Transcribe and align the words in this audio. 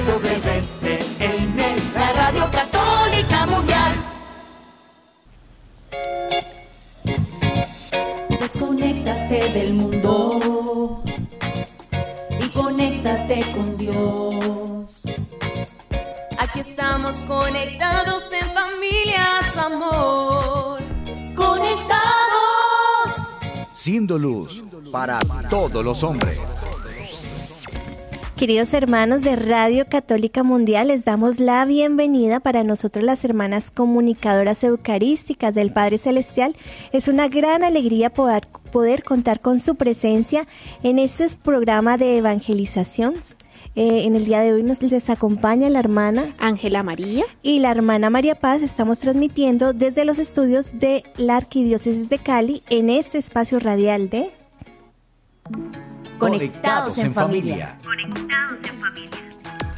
EWTN, 0.00 1.58
la 1.92 2.12
Radio 2.12 2.48
Católica 2.50 3.44
Mundial. 3.44 3.92
Desconéctate 8.40 9.50
del 9.50 9.74
mundo 9.74 11.02
y 12.40 12.48
conéctate 12.48 13.52
con 13.52 13.76
Dios. 13.76 15.02
Aquí 16.38 16.60
estamos 16.60 17.14
conectados 17.28 18.22
en 18.32 18.54
familia, 18.54 19.40
su 19.52 19.60
amor. 19.60 20.80
Conectados. 21.36 22.00
Siendo 23.74 24.16
luz 24.16 24.64
para 24.90 25.18
todos 25.50 25.84
los 25.84 26.02
hombres. 26.02 26.38
Queridos 28.40 28.72
hermanos 28.72 29.20
de 29.20 29.36
Radio 29.36 29.84
Católica 29.86 30.42
Mundial, 30.42 30.88
les 30.88 31.04
damos 31.04 31.40
la 31.40 31.62
bienvenida 31.66 32.40
para 32.40 32.64
nosotros 32.64 33.04
las 33.04 33.22
hermanas 33.22 33.70
comunicadoras 33.70 34.64
eucarísticas 34.64 35.54
del 35.54 35.74
Padre 35.74 35.98
Celestial. 35.98 36.56
Es 36.90 37.08
una 37.08 37.28
gran 37.28 37.64
alegría 37.64 38.08
poder, 38.08 38.48
poder 38.72 39.04
contar 39.04 39.40
con 39.40 39.60
su 39.60 39.74
presencia 39.74 40.48
en 40.82 40.98
este 40.98 41.26
programa 41.44 41.98
de 41.98 42.16
evangelización. 42.16 43.12
Eh, 43.74 44.04
en 44.04 44.16
el 44.16 44.24
día 44.24 44.40
de 44.40 44.54
hoy 44.54 44.62
nos 44.62 44.80
les 44.80 45.10
acompaña 45.10 45.68
la 45.68 45.80
hermana 45.80 46.34
Ángela 46.38 46.82
María 46.82 47.26
y 47.42 47.58
la 47.58 47.70
hermana 47.70 48.08
María 48.08 48.36
Paz. 48.36 48.62
Estamos 48.62 49.00
transmitiendo 49.00 49.74
desde 49.74 50.06
los 50.06 50.18
estudios 50.18 50.78
de 50.78 51.04
la 51.18 51.36
Arquidiócesis 51.36 52.08
de 52.08 52.16
Cali 52.16 52.62
en 52.70 52.88
este 52.88 53.18
espacio 53.18 53.58
radial 53.58 54.08
de 54.08 54.30
Conectados 56.20 56.98
en 56.98 57.14
familia. 57.14 57.76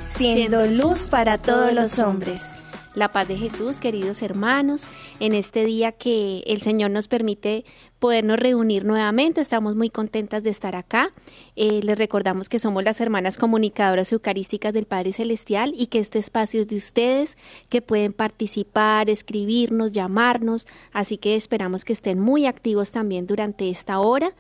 Siendo 0.01 0.67
luz 0.67 1.09
para 1.09 1.39
todos 1.39 1.73
los 1.73 1.99
hombres. 2.01 2.63
La 2.95 3.11
paz 3.11 3.27
de 3.27 3.37
Jesús, 3.37 3.81
queridos 3.81 4.21
hermanos, 4.21 4.85
en 5.19 5.33
este 5.33 5.65
día 5.65 5.93
que 5.93 6.43
el 6.47 6.61
Señor 6.61 6.91
nos 6.91 7.09
permite 7.09 7.65
podernos 7.99 8.39
reunir 8.39 8.85
nuevamente, 8.85 9.41
estamos 9.41 9.77
muy 9.77 9.89
contentas 9.89 10.43
de 10.43 10.51
estar 10.51 10.77
acá. 10.77 11.11
Eh, 11.57 11.81
les 11.83 11.97
recordamos 11.97 12.51
que 12.51 12.59
somos 12.59 12.85
las 12.85 13.01
hermanas 13.01 13.39
comunicadoras 13.39 14.13
eucarísticas 14.13 14.75
del 14.75 14.85
Padre 14.85 15.15
Celestial 15.15 15.73
y 15.75 15.87
que 15.87 16.01
este 16.01 16.19
espacio 16.19 16.61
es 16.61 16.69
de 16.69 16.77
ustedes, 16.77 17.39
que 17.71 17.81
pueden 17.81 18.13
participar, 18.13 19.09
escribirnos, 19.09 19.93
llamarnos, 19.93 20.67
así 20.93 21.17
que 21.17 21.35
esperamos 21.35 21.87
que 21.87 21.95
estén 21.95 22.21
muy 22.21 22.45
activos 22.45 22.93
también 22.93 23.27
durante 23.27 23.71
esta 23.71 24.01
hora 24.01 24.35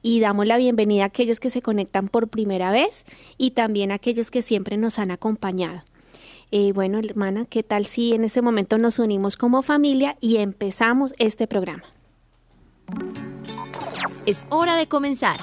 y 0.00 0.20
damos 0.20 0.46
la 0.46 0.58
bienvenida 0.58 1.02
a 1.02 1.06
aquellos 1.06 1.40
que 1.40 1.50
se 1.50 1.60
conectan 1.60 2.06
por 2.06 2.28
primera 2.28 2.70
vez 2.70 3.04
y 3.36 3.50
también 3.50 3.90
a 3.90 3.94
aquellos 3.94 4.30
que 4.30 4.42
siempre 4.42 4.76
nos 4.76 5.00
han 5.00 5.10
acompañado. 5.10 5.82
Eh, 6.52 6.72
bueno, 6.72 6.98
hermana, 6.98 7.44
¿qué 7.44 7.62
tal 7.64 7.86
si 7.86 8.14
en 8.14 8.24
este 8.24 8.40
momento 8.40 8.78
nos 8.78 9.00
unimos 9.00 9.36
como 9.36 9.62
familia 9.62 10.16
y 10.20 10.36
empezamos 10.36 11.12
este 11.18 11.48
programa? 11.48 11.82
Es 14.26 14.46
hora 14.48 14.76
de 14.76 14.86
comenzar. 14.86 15.40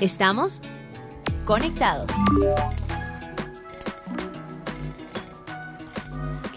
Estamos 0.00 0.60
conectados. 1.44 2.06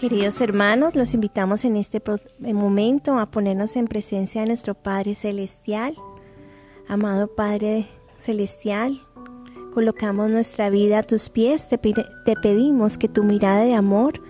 Queridos 0.00 0.40
hermanos, 0.40 0.94
los 0.94 1.14
invitamos 1.14 1.64
en 1.64 1.76
este 1.76 2.00
momento 2.38 3.18
a 3.18 3.30
ponernos 3.30 3.74
en 3.74 3.86
presencia 3.86 4.42
de 4.42 4.48
nuestro 4.48 4.74
Padre 4.74 5.14
Celestial. 5.14 5.96
Amado 6.86 7.34
Padre 7.34 7.88
Celestial, 8.16 9.00
colocamos 9.74 10.30
nuestra 10.30 10.70
vida 10.70 11.00
a 11.00 11.02
tus 11.02 11.28
pies, 11.28 11.68
te, 11.68 11.78
pedimos 11.78 12.96
que 12.96 13.08
tu 13.08 13.24
mirada 13.24 13.62
de 13.62 13.74
amor 13.74 14.22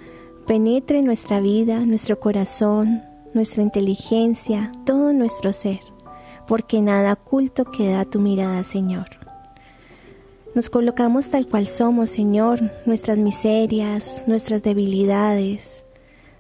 penetre 0.46 1.02
nuestra 1.02 1.38
vida, 1.38 1.80
nuestro 1.80 2.18
corazón, 2.18 3.02
nuestra 3.34 3.62
inteligencia, 3.62 4.72
todo 4.86 5.12
nuestro 5.12 5.52
ser, 5.52 5.80
porque 6.46 6.80
nada 6.80 7.12
oculto 7.12 7.66
queda 7.66 8.00
a 8.00 8.04
tu 8.06 8.20
mirada, 8.20 8.64
Señor. 8.64 9.04
Nos 10.54 10.70
colocamos 10.70 11.30
tal 11.30 11.46
cual 11.46 11.66
somos, 11.66 12.10
Señor, 12.10 12.60
nuestras 12.86 13.18
miserias, 13.18 14.24
nuestras 14.26 14.62
debilidades, 14.62 15.84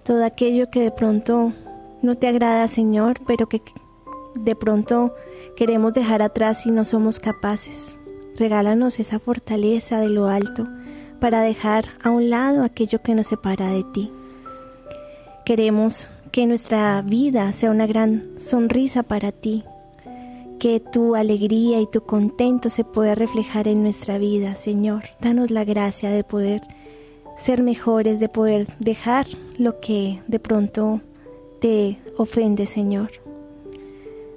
todo 0.02 0.24
aquello 0.24 0.70
que 0.70 0.80
de 0.80 0.90
pronto 0.90 1.52
no 2.00 2.14
te 2.14 2.28
agrada, 2.28 2.68
Señor, 2.68 3.20
pero 3.26 3.48
que 3.48 3.60
de 4.34 4.54
pronto 4.56 5.14
queremos 5.56 5.92
dejar 5.92 6.22
atrás 6.22 6.64
y 6.64 6.70
no 6.70 6.84
somos 6.84 7.20
capaces. 7.20 7.98
Regálanos 8.36 8.98
esa 8.98 9.18
fortaleza 9.18 10.00
de 10.00 10.08
lo 10.08 10.28
alto 10.28 10.66
para 11.20 11.42
dejar 11.42 11.84
a 12.02 12.10
un 12.10 12.30
lado 12.30 12.64
aquello 12.64 13.00
que 13.02 13.14
nos 13.14 13.28
separa 13.28 13.70
de 13.70 13.84
ti. 13.84 14.10
Queremos 15.44 16.08
que 16.32 16.46
nuestra 16.46 17.00
vida 17.02 17.52
sea 17.52 17.70
una 17.70 17.86
gran 17.86 18.32
sonrisa 18.38 19.04
para 19.04 19.30
ti, 19.30 19.62
que 20.58 20.80
tu 20.80 21.14
alegría 21.14 21.80
y 21.80 21.86
tu 21.86 22.02
contento 22.02 22.70
se 22.70 22.82
pueda 22.82 23.14
reflejar 23.14 23.68
en 23.68 23.82
nuestra 23.82 24.18
vida, 24.18 24.56
Señor. 24.56 25.04
Danos 25.20 25.50
la 25.50 25.64
gracia 25.64 26.10
de 26.10 26.24
poder 26.24 26.62
ser 27.36 27.62
mejores, 27.62 28.18
de 28.18 28.28
poder 28.28 28.66
dejar 28.80 29.26
lo 29.58 29.80
que 29.80 30.22
de 30.26 30.40
pronto 30.40 31.00
te 31.60 31.98
ofende, 32.16 32.66
Señor. 32.66 33.10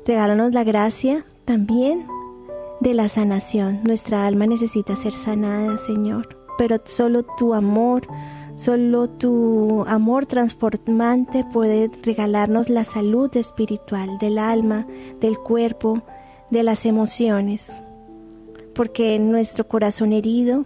Regálanos 0.06 0.54
la 0.54 0.64
gracia 0.64 1.26
también 1.46 2.06
de 2.80 2.94
la 2.94 3.10
sanación. 3.10 3.82
Nuestra 3.84 4.26
alma 4.26 4.48
necesita 4.48 4.96
ser 4.96 5.14
sanada, 5.14 5.78
Señor, 5.78 6.38
pero 6.58 6.78
solo 6.84 7.24
tu 7.24 7.54
amor, 7.54 8.08
solo 8.56 9.10
tu 9.10 9.84
amor 9.88 10.26
transformante 10.26 11.46
puede 11.52 11.90
regalarnos 12.04 12.70
la 12.70 12.86
salud 12.86 13.36
espiritual 13.36 14.18
del 14.20 14.38
alma, 14.38 14.88
del 15.20 15.38
cuerpo, 15.38 16.04
de 16.50 16.64
las 16.64 16.86
emociones. 16.86 17.74
Porque 18.74 19.18
nuestro 19.20 19.68
corazón 19.68 20.14
herido 20.14 20.66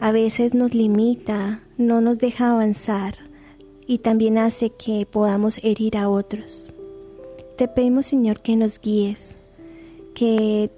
a 0.00 0.12
veces 0.12 0.54
nos 0.54 0.74
limita, 0.74 1.60
no 1.76 2.00
nos 2.00 2.18
deja 2.18 2.50
avanzar 2.50 3.14
y 3.86 3.98
también 3.98 4.38
hace 4.38 4.70
que 4.70 5.06
podamos 5.10 5.58
herir 5.62 5.96
a 5.96 6.08
otros. 6.08 6.70
Te 7.56 7.66
pedimos, 7.66 8.06
Señor, 8.06 8.40
que 8.40 8.54
nos 8.54 8.78
guíes, 8.80 9.36
que 10.14 10.70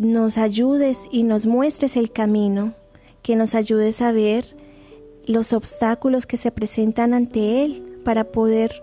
nos 0.00 0.38
ayudes 0.38 1.06
y 1.10 1.24
nos 1.24 1.44
muestres 1.44 1.94
el 1.98 2.10
camino, 2.10 2.72
que 3.22 3.36
nos 3.36 3.54
ayudes 3.54 4.00
a 4.00 4.12
ver 4.12 4.56
los 5.26 5.52
obstáculos 5.52 6.26
que 6.26 6.38
se 6.38 6.50
presentan 6.50 7.12
ante 7.12 7.62
Él 7.62 8.00
para 8.02 8.32
poder 8.32 8.82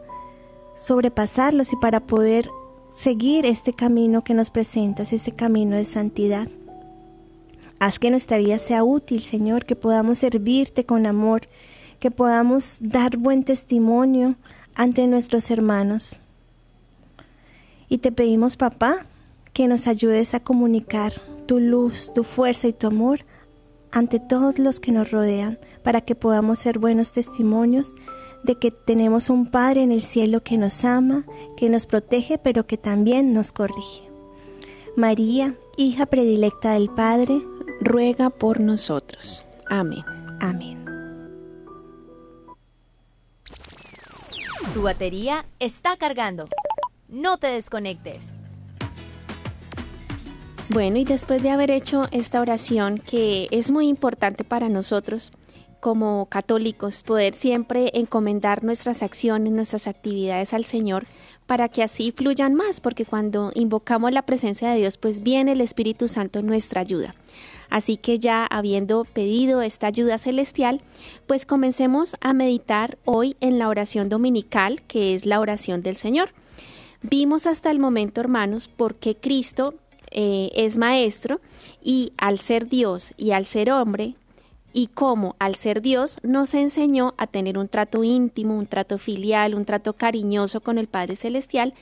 sobrepasarlos 0.76 1.74
y 1.74 1.76
para 1.78 2.02
poder 2.02 2.48
seguir 2.92 3.48
este 3.48 3.74
camino 3.74 4.24
que 4.24 4.36
nos 4.36 4.52
presentas, 4.52 5.12
este 5.12 5.32
camino 5.32 5.76
de 5.76 5.86
santidad. 5.86 6.50
Haz 7.80 7.98
que 7.98 8.12
nuestra 8.12 8.38
vida 8.38 8.60
sea 8.60 8.84
útil, 8.84 9.24
Señor, 9.24 9.66
que 9.66 9.76
podamos 9.76 10.20
servirte 10.20 10.86
con 10.86 11.08
amor, 11.08 11.48
que 12.00 12.12
podamos 12.12 12.78
dar 12.80 13.18
buen 13.18 13.44
testimonio 13.44 14.36
ante 14.76 15.08
nuestros 15.08 15.50
hermanos. 15.50 16.22
Y 17.90 17.98
te 17.98 18.12
pedimos, 18.12 18.56
papá, 18.56 19.08
que 19.58 19.68
nos 19.68 19.88
ayudes 19.88 20.36
a 20.36 20.40
comunicar 20.40 21.20
tu 21.48 21.60
luz, 21.60 22.14
tu 22.14 22.24
fuerza 22.24 22.68
y 22.68 22.74
tu 22.74 22.86
amor 22.86 23.22
ante 23.92 24.20
todos 24.20 24.60
los 24.60 24.80
que 24.80 24.92
nos 24.92 25.10
rodean, 25.10 25.58
para 25.82 26.02
que 26.02 26.14
podamos 26.14 26.60
ser 26.60 26.78
buenos 26.78 27.12
testimonios 27.12 27.96
de 28.44 28.60
que 28.60 28.70
tenemos 28.70 29.32
un 29.32 29.50
Padre 29.50 29.82
en 29.82 29.92
el 29.92 30.04
cielo 30.04 30.44
que 30.44 30.60
nos 30.60 30.86
ama, 30.86 31.26
que 31.58 31.70
nos 31.70 31.88
protege, 31.88 32.38
pero 32.38 32.68
que 32.68 32.78
también 32.78 33.34
nos 33.34 33.52
corrige. 33.52 34.04
María, 34.96 35.56
hija 35.76 36.06
predilecta 36.06 36.74
del 36.74 36.92
Padre, 36.92 37.42
Ruega 37.82 38.30
por 38.30 38.60
nosotros. 38.60 39.44
Amén. 39.68 40.06
amén. 40.40 40.86
Tu 44.76 44.84
batería 44.84 45.48
está 45.60 45.98
cargando. 45.98 46.48
No 47.08 47.40
te 47.40 47.48
desconectes. 47.48 48.36
Bueno, 50.70 50.98
y 50.98 51.06
después 51.06 51.42
de 51.42 51.50
haber 51.50 51.72
hecho 51.72 52.08
esta 52.12 52.42
oración 52.42 52.98
que 52.98 53.48
es 53.52 53.72
muy 53.72 53.88
importante 53.88 54.44
para 54.44 54.68
nosotros 54.68 55.32
como 55.80 56.26
católicos, 56.26 57.04
poder 57.04 57.34
siempre 57.34 57.92
encomendar 57.94 58.64
nuestras 58.66 59.02
acciones, 59.02 59.54
nuestras 59.54 59.88
actividades 59.88 60.54
al 60.54 60.66
Señor 60.66 61.06
para 61.46 61.70
que 61.70 61.84
así 61.84 62.12
fluyan 62.12 62.54
más, 62.56 62.82
porque 62.82 63.06
cuando 63.06 63.52
invocamos 63.56 64.12
la 64.12 64.24
presencia 64.24 64.70
de 64.70 64.80
Dios, 64.80 64.98
pues 64.98 65.24
viene 65.24 65.54
el 65.54 65.62
Espíritu 65.62 66.10
Santo 66.10 66.40
en 66.40 66.48
nuestra 66.48 66.82
ayuda. 66.82 67.16
Así 67.70 67.96
que 67.96 68.20
ya 68.20 68.46
habiendo 68.46 69.06
pedido 69.06 69.62
esta 69.62 69.88
ayuda 69.88 70.18
celestial, 70.18 70.82
pues 71.28 71.46
comencemos 71.46 72.18
a 72.20 72.34
meditar 72.34 72.98
hoy 73.06 73.38
en 73.40 73.58
la 73.60 73.70
oración 73.70 74.10
dominical, 74.10 74.82
que 74.84 75.14
es 75.14 75.26
la 75.26 75.40
oración 75.40 75.82
del 75.82 75.96
Señor. 75.96 76.32
Vimos 77.02 77.46
hasta 77.46 77.72
el 77.72 77.80
momento, 77.80 78.20
hermanos, 78.20 78.68
por 78.68 78.96
qué 78.96 79.16
Cristo 79.16 79.76
eh, 80.12 80.50
es 80.56 80.78
maestro 80.78 81.42
y 81.82 82.14
al 82.18 82.40
ser 82.40 82.68
Dios 82.68 83.14
y 83.18 83.32
al 83.32 83.46
ser 83.46 83.72
hombre, 83.72 84.16
y 84.74 84.88
cómo 84.88 85.36
al 85.40 85.56
ser 85.56 85.82
Dios 85.82 86.18
nos 86.22 86.54
enseñó 86.54 87.16
a 87.18 87.26
tener 87.26 87.58
un 87.58 87.68
trato 87.68 88.04
íntimo, 88.04 88.56
un 88.56 88.68
trato 88.68 89.00
filial, 89.00 89.56
un 89.56 89.66
trato 89.66 89.94
cariñoso 89.94 90.62
con 90.62 90.78
el 90.78 90.88
Padre 90.88 91.16
Celestial, 91.16 91.74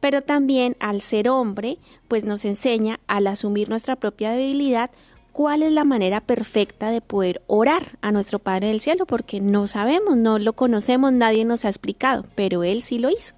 pero 0.00 0.20
también 0.20 0.76
al 0.80 1.00
ser 1.00 1.30
hombre, 1.30 1.78
pues 2.06 2.24
nos 2.24 2.44
enseña 2.44 3.00
al 3.06 3.26
asumir 3.28 3.70
nuestra 3.70 3.96
propia 3.96 4.32
debilidad, 4.32 4.90
cuál 5.32 5.62
es 5.62 5.72
la 5.72 5.84
manera 5.84 6.20
perfecta 6.20 6.90
de 6.90 7.00
poder 7.00 7.40
orar 7.46 7.98
a 8.02 8.12
nuestro 8.12 8.38
Padre 8.38 8.68
del 8.68 8.82
Cielo, 8.82 9.06
porque 9.06 9.40
no 9.40 9.66
sabemos, 9.66 10.16
no 10.16 10.38
lo 10.38 10.52
conocemos, 10.52 11.12
nadie 11.12 11.46
nos 11.46 11.64
ha 11.64 11.68
explicado, 11.68 12.26
pero 12.34 12.62
Él 12.62 12.82
sí 12.82 12.98
lo 12.98 13.08
hizo. 13.08 13.34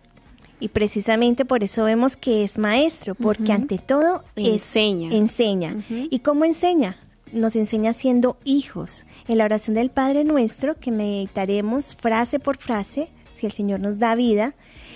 Y 0.59 0.69
precisamente 0.69 1.45
por 1.45 1.63
eso 1.63 1.85
vemos 1.85 2.17
que 2.17 2.45
es 2.45 2.59
maestro, 2.59 3.15
porque 3.15 3.53
ante 3.53 3.79
todo 3.79 4.25
enseña. 4.37 5.13
enseña. 5.13 5.85
¿Y 5.89 6.21
cómo 6.21 6.45
enseña? 6.45 6.99
Nos 7.33 7.57
enseña 7.57 7.93
siendo 7.93 8.39
hijos. 8.45 9.05
En 9.29 9.39
la 9.39 9.45
oración 9.45 9.75
del 9.75 9.91
Padre 9.91 10.25
Nuestro, 10.25 10.79
que 10.79 10.91
meditaremos 10.91 11.95
frase 11.97 12.39
por 12.39 12.57
frase, 12.57 13.11
si 13.33 13.45
el 13.45 13.53
Señor 13.53 13.81
nos 13.81 13.99
da 13.99 14.15
vida, 14.15 14.55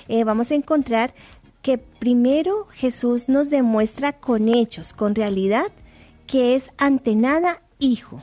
eh, 0.08 0.24
vamos 0.24 0.50
a 0.50 0.54
encontrar 0.54 1.12
que 1.60 1.76
primero 1.76 2.64
Jesús 2.72 3.28
nos 3.28 3.50
demuestra 3.50 4.14
con 4.14 4.48
hechos, 4.48 4.94
con 4.94 5.14
realidad, 5.14 5.66
que 6.26 6.54
es 6.54 6.70
ante 6.78 7.16
nada 7.16 7.60
hijo 7.78 8.22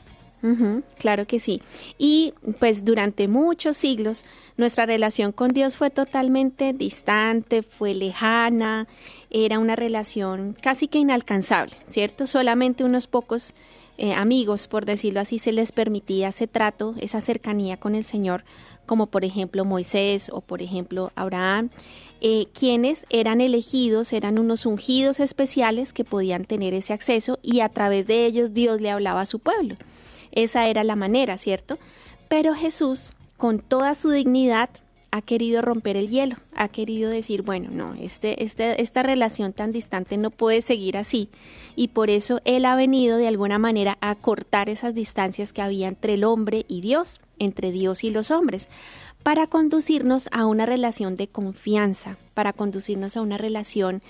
claro 0.98 1.26
que 1.26 1.40
sí. 1.40 1.62
Y 1.98 2.34
pues 2.60 2.86
durante 2.86 3.28
muchos 3.28 3.76
siglos 3.78 4.24
nuestra 4.56 4.86
relación 4.86 5.32
con 5.32 5.50
Dios 5.50 5.78
fue 5.78 5.90
totalmente 5.90 6.74
distante, 6.74 7.64
fue 7.64 7.94
lejana, 7.94 8.88
era 9.30 9.60
una 9.60 9.76
relación 9.76 10.56
casi 10.62 10.88
que 10.88 11.00
inalcanzable, 11.00 11.76
¿cierto? 11.90 12.28
Solamente 12.28 12.84
unos 12.84 13.08
pocos 13.08 13.54
eh, 13.98 14.14
amigos, 14.14 14.68
por 14.68 14.86
decirlo 14.86 15.20
así, 15.22 15.40
se 15.40 15.52
les 15.52 15.72
permitía 15.72 16.30
ese 16.30 16.48
trato, 16.48 16.94
esa 17.00 17.20
cercanía 17.20 17.78
con 17.78 17.96
el 17.96 18.04
Señor, 18.04 18.44
como 18.86 19.08
por 19.08 19.26
ejemplo 19.26 19.66
Moisés 19.66 20.30
o 20.32 20.42
por 20.42 20.62
ejemplo 20.62 21.12
Abraham, 21.16 21.72
eh, 22.22 22.46
quienes 22.54 23.06
eran 23.10 23.42
elegidos, 23.42 24.14
eran 24.14 24.38
unos 24.38 24.68
ungidos 24.68 25.20
especiales 25.20 25.94
que 25.94 26.04
podían 26.04 26.46
tener 26.46 26.76
ese 26.76 26.94
acceso 26.94 27.40
y 27.42 27.62
a 27.62 27.70
través 27.70 28.06
de 28.06 28.26
ellos 28.26 28.54
Dios 28.54 28.82
le 28.82 28.92
hablaba 28.92 29.22
a 29.22 29.26
su 29.26 29.40
pueblo. 29.40 29.76
Esa 30.38 30.68
era 30.68 30.84
la 30.84 30.96
manera, 30.96 31.36
¿cierto? 31.36 31.80
Pero 32.28 32.54
Jesús, 32.54 33.12
con 33.38 33.58
toda 33.58 33.96
su 33.96 34.12
dignidad, 34.12 34.70
ha 35.10 35.24
querido 35.24 35.64
romper 35.64 35.98
el 35.98 36.10
hielo, 36.10 36.36
ha 36.54 36.68
querido 36.68 37.10
decir, 37.10 37.42
bueno, 37.42 37.70
no, 37.72 37.96
este, 37.96 38.44
este, 38.44 38.80
esta 38.80 39.02
relación 39.02 39.52
tan 39.52 39.72
distante 39.72 40.16
no 40.16 40.30
puede 40.30 40.62
seguir 40.62 40.96
así. 40.96 41.30
Y 41.76 41.88
por 41.88 42.12
eso 42.12 42.40
Él 42.46 42.66
ha 42.66 42.76
venido 42.76 43.18
de 43.18 43.28
alguna 43.28 43.58
manera 43.58 43.98
a 44.00 44.14
cortar 44.14 44.70
esas 44.70 44.94
distancias 44.94 45.54
que 45.54 45.64
había 45.64 45.88
entre 45.88 46.14
el 46.14 46.24
hombre 46.24 46.66
y 46.68 46.82
Dios, 46.82 47.20
entre 47.40 47.72
Dios 47.72 48.04
y 48.04 48.12
los 48.12 48.30
hombres 48.30 48.70
para 49.28 49.48
conducirnos 49.48 50.30
a 50.32 50.46
una 50.46 50.66
relación 50.66 51.18
de 51.18 51.28
confianza, 51.28 52.18
para 52.34 52.54
conducirnos 52.54 53.18
a 53.18 53.22
una 53.22 53.38
relación 53.38 54.02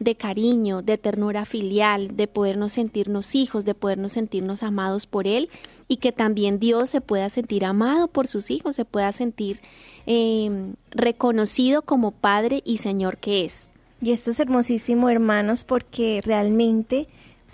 de 0.00 0.14
cariño, 0.16 0.80
de 0.82 0.98
ternura 0.98 1.44
filial, 1.44 2.16
de 2.16 2.26
podernos 2.26 2.72
sentirnos 2.72 3.34
hijos, 3.34 3.66
de 3.66 3.74
podernos 3.74 4.12
sentirnos 4.12 4.62
amados 4.62 5.06
por 5.06 5.26
Él 5.26 5.50
y 5.88 5.98
que 5.98 6.10
también 6.10 6.58
Dios 6.58 6.90
se 6.90 7.02
pueda 7.02 7.28
sentir 7.28 7.66
amado 7.66 8.08
por 8.08 8.26
sus 8.26 8.50
hijos, 8.50 8.74
se 8.74 8.86
pueda 8.86 9.12
sentir 9.12 9.60
em, 10.06 10.74
reconocido 10.90 11.82
como 11.82 12.12
Padre 12.12 12.62
y 12.64 12.78
Señor 12.78 13.18
que 13.18 13.44
es. 13.44 13.68
Y 14.00 14.12
esto 14.12 14.30
es 14.30 14.40
hermosísimo, 14.40 15.10
hermanos, 15.10 15.64
porque 15.64 16.22
realmente 16.24 17.06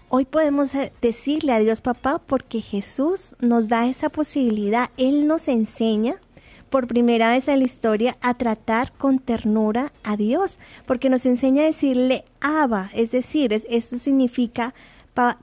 hoy 0.08 0.24
podemos 0.24 0.72
eh, 0.76 0.92
decirle 1.02 1.52
a 1.52 1.58
Dios 1.58 1.80
papá 1.80 2.22
porque 2.24 2.60
Jesús 2.60 3.34
nos 3.40 3.68
da 3.68 3.88
esa 3.88 4.08
posibilidad, 4.08 4.90
Él 4.96 5.26
nos 5.26 5.48
enseña 5.48 6.20
por 6.70 6.86
primera 6.86 7.30
vez 7.30 7.48
en 7.48 7.60
la 7.60 7.64
historia 7.64 8.16
a 8.20 8.34
tratar 8.34 8.92
con 8.92 9.18
ternura 9.18 9.92
a 10.02 10.16
Dios, 10.16 10.58
porque 10.86 11.08
nos 11.08 11.26
enseña 11.26 11.62
a 11.62 11.66
decirle 11.66 12.24
Abba, 12.40 12.90
es 12.94 13.10
decir, 13.10 13.52
esto 13.52 13.98
significa 13.98 14.74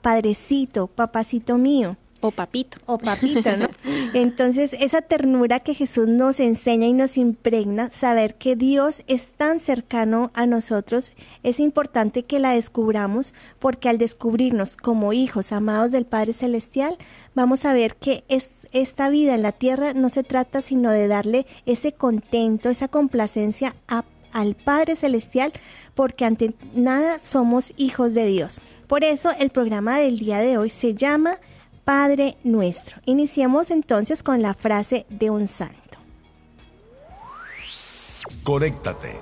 padrecito, 0.02 0.88
papacito 0.88 1.58
mío. 1.58 1.98
O 2.24 2.32
papito. 2.32 2.78
O 2.86 2.98
papito, 2.98 3.58
¿no? 3.58 3.68
Entonces, 4.14 4.78
esa 4.80 5.02
ternura 5.02 5.60
que 5.60 5.76
Jesús 5.76 6.08
nos 6.08 6.40
enseña 6.40 6.88
y 6.88 6.94
nos 6.94 7.18
impregna, 7.18 7.92
saber 7.92 8.36
que 8.36 8.56
Dios 8.56 9.04
es 9.08 9.34
tan 9.34 9.60
cercano 9.60 10.32
a 10.34 10.46
nosotros, 10.46 11.12
es 11.44 11.60
importante 11.60 12.24
que 12.24 12.40
la 12.40 12.52
descubramos 12.52 13.34
porque 13.60 13.90
al 13.90 13.98
descubrirnos 13.98 14.78
como 14.78 15.12
hijos 15.12 15.52
amados 15.52 15.92
del 15.92 16.06
Padre 16.06 16.32
Celestial, 16.32 16.98
vamos 17.36 17.66
a 17.66 17.74
ver 17.74 17.98
que 17.98 18.24
es, 18.30 18.70
esta 18.72 19.10
vida 19.10 19.36
en 19.36 19.42
la 19.42 19.52
tierra 19.52 19.94
no 19.94 20.10
se 20.10 20.24
trata 20.24 20.62
sino 20.62 20.92
de 20.92 21.10
darle 21.10 21.46
ese 21.66 21.92
contento, 21.92 22.70
esa 22.70 22.88
complacencia 22.88 23.76
al 24.32 24.56
Padre 24.56 24.96
Celestial, 24.96 25.52
porque 25.94 26.24
ante 26.24 26.54
nada 26.74 27.20
somos 27.20 27.74
hijos 27.76 28.14
de 28.14 28.28
Dios. 28.28 28.62
Por 28.88 29.04
eso 29.04 29.32
el 29.38 29.50
programa 29.50 30.00
del 30.00 30.20
día 30.20 30.40
de 30.40 30.58
hoy 30.58 30.70
se 30.70 30.94
llama 30.94 31.36
Padre 31.84 32.38
nuestro. 32.46 33.02
Iniciemos 33.06 33.70
entonces 33.70 34.24
con 34.24 34.42
la 34.42 34.54
frase 34.54 35.06
de 35.10 35.30
un 35.30 35.48
santo. 35.48 35.98
Conéctate 38.44 39.20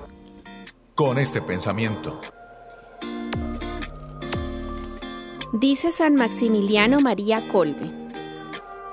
con 0.93 1.17
este 1.17 1.41
pensamiento. 1.41 2.21
Dice 5.53 5.91
San 5.91 6.15
Maximiliano 6.15 7.01
María 7.01 7.47
Colbe, 7.51 7.91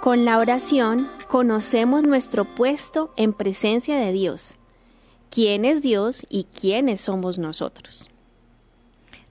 con 0.01 0.25
la 0.25 0.39
oración 0.39 1.09
conocemos 1.29 2.05
nuestro 2.05 2.47
puesto 2.47 3.13
en 3.17 3.35
presencia 3.35 3.99
de 3.99 4.13
Dios, 4.13 4.57
quién 5.31 5.67
es 5.67 5.83
Dios 5.83 6.27
y 6.31 6.45
quiénes 6.45 7.03
somos 7.03 7.39
nosotros. 7.39 8.09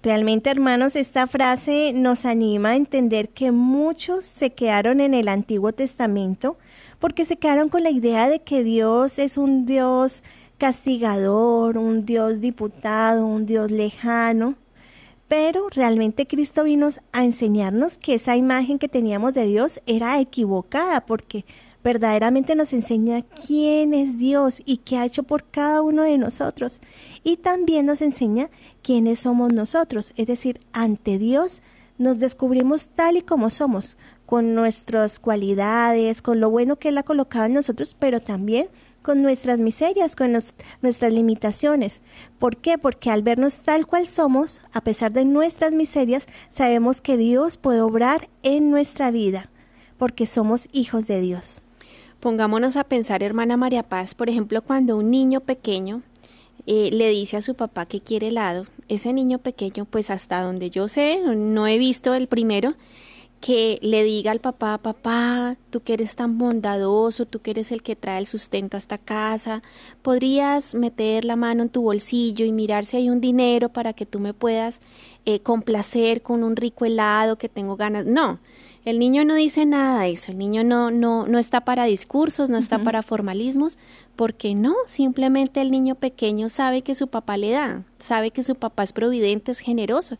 Realmente, 0.07 0.49
hermanos, 0.49 0.95
esta 0.95 1.27
frase 1.27 1.91
nos 1.91 2.23
anima 2.23 2.69
a 2.69 2.75
entender 2.77 3.27
que 3.27 3.51
muchos 3.51 4.23
se 4.23 4.51
quedaron 4.51 5.01
en 5.01 5.13
el 5.13 5.27
Antiguo 5.27 5.73
Testamento 5.73 6.57
porque 6.97 7.25
se 7.25 7.35
quedaron 7.35 7.67
con 7.67 7.83
la 7.83 7.89
idea 7.89 8.29
de 8.29 8.39
que 8.39 8.63
Dios 8.63 9.19
es 9.19 9.37
un 9.37 9.65
Dios 9.65 10.23
castigador, 10.57 11.77
un 11.77 12.05
Dios 12.05 12.39
diputado, 12.39 13.25
un 13.25 13.45
Dios 13.45 13.69
lejano. 13.69 14.55
Pero 15.27 15.67
realmente 15.71 16.25
Cristo 16.25 16.63
vino 16.63 16.87
a 17.11 17.25
enseñarnos 17.25 17.97
que 17.97 18.13
esa 18.13 18.37
imagen 18.37 18.79
que 18.79 18.87
teníamos 18.87 19.33
de 19.33 19.43
Dios 19.43 19.81
era 19.87 20.21
equivocada 20.21 21.01
porque 21.01 21.43
verdaderamente 21.83 22.55
nos 22.55 22.73
enseña 22.73 23.23
quién 23.23 23.93
es 23.93 24.17
Dios 24.17 24.61
y 24.65 24.77
qué 24.77 24.97
ha 24.97 25.05
hecho 25.05 25.23
por 25.23 25.45
cada 25.45 25.81
uno 25.81 26.03
de 26.03 26.17
nosotros. 26.17 26.81
Y 27.23 27.37
también 27.37 27.85
nos 27.85 28.01
enseña 28.01 28.49
quiénes 28.81 29.19
somos 29.19 29.53
nosotros, 29.53 30.13
es 30.15 30.27
decir, 30.27 30.59
ante 30.71 31.17
Dios 31.17 31.61
nos 31.97 32.19
descubrimos 32.19 32.89
tal 32.89 33.17
y 33.17 33.21
como 33.21 33.49
somos, 33.49 33.97
con 34.25 34.53
nuestras 34.53 35.19
cualidades, 35.19 36.21
con 36.21 36.39
lo 36.39 36.49
bueno 36.49 36.77
que 36.77 36.89
Él 36.89 36.97
ha 36.97 37.03
colocado 37.03 37.45
en 37.45 37.53
nosotros, 37.53 37.95
pero 37.97 38.19
también 38.19 38.67
con 39.01 39.21
nuestras 39.21 39.59
miserias, 39.59 40.17
con 40.17 40.33
nuestras 40.81 41.13
limitaciones. 41.13 42.01
¿Por 42.39 42.57
qué? 42.57 42.77
Porque 42.77 43.09
al 43.09 43.23
vernos 43.23 43.61
tal 43.61 43.87
cual 43.87 44.05
somos, 44.05 44.61
a 44.73 44.81
pesar 44.81 45.13
de 45.13 45.23
nuestras 45.23 45.71
miserias, 45.71 46.27
sabemos 46.51 46.99
que 46.99 47.15
Dios 47.15 47.57
puede 47.57 47.79
obrar 47.81 48.29
en 48.43 48.69
nuestra 48.69 49.09
vida, 49.11 49.49
porque 49.97 50.25
somos 50.25 50.67
hijos 50.73 51.07
de 51.07 51.21
Dios. 51.21 51.61
Pongámonos 52.19 52.75
a 52.77 52.83
pensar, 52.83 53.21
hermana 53.21 53.57
María 53.57 53.83
Paz, 53.83 54.15
por 54.15 54.29
ejemplo, 54.29 54.63
cuando 54.63 54.97
un 54.97 55.11
niño 55.11 55.41
pequeño 55.41 56.01
eh, 56.65 56.89
le 56.91 57.09
dice 57.11 57.37
a 57.37 57.41
su 57.41 57.53
papá 57.53 57.85
que 57.85 58.01
quiere 58.01 58.29
helado, 58.29 58.65
ese 58.87 59.13
niño 59.13 59.37
pequeño, 59.37 59.85
pues 59.85 60.09
hasta 60.09 60.41
donde 60.41 60.71
yo 60.71 60.87
sé, 60.87 61.21
no 61.23 61.67
he 61.67 61.77
visto 61.77 62.15
el 62.15 62.27
primero, 62.27 62.73
que 63.39 63.77
le 63.83 64.03
diga 64.03 64.31
al 64.31 64.39
papá, 64.39 64.79
papá, 64.79 65.57
tú 65.69 65.81
que 65.81 65.93
eres 65.93 66.15
tan 66.15 66.37
bondadoso, 66.39 67.27
tú 67.27 67.39
que 67.39 67.51
eres 67.51 67.71
el 67.71 67.83
que 67.83 67.95
trae 67.95 68.17
el 68.17 68.25
sustento 68.25 68.77
a 68.77 68.79
esta 68.79 68.97
casa, 68.97 69.61
podrías 70.01 70.73
meter 70.73 71.23
la 71.23 71.35
mano 71.35 71.63
en 71.63 71.69
tu 71.69 71.83
bolsillo 71.83 72.45
y 72.45 72.51
mirar 72.51 72.85
si 72.85 72.97
hay 72.97 73.09
un 73.11 73.21
dinero 73.21 73.69
para 73.69 73.93
que 73.93 74.07
tú 74.07 74.19
me 74.19 74.33
puedas 74.33 74.81
eh, 75.25 75.39
complacer 75.39 76.23
con 76.23 76.43
un 76.43 76.55
rico 76.55 76.85
helado 76.85 77.37
que 77.37 77.47
tengo 77.47 77.75
ganas. 77.75 78.05
No, 78.05 78.39
el 78.89 78.99
niño 78.99 79.25
no 79.25 79.35
dice 79.35 79.65
nada 79.65 80.03
de 80.03 80.11
eso, 80.11 80.31
el 80.31 80.37
niño 80.37 80.63
no, 80.63 80.91
no, 80.91 81.27
no 81.27 81.39
está 81.39 81.61
para 81.61 81.83
discursos, 81.83 82.49
no 82.49 82.57
está 82.57 82.79
para 82.79 83.03
formalismos, 83.03 83.77
porque 84.15 84.55
no, 84.55 84.75
simplemente 84.85 85.59
el 85.59 85.71
niño 85.71 85.95
pequeño 85.95 86.47
sabe 86.47 86.83
que 86.83 86.95
su 86.95 87.09
papá 87.09 87.35
le 87.35 87.51
da, 87.51 87.83
sabe 87.99 88.31
que 88.31 88.43
su 88.43 88.55
papá 88.55 88.83
es 88.83 88.93
providente, 88.93 89.51
es 89.51 89.59
generoso. 89.59 90.17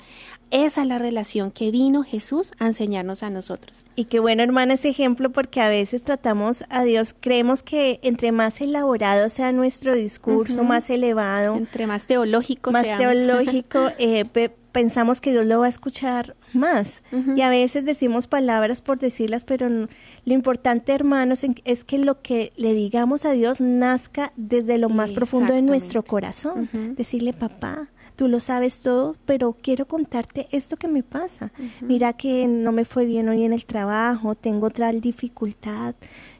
Esa 0.51 0.81
es 0.81 0.87
la 0.87 0.97
relación 0.97 1.51
que 1.51 1.71
vino 1.71 2.03
Jesús 2.03 2.51
a 2.59 2.67
enseñarnos 2.67 3.23
a 3.23 3.29
nosotros. 3.29 3.85
Y 3.95 4.05
qué 4.05 4.19
bueno, 4.19 4.43
hermana, 4.43 4.73
ese 4.73 4.89
ejemplo, 4.89 5.29
porque 5.31 5.61
a 5.61 5.69
veces 5.69 6.03
tratamos 6.03 6.65
a 6.69 6.83
Dios, 6.83 7.15
creemos 7.17 7.63
que 7.63 7.99
entre 8.03 8.33
más 8.33 8.59
elaborado 8.59 9.29
sea 9.29 9.53
nuestro 9.53 9.95
discurso, 9.95 10.65
más 10.65 10.89
elevado, 10.89 11.55
entre 11.55 11.87
más 11.87 12.05
teológico 12.05 12.71
más 12.71 12.85
teológico, 12.97 13.91
eh, 13.97 14.25
pensamos 14.73 15.21
que 15.21 15.31
Dios 15.31 15.45
lo 15.45 15.59
va 15.59 15.65
a 15.65 15.69
escuchar 15.69 16.35
más. 16.53 17.03
Y 17.35 17.41
a 17.41 17.49
veces 17.49 17.85
decimos 17.85 18.27
palabras 18.27 18.81
por 18.81 18.99
decirlas, 18.99 19.45
pero 19.45 19.69
lo 19.69 20.33
importante, 20.33 20.93
hermanos, 20.93 21.45
es 21.65 21.83
que 21.83 21.97
lo 21.97 22.21
que 22.21 22.51
le 22.55 22.73
digamos 22.73 23.25
a 23.25 23.31
Dios 23.31 23.61
nazca 23.61 24.33
desde 24.35 24.77
lo 24.77 24.89
más 24.89 25.13
profundo 25.13 25.53
de 25.53 25.61
nuestro 25.61 26.03
corazón. 26.03 26.69
Decirle, 26.95 27.33
papá, 27.33 27.89
tú 28.17 28.27
lo 28.27 28.39
sabes 28.39 28.81
todo, 28.81 29.15
pero 29.25 29.53
quiero 29.53 29.87
contarte 29.87 30.47
esto 30.51 30.75
que 30.75 30.87
me 30.87 31.03
pasa. 31.03 31.51
Mira 31.81 32.13
que 32.13 32.47
no 32.47 32.71
me 32.73 32.83
fue 32.83 33.05
bien 33.05 33.29
hoy 33.29 33.43
en 33.43 33.53
el 33.53 33.65
trabajo, 33.65 34.35
tengo 34.35 34.69
tal 34.69 34.99
dificultad. 34.99 35.95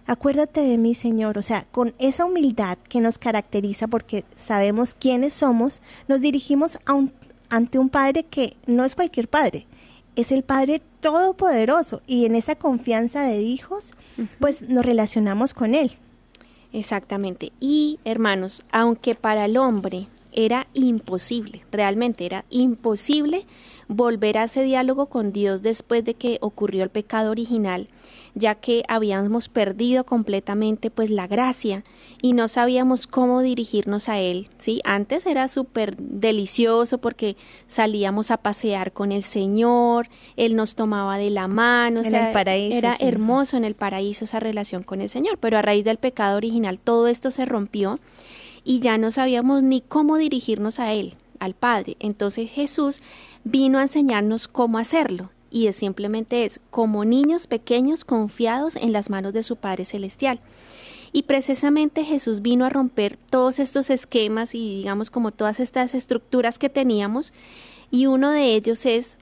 Acuérdate 0.06 0.62
de 0.62 0.78
mí, 0.78 0.96
Señor. 0.96 1.38
O 1.38 1.42
sea, 1.42 1.66
con 1.72 1.94
esa 2.00 2.26
humildad 2.26 2.78
que 2.90 3.00
nos 3.00 3.20
caracteriza 3.20 3.88
porque 3.88 4.26
sabemos 4.36 4.94
quiénes 4.94 5.34
somos, 5.34 5.82
nos 6.08 6.22
dirigimos 6.22 6.80
a 6.86 6.94
un, 6.94 7.14
ante 7.50 7.78
un 7.78 7.90
Padre 7.90 8.24
que 8.24 8.58
no 8.66 8.84
es 8.84 8.96
cualquier 8.96 9.28
Padre, 9.28 9.68
es 10.18 10.32
el 10.32 10.44
Padre 10.44 10.82
Todopoderoso 11.00 12.02
y 12.08 12.26
en 12.26 12.36
esa 12.36 12.56
confianza 12.56 13.22
de 13.22 13.40
hijos, 13.40 13.94
pues 14.40 14.64
nos 14.64 14.84
relacionamos 14.84 15.54
con 15.54 15.76
Él. 15.76 15.92
Exactamente. 16.74 17.54
Y 17.60 18.00
hermanos, 18.04 18.64
aunque 18.72 19.14
para 19.14 19.46
el 19.46 19.58
hombre 19.58 20.08
era 20.34 20.68
imposible, 20.74 21.64
realmente 21.72 22.26
era 22.26 22.46
imposible 22.50 23.46
volver 23.88 24.40
a 24.40 24.46
ese 24.46 24.64
diálogo 24.64 25.06
con 25.06 25.32
Dios 25.32 25.62
después 25.62 26.04
de 26.04 26.16
que 26.16 26.40
ocurrió 26.42 26.84
el 26.84 26.90
pecado 26.90 27.30
original, 27.30 27.88
ya 28.38 28.56
que 28.56 28.84
habíamos 28.88 29.50
perdido 29.50 30.06
completamente 30.06 30.92
pues 30.92 31.10
la 31.10 31.28
gracia 31.28 31.84
y 32.22 32.34
no 32.34 32.48
sabíamos 32.48 33.08
cómo 33.08 33.42
dirigirnos 33.42 34.10
a 34.10 34.20
él, 34.20 34.50
¿sí? 34.58 34.80
Antes 34.86 35.26
era 35.26 35.48
súper 35.48 35.98
delicioso 35.98 37.00
porque 37.00 37.36
salíamos 37.66 38.30
a 38.30 38.38
pasear 38.38 38.92
con 38.94 39.12
el 39.12 39.24
Señor, 39.24 40.08
él 40.36 40.56
nos 40.56 40.76
tomaba 40.76 41.18
de 41.18 41.32
la 41.32 41.48
mano, 41.48 42.02
era 42.04 42.96
hermoso 43.00 43.58
en 43.58 43.66
el 43.66 43.74
paraíso 43.74 44.26
esa 44.26 44.40
relación 44.40 44.84
con 44.84 45.02
el 45.02 45.10
Señor, 45.10 45.40
pero 45.40 45.58
a 45.58 45.64
raíz 45.64 45.84
del 45.84 45.98
pecado 45.98 46.38
original 46.38 46.80
todo 46.80 47.08
esto 47.08 47.32
se 47.32 47.46
rompió 47.46 48.00
y 48.64 48.82
ya 48.82 48.98
no 49.00 49.12
sabíamos 49.12 49.64
ni 49.64 49.82
cómo 49.82 50.18
dirigirnos 50.18 50.80
a 50.80 50.94
él, 50.94 51.16
al 51.40 51.56
Padre. 51.56 51.98
Entonces 52.00 52.52
Jesús 52.52 53.02
vino 53.44 53.80
a 53.80 53.84
enseñarnos 53.84 54.48
cómo 54.48 54.78
hacerlo 54.78 55.32
y 55.52 55.68
es 55.68 55.76
simplemente 55.76 56.46
es 56.46 56.60
como 56.70 57.06
niños 57.06 57.48
pequeños 57.48 58.06
confiados 58.06 58.76
en 58.76 58.92
las 58.92 59.10
manos 59.10 59.34
de 59.34 59.44
su 59.44 59.56
Padre 59.56 59.86
Celestial. 59.86 60.40
Y 61.14 61.24
precisamente 61.24 62.04
Jesús 62.04 62.42
vino 62.42 62.66
a 62.66 62.70
romper 62.70 63.18
todos 63.30 63.60
estos 63.60 63.90
esquemas 63.90 64.54
y 64.54 64.76
digamos 64.76 65.10
como 65.10 65.32
todas 65.32 65.60
estas 65.60 65.94
estructuras 65.94 66.60
que 66.60 66.70
teníamos 66.70 67.34
y 67.90 68.08
uno 68.08 68.32
de 68.32 68.56
ellos 68.56 68.86
es 68.86 69.18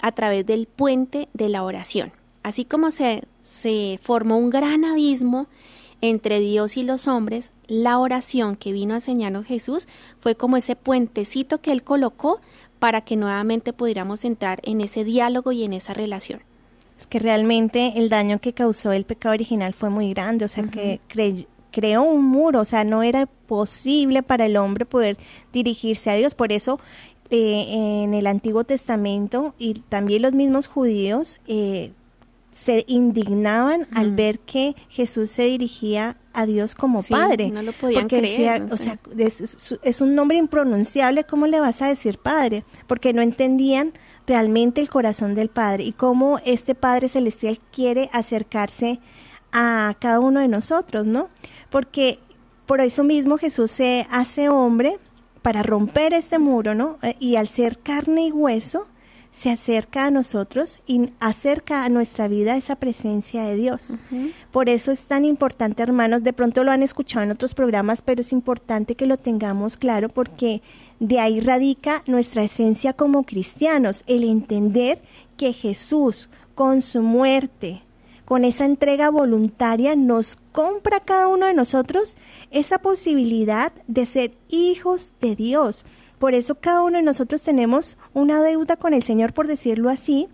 a 0.00 0.12
través 0.12 0.44
del 0.46 0.66
puente 0.66 1.28
de 1.32 1.48
la 1.48 1.64
oración. 1.64 2.12
Así 2.42 2.64
como 2.64 2.90
se, 2.90 3.24
se 3.40 3.98
formó 4.02 4.36
un 4.36 4.50
gran 4.50 4.84
abismo 4.84 5.46
entre 6.02 6.40
Dios 6.40 6.76
y 6.76 6.82
los 6.82 7.06
hombres, 7.06 7.52
la 7.68 7.98
oración 7.98 8.56
que 8.56 8.72
vino 8.72 8.92
a 8.92 8.96
enseñarnos 8.96 9.46
Jesús 9.46 9.86
fue 10.18 10.34
como 10.34 10.56
ese 10.56 10.74
puentecito 10.74 11.60
que 11.60 11.70
Él 11.70 11.84
colocó 11.84 12.40
para 12.82 13.00
que 13.00 13.14
nuevamente 13.14 13.72
pudiéramos 13.72 14.24
entrar 14.24 14.58
en 14.64 14.80
ese 14.80 15.04
diálogo 15.04 15.52
y 15.52 15.62
en 15.62 15.72
esa 15.72 15.94
relación. 15.94 16.40
Es 16.98 17.06
que 17.06 17.20
realmente 17.20 17.92
el 17.94 18.08
daño 18.08 18.40
que 18.40 18.54
causó 18.54 18.90
el 18.90 19.04
pecado 19.04 19.34
original 19.34 19.72
fue 19.72 19.88
muy 19.88 20.12
grande, 20.12 20.46
o 20.46 20.48
sea, 20.48 20.64
que 20.64 20.98
creó 21.70 22.02
un 22.02 22.24
muro, 22.24 22.58
o 22.58 22.64
sea, 22.64 22.82
no 22.82 23.04
era 23.04 23.26
posible 23.26 24.24
para 24.24 24.46
el 24.46 24.56
hombre 24.56 24.84
poder 24.84 25.16
dirigirse 25.52 26.10
a 26.10 26.14
Dios. 26.14 26.34
Por 26.34 26.50
eso 26.50 26.80
eh, 27.30 27.66
en 27.68 28.14
el 28.14 28.26
Antiguo 28.26 28.64
Testamento 28.64 29.54
y 29.60 29.74
también 29.74 30.22
los 30.22 30.32
mismos 30.32 30.66
judíos 30.66 31.40
eh, 31.46 31.92
se 32.50 32.84
indignaban 32.88 33.86
al 33.94 34.10
ver 34.10 34.40
que 34.40 34.74
Jesús 34.88 35.30
se 35.30 35.44
dirigía 35.44 36.16
a 36.32 36.46
Dios 36.46 36.74
como 36.74 37.02
Padre. 37.02 37.50
No 37.50 37.62
lo 37.62 37.72
podían 37.72 38.02
porque 38.02 38.18
creer, 38.18 38.68
o 38.70 38.76
sea, 38.76 38.98
es, 39.16 40.00
un 40.00 40.14
nombre 40.14 40.38
impronunciable, 40.38 41.24
¿cómo 41.24 41.46
le 41.46 41.60
vas 41.60 41.82
a 41.82 41.88
decir 41.88 42.18
Padre? 42.18 42.64
Porque 42.86 43.12
no 43.12 43.22
entendían 43.22 43.92
realmente 44.26 44.80
el 44.80 44.88
corazón 44.88 45.34
del 45.34 45.48
Padre 45.48 45.84
y 45.84 45.92
cómo 45.92 46.38
este 46.44 46.74
Padre 46.74 47.08
Celestial 47.08 47.58
quiere 47.72 48.08
acercarse 48.12 49.00
a 49.52 49.96
cada 50.00 50.20
uno 50.20 50.40
de 50.40 50.48
nosotros, 50.48 51.06
¿no? 51.06 51.28
Porque 51.70 52.18
por 52.66 52.80
eso 52.80 53.04
mismo 53.04 53.38
Jesús 53.38 53.70
se 53.70 54.06
hace 54.10 54.48
hombre 54.48 54.98
para 55.42 55.62
romper 55.62 56.14
este 56.14 56.38
muro, 56.38 56.74
¿no? 56.74 56.98
Eh, 57.02 57.16
y 57.18 57.36
al 57.36 57.48
ser 57.48 57.78
carne 57.78 58.26
y 58.26 58.32
hueso, 58.32 58.86
se 59.32 59.50
acerca 59.50 60.04
a 60.04 60.10
nosotros 60.10 60.82
y 60.86 61.10
acerca 61.18 61.84
a 61.84 61.88
nuestra 61.88 62.28
vida 62.28 62.56
esa 62.56 62.76
presencia 62.76 63.44
de 63.44 63.56
Dios. 63.56 63.94
Por 64.50 64.68
eso 64.68 64.92
es 64.92 65.06
tan 65.06 65.24
importante, 65.24 65.82
hermanos, 65.82 66.22
de 66.22 66.34
pronto 66.34 66.62
lo 66.62 66.70
han 66.70 66.82
escuchado 66.82 67.24
en 67.24 67.30
otros 67.30 67.54
programas, 67.54 68.02
pero 68.02 68.20
es 68.20 68.30
importante 68.30 68.94
que 68.94 69.06
lo 69.06 69.16
tengamos 69.16 69.78
claro 69.78 70.10
porque 70.10 70.60
de 71.00 71.18
ahí 71.18 71.40
radica 71.40 72.02
nuestra 72.06 72.44
esencia 72.44 72.92
como 72.92 73.24
cristianos, 73.24 74.04
el 74.06 74.24
entender 74.24 75.00
que 75.38 75.54
Jesús 75.54 76.28
con 76.54 76.82
su 76.82 77.02
muerte, 77.02 77.82
con 78.26 78.44
esa 78.44 78.66
entrega 78.66 79.10
voluntaria, 79.10 79.96
nos 79.96 80.36
compra 80.52 80.98
a 80.98 81.04
cada 81.04 81.28
uno 81.28 81.46
de 81.46 81.54
nosotros 81.54 82.16
esa 82.50 82.78
posibilidad 82.78 83.72
de 83.86 84.04
ser 84.04 84.34
hijos 84.48 85.12
de 85.22 85.34
Dios 85.36 85.86
por 86.22 86.36
eso 86.36 86.54
cada 86.54 86.82
uno 86.82 86.98
de 86.98 87.02
nosotros 87.02 87.42
tenemos 87.42 87.96
una 88.14 88.40
deuda 88.44 88.76
con 88.76 88.94
el 88.94 89.02
Señor, 89.02 89.32
por 89.32 89.48
decirlo 89.48 89.90
así, 89.90 90.28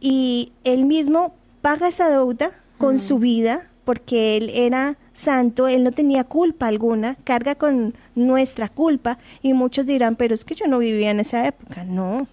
y 0.00 0.54
Él 0.64 0.86
mismo 0.86 1.34
paga 1.60 1.88
esa 1.88 2.08
deuda 2.08 2.52
con 2.78 2.98
su 2.98 3.18
vida, 3.18 3.68
porque 3.84 4.38
Él 4.38 4.48
era 4.54 4.96
santo, 5.12 5.68
Él 5.68 5.84
no 5.84 5.92
tenía 5.92 6.24
culpa 6.24 6.68
alguna, 6.68 7.16
carga 7.24 7.56
con 7.56 7.94
nuestra 8.14 8.70
culpa, 8.70 9.18
y 9.42 9.52
muchos 9.52 9.86
dirán, 9.86 10.16
pero 10.16 10.34
es 10.34 10.46
que 10.46 10.54
yo 10.54 10.66
no 10.66 10.78
vivía 10.78 11.10
en 11.10 11.20
esa 11.20 11.46
época. 11.46 11.84
No, 11.84 12.26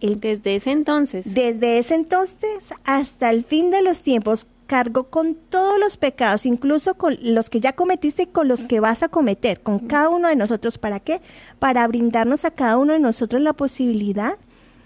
él, 0.00 0.18
desde 0.18 0.56
ese 0.56 0.72
entonces. 0.72 1.32
Desde 1.32 1.78
ese 1.78 1.94
entonces 1.94 2.74
hasta 2.82 3.30
el 3.30 3.44
fin 3.44 3.70
de 3.70 3.82
los 3.82 4.02
tiempos, 4.02 4.48
cargo 4.70 5.10
con 5.10 5.34
todos 5.34 5.80
los 5.80 5.96
pecados, 5.96 6.46
incluso 6.46 6.94
con 6.94 7.18
los 7.20 7.50
que 7.50 7.58
ya 7.58 7.72
cometiste 7.72 8.22
y 8.22 8.26
con 8.26 8.46
los 8.46 8.64
que 8.64 8.78
vas 8.78 9.02
a 9.02 9.08
cometer, 9.08 9.62
con 9.62 9.80
cada 9.80 10.08
uno 10.08 10.28
de 10.28 10.36
nosotros. 10.36 10.78
¿Para 10.78 11.00
qué? 11.00 11.20
Para 11.58 11.84
brindarnos 11.88 12.44
a 12.44 12.52
cada 12.52 12.78
uno 12.78 12.92
de 12.92 13.00
nosotros 13.00 13.42
la 13.42 13.52
posibilidad 13.52 14.38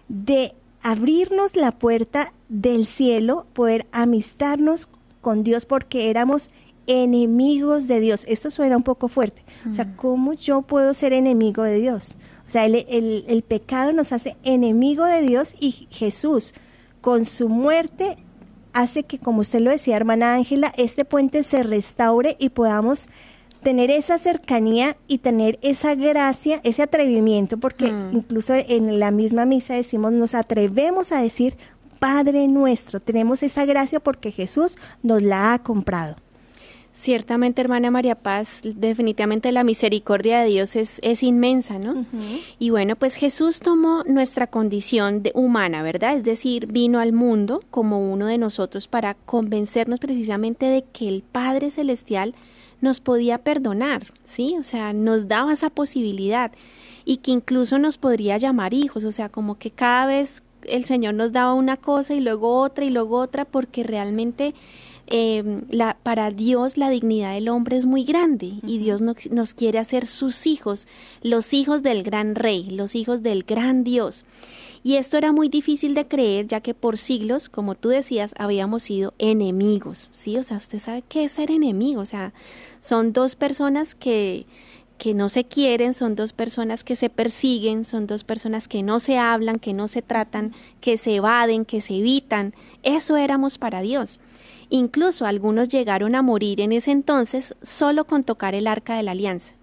de 0.08 0.54
abrirnos 0.80 1.54
la 1.54 1.72
puerta 1.72 2.32
del 2.48 2.86
cielo, 2.86 3.44
poder 3.52 3.86
amistarnos 3.92 4.88
con 5.20 5.44
Dios 5.44 5.66
porque 5.66 6.08
éramos 6.08 6.48
enemigos 6.86 7.86
de 7.86 8.00
Dios. 8.00 8.24
Esto 8.26 8.50
suena 8.50 8.78
un 8.78 8.84
poco 8.84 9.08
fuerte. 9.08 9.44
O 9.68 9.72
sea, 9.74 9.94
¿cómo 9.96 10.32
yo 10.32 10.62
puedo 10.62 10.94
ser 10.94 11.12
enemigo 11.12 11.62
de 11.62 11.74
Dios? 11.74 12.16
O 12.46 12.50
sea, 12.50 12.64
el, 12.64 13.24
el 13.28 13.42
pecado 13.42 13.92
nos 13.92 14.12
hace 14.12 14.38
enemigo 14.44 15.04
de 15.04 15.20
Dios 15.20 15.54
y 15.60 15.88
Jesús 15.90 16.54
con 17.02 17.26
su 17.26 17.50
muerte 17.50 18.16
hace 18.74 19.04
que, 19.04 19.18
como 19.18 19.40
usted 19.40 19.60
lo 19.60 19.70
decía, 19.70 19.96
hermana 19.96 20.34
Ángela, 20.34 20.72
este 20.76 21.04
puente 21.04 21.42
se 21.42 21.62
restaure 21.62 22.36
y 22.38 22.50
podamos 22.50 23.08
tener 23.62 23.90
esa 23.90 24.18
cercanía 24.18 24.96
y 25.08 25.18
tener 25.18 25.58
esa 25.62 25.94
gracia, 25.94 26.60
ese 26.64 26.82
atrevimiento, 26.82 27.56
porque 27.56 27.90
mm. 27.90 28.16
incluso 28.16 28.54
en 28.54 29.00
la 29.00 29.10
misma 29.10 29.46
misa 29.46 29.74
decimos, 29.74 30.12
nos 30.12 30.34
atrevemos 30.34 31.10
a 31.12 31.22
decir, 31.22 31.56
Padre 31.98 32.46
nuestro, 32.48 33.00
tenemos 33.00 33.42
esa 33.42 33.64
gracia 33.64 33.98
porque 34.00 34.30
Jesús 34.30 34.76
nos 35.02 35.22
la 35.22 35.54
ha 35.54 35.58
comprado. 35.60 36.16
Ciertamente, 36.96 37.60
hermana 37.60 37.90
María 37.90 38.14
Paz, 38.14 38.60
definitivamente 38.62 39.50
la 39.50 39.64
misericordia 39.64 40.38
de 40.38 40.46
Dios 40.46 40.76
es, 40.76 41.00
es 41.02 41.24
inmensa, 41.24 41.80
¿no? 41.80 42.06
Y 42.60 42.70
bueno, 42.70 42.94
pues 42.94 43.16
Jesús 43.16 43.58
tomó 43.58 44.04
nuestra 44.04 44.46
condición 44.46 45.24
de 45.24 45.32
humana, 45.34 45.82
¿verdad? 45.82 46.16
Es 46.16 46.22
decir, 46.22 46.68
vino 46.68 47.00
al 47.00 47.12
mundo 47.12 47.64
como 47.72 48.12
uno 48.12 48.28
de 48.28 48.38
nosotros 48.38 48.86
para 48.86 49.14
convencernos 49.14 49.98
precisamente 49.98 50.66
de 50.66 50.84
que 50.84 51.08
el 51.08 51.24
Padre 51.24 51.72
Celestial 51.72 52.32
nos 52.80 53.00
podía 53.00 53.38
perdonar, 53.38 54.12
¿sí? 54.22 54.54
O 54.60 54.62
sea, 54.62 54.92
nos 54.92 55.26
daba 55.26 55.52
esa 55.52 55.70
posibilidad 55.70 56.52
y 57.04 57.16
que 57.16 57.32
incluso 57.32 57.80
nos 57.80 57.98
podría 57.98 58.38
llamar 58.38 58.72
hijos, 58.72 59.04
o 59.04 59.10
sea, 59.10 59.28
como 59.28 59.58
que 59.58 59.72
cada 59.72 60.06
vez 60.06 60.44
el 60.62 60.84
Señor 60.84 61.14
nos 61.14 61.32
daba 61.32 61.54
una 61.54 61.76
cosa 61.76 62.14
y 62.14 62.20
luego 62.20 62.60
otra 62.60 62.84
y 62.84 62.90
luego 62.90 63.18
otra 63.18 63.44
porque 63.44 63.82
realmente 63.82 64.54
Em, 65.06 65.62
la, 65.68 65.98
para 66.02 66.30
Dios 66.30 66.78
la 66.78 66.88
dignidad 66.88 67.34
del 67.34 67.50
hombre 67.50 67.76
es 67.76 67.84
muy 67.84 68.04
grande 68.04 68.54
y 68.66 68.78
Dios 68.78 69.02
nos, 69.02 69.30
nos, 69.30 69.52
quiere 69.52 69.78
hacer 69.78 70.06
sus 70.06 70.46
hijos, 70.46 70.88
los 71.22 71.52
hijos 71.52 71.82
del 71.82 72.02
gran 72.02 72.34
rey, 72.34 72.70
los 72.70 72.94
hijos 72.94 73.22
del 73.22 73.42
gran 73.42 73.84
Dios. 73.84 74.24
Y 74.82 74.96
esto 74.96 75.18
era 75.18 75.32
muy 75.32 75.48
difícil 75.48 75.94
de 75.94 76.06
creer 76.06 76.46
ya 76.46 76.60
que 76.60 76.74
por 76.74 76.96
siglos, 76.96 77.48
como 77.48 77.74
tú 77.74 77.90
decías, 77.90 78.34
habíamos 78.38 78.82
sido 78.84 79.12
enemigos, 79.18 80.08
¿sí? 80.12 80.38
O 80.38 80.42
sea, 80.42 80.56
usted 80.56 80.78
sabe 80.78 81.02
qué 81.06 81.24
es 81.24 81.32
ser 81.32 81.50
enemigo, 81.50 82.00
o 82.00 82.06
sea, 82.06 82.32
son 82.80 83.12
dos 83.12 83.36
personas 83.36 83.94
que 83.94 84.46
que 84.98 85.12
no 85.12 85.28
se 85.28 85.44
quieren, 85.44 85.92
son 85.92 86.14
dos 86.14 86.32
personas 86.32 86.84
que 86.84 86.94
se 86.94 87.10
persiguen, 87.10 87.84
son 87.84 88.06
dos 88.06 88.24
personas 88.24 88.68
que 88.68 88.82
no 88.82 89.00
se 89.00 89.18
hablan, 89.18 89.58
que 89.58 89.74
no 89.74 89.88
se 89.88 90.02
tratan, 90.02 90.54
que 90.80 90.96
se 90.96 91.16
evaden, 91.16 91.64
que 91.64 91.80
se 91.80 91.96
evitan. 91.96 92.54
Eso 92.82 93.16
éramos 93.16 93.58
para 93.58 93.80
Dios. 93.80 94.20
Incluso 94.74 95.24
algunos 95.24 95.68
llegaron 95.68 96.16
a 96.16 96.22
morir 96.22 96.60
en 96.60 96.72
ese 96.72 96.90
entonces 96.90 97.54
solo 97.62 98.06
con 98.06 98.24
tocar 98.24 98.56
el 98.56 98.66
arca 98.66 98.96
de 98.96 99.04
la 99.04 99.12
alianza. 99.12 99.54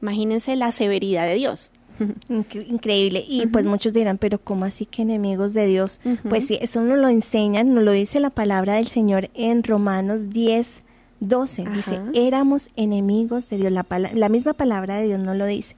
Imagínense 0.00 0.54
la 0.54 0.70
severidad 0.70 1.26
de 1.26 1.34
Dios. 1.34 1.72
Increíble. 2.28 3.24
Y 3.26 3.46
pues 3.46 3.66
muchos 3.66 3.92
dirán, 3.92 4.18
pero 4.18 4.38
¿cómo 4.38 4.64
así 4.64 4.86
que 4.86 5.02
enemigos 5.02 5.52
de 5.52 5.66
Dios? 5.66 5.98
Pues 6.28 6.46
sí, 6.46 6.58
eso 6.60 6.80
nos 6.80 6.96
lo 6.96 7.08
enseñan, 7.08 7.74
nos 7.74 7.82
lo 7.82 7.90
dice 7.90 8.20
la 8.20 8.30
palabra 8.30 8.74
del 8.74 8.86
Señor 8.86 9.30
en 9.34 9.64
Romanos 9.64 10.30
10, 10.30 10.76
12. 11.18 11.64
Dice, 11.74 11.98
éramos 12.14 12.70
enemigos 12.76 13.50
de 13.50 13.56
Dios. 13.56 13.72
La, 13.72 13.84
la 14.14 14.28
misma 14.28 14.52
palabra 14.52 14.98
de 14.98 15.06
Dios 15.06 15.18
no 15.18 15.34
lo 15.34 15.46
dice. 15.46 15.74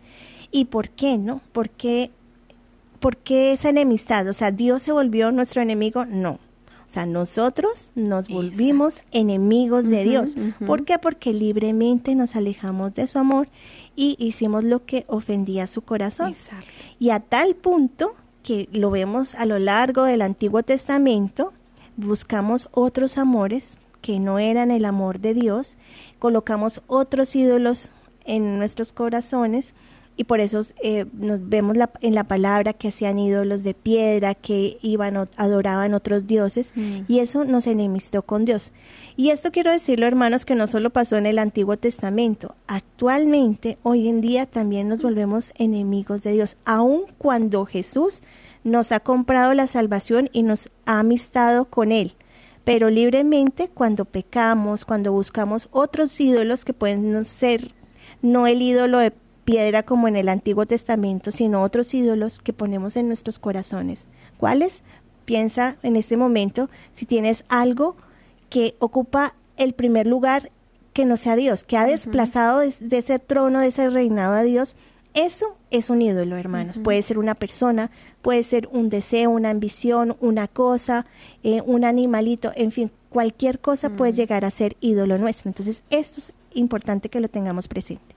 ¿Y 0.50 0.66
por 0.66 0.90
qué, 0.90 1.16
no? 1.16 1.40
¿Por 1.52 1.70
qué, 1.70 2.10
¿Por 3.00 3.16
qué 3.16 3.52
esa 3.52 3.70
enemistad? 3.70 4.28
O 4.28 4.34
sea, 4.34 4.50
¿Dios 4.50 4.82
se 4.82 4.92
volvió 4.92 5.32
nuestro 5.32 5.62
enemigo? 5.62 6.04
No. 6.04 6.38
Sea, 6.94 7.06
nosotros 7.06 7.90
nos 7.96 8.28
volvimos 8.28 9.02
enemigos 9.10 9.88
de 9.88 10.04
Dios. 10.04 10.36
¿Por 10.64 10.84
qué? 10.84 10.96
Porque 11.00 11.32
libremente 11.32 12.14
nos 12.14 12.36
alejamos 12.36 12.94
de 12.94 13.08
su 13.08 13.18
amor 13.18 13.48
y 13.96 14.14
hicimos 14.20 14.62
lo 14.62 14.84
que 14.84 15.04
ofendía 15.08 15.66
su 15.66 15.82
corazón. 15.82 16.36
Y 17.00 17.10
a 17.10 17.18
tal 17.18 17.56
punto 17.56 18.14
que 18.44 18.68
lo 18.70 18.92
vemos 18.92 19.34
a 19.34 19.44
lo 19.44 19.58
largo 19.58 20.04
del 20.04 20.22
Antiguo 20.22 20.62
Testamento, 20.62 21.52
buscamos 21.96 22.68
otros 22.70 23.18
amores 23.18 23.76
que 24.00 24.20
no 24.20 24.38
eran 24.38 24.70
el 24.70 24.84
amor 24.84 25.18
de 25.18 25.34
Dios, 25.34 25.76
colocamos 26.20 26.80
otros 26.86 27.34
ídolos 27.34 27.88
en 28.24 28.56
nuestros 28.56 28.92
corazones 28.92 29.74
y 30.16 30.24
por 30.24 30.40
eso 30.40 30.60
eh, 30.82 31.06
nos 31.12 31.48
vemos 31.48 31.76
en 32.00 32.14
la 32.14 32.24
palabra 32.24 32.72
que 32.72 32.88
hacían 32.88 33.18
ídolos 33.18 33.64
de 33.64 33.74
piedra, 33.74 34.34
que 34.34 34.78
iban 34.80 35.28
adoraban 35.36 35.94
otros 35.94 36.26
dioses 36.26 36.72
mm. 36.76 37.00
y 37.08 37.18
eso 37.18 37.44
nos 37.44 37.66
enemistó 37.66 38.22
con 38.22 38.44
Dios. 38.44 38.72
Y 39.16 39.30
esto 39.30 39.50
quiero 39.50 39.72
decirlo, 39.72 40.06
hermanos, 40.06 40.44
que 40.44 40.54
no 40.54 40.66
solo 40.66 40.90
pasó 40.90 41.16
en 41.16 41.26
el 41.26 41.38
Antiguo 41.38 41.76
Testamento. 41.76 42.54
Actualmente, 42.66 43.78
hoy 43.82 44.08
en 44.08 44.20
día 44.20 44.46
también 44.46 44.88
nos 44.88 45.02
volvemos 45.02 45.52
enemigos 45.56 46.22
de 46.22 46.32
Dios, 46.32 46.56
aun 46.64 47.02
cuando 47.18 47.66
Jesús 47.66 48.22
nos 48.62 48.92
ha 48.92 49.00
comprado 49.00 49.52
la 49.54 49.66
salvación 49.66 50.30
y 50.32 50.42
nos 50.42 50.70
ha 50.86 51.00
amistado 51.00 51.66
con 51.66 51.92
él. 51.92 52.14
Pero 52.64 52.88
libremente 52.88 53.68
cuando 53.68 54.04
pecamos, 54.06 54.84
cuando 54.84 55.12
buscamos 55.12 55.68
otros 55.70 56.18
ídolos 56.18 56.64
que 56.64 56.72
pueden 56.72 57.24
ser 57.24 57.72
no 58.22 58.46
el 58.46 58.62
ídolo 58.62 58.98
de 58.98 59.12
piedra 59.44 59.82
como 59.82 60.08
en 60.08 60.16
el 60.16 60.28
Antiguo 60.28 60.66
Testamento, 60.66 61.30
sino 61.30 61.62
otros 61.62 61.92
ídolos 61.94 62.38
que 62.38 62.52
ponemos 62.52 62.96
en 62.96 63.08
nuestros 63.08 63.38
corazones. 63.38 64.06
¿Cuáles? 64.38 64.82
Piensa 65.24 65.76
en 65.82 65.96
este 65.96 66.16
momento 66.16 66.68
si 66.92 67.06
tienes 67.06 67.44
algo 67.48 67.96
que 68.50 68.74
ocupa 68.78 69.34
el 69.56 69.72
primer 69.72 70.06
lugar 70.06 70.50
que 70.92 71.04
no 71.04 71.16
sea 71.16 71.36
Dios, 71.36 71.64
que 71.64 71.76
ha 71.76 71.86
desplazado 71.86 72.60
de, 72.60 72.68
ese 72.68 73.18
trono, 73.18 73.60
de 73.60 73.68
ese 73.68 73.90
reinado 73.90 74.34
a 74.34 74.42
Dios. 74.42 74.76
Eso 75.12 75.56
es 75.70 75.90
un 75.90 76.02
ídolo, 76.02 76.36
hermanos. 76.36 76.78
Puede 76.78 77.02
ser 77.02 77.18
una 77.18 77.34
persona, 77.34 77.90
puede 78.22 78.42
ser 78.42 78.68
un 78.72 78.88
deseo, 78.88 79.30
una 79.30 79.50
ambición, 79.50 80.16
una 80.20 80.48
cosa, 80.48 81.06
eh, 81.42 81.62
un 81.66 81.84
animalito, 81.84 82.52
en 82.54 82.72
fin, 82.72 82.90
cualquier 83.10 83.60
cosa 83.60 83.90
puede 83.90 84.12
llegar 84.12 84.44
a 84.44 84.50
ser 84.50 84.76
ídolo 84.80 85.18
nuestro. 85.18 85.48
Entonces, 85.48 85.82
esto 85.90 86.20
es 86.20 86.32
importante 86.54 87.08
que 87.08 87.20
lo 87.20 87.28
tengamos 87.28 87.68
presente. 87.68 88.13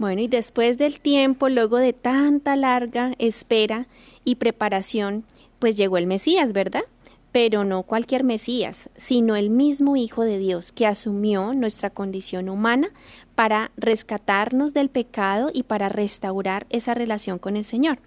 Bueno, 0.00 0.22
y 0.22 0.28
después 0.28 0.78
del 0.78 0.98
tiempo, 0.98 1.50
luego 1.50 1.76
de 1.76 1.92
tanta 1.92 2.56
larga 2.56 3.12
espera 3.18 3.86
y 4.24 4.36
preparación, 4.36 5.24
pues 5.58 5.76
llegó 5.76 5.98
el 5.98 6.06
Mesías, 6.06 6.54
¿verdad? 6.54 6.84
Pero 7.32 7.64
no 7.64 7.82
cualquier 7.82 8.24
Mesías, 8.24 8.88
sino 8.96 9.36
el 9.36 9.50
mismo 9.50 9.96
Hijo 9.96 10.24
de 10.24 10.38
Dios 10.38 10.72
que 10.72 10.86
asumió 10.86 11.52
nuestra 11.52 11.90
condición 11.90 12.48
humana 12.48 12.88
para 13.34 13.72
rescatarnos 13.76 14.72
del 14.72 14.88
pecado 14.88 15.50
y 15.52 15.64
para 15.64 15.90
restaurar 15.90 16.66
esa 16.70 16.94
relación 16.94 17.38
con 17.38 17.58
el 17.58 17.66
Señor. 17.66 17.98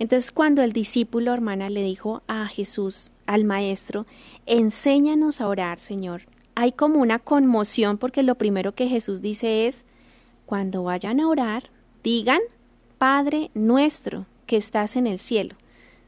Entonces, 0.00 0.32
cuando 0.32 0.64
el 0.64 0.72
discípulo, 0.72 1.32
hermana, 1.32 1.70
le 1.70 1.84
dijo 1.84 2.24
a 2.26 2.48
Jesús, 2.48 3.12
al 3.24 3.44
Maestro, 3.44 4.04
enséñanos 4.46 5.40
a 5.40 5.46
orar, 5.46 5.78
Señor, 5.78 6.22
hay 6.56 6.72
como 6.72 6.98
una 6.98 7.20
conmoción 7.20 7.98
porque 7.98 8.24
lo 8.24 8.34
primero 8.34 8.74
que 8.74 8.88
Jesús 8.88 9.22
dice 9.22 9.68
es, 9.68 9.84
cuando 10.46 10.84
vayan 10.84 11.20
a 11.20 11.28
orar, 11.28 11.70
digan, 12.02 12.40
Padre 12.98 13.50
nuestro 13.54 14.26
que 14.46 14.56
estás 14.56 14.96
en 14.96 15.06
el 15.06 15.18
cielo. 15.18 15.54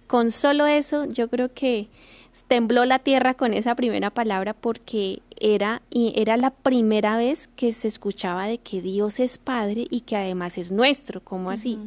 Con 0.07 0.31
solo 0.31 0.67
eso, 0.67 1.05
yo 1.05 1.29
creo 1.29 1.53
que 1.53 1.89
tembló 2.47 2.85
la 2.85 2.99
tierra 2.99 3.35
con 3.35 3.53
esa 3.53 3.75
primera 3.75 4.11
palabra 4.11 4.55
porque 4.55 5.21
era 5.39 5.83
y 5.91 6.15
era 6.17 6.37
la 6.37 6.51
primera 6.51 7.17
vez 7.17 7.49
que 7.57 7.73
se 7.73 7.89
escuchaba 7.89 8.47
de 8.47 8.59
que 8.59 8.81
Dios 8.81 9.21
es 9.21 9.39
Padre 9.39 9.87
y 9.91 10.01
que 10.01 10.17
además 10.17 10.57
es 10.57 10.73
nuestro, 10.73 11.23
¿cómo 11.23 11.51
así? 11.51 11.79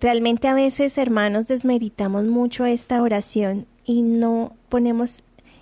Realmente 0.00 0.48
a 0.48 0.54
veces, 0.54 0.98
hermanos, 0.98 1.46
desmeritamos 1.46 2.24
mucho 2.24 2.66
esta 2.66 3.00
oración 3.00 3.66
y 3.86 4.02
no 4.02 4.54
ponemos 4.68 5.20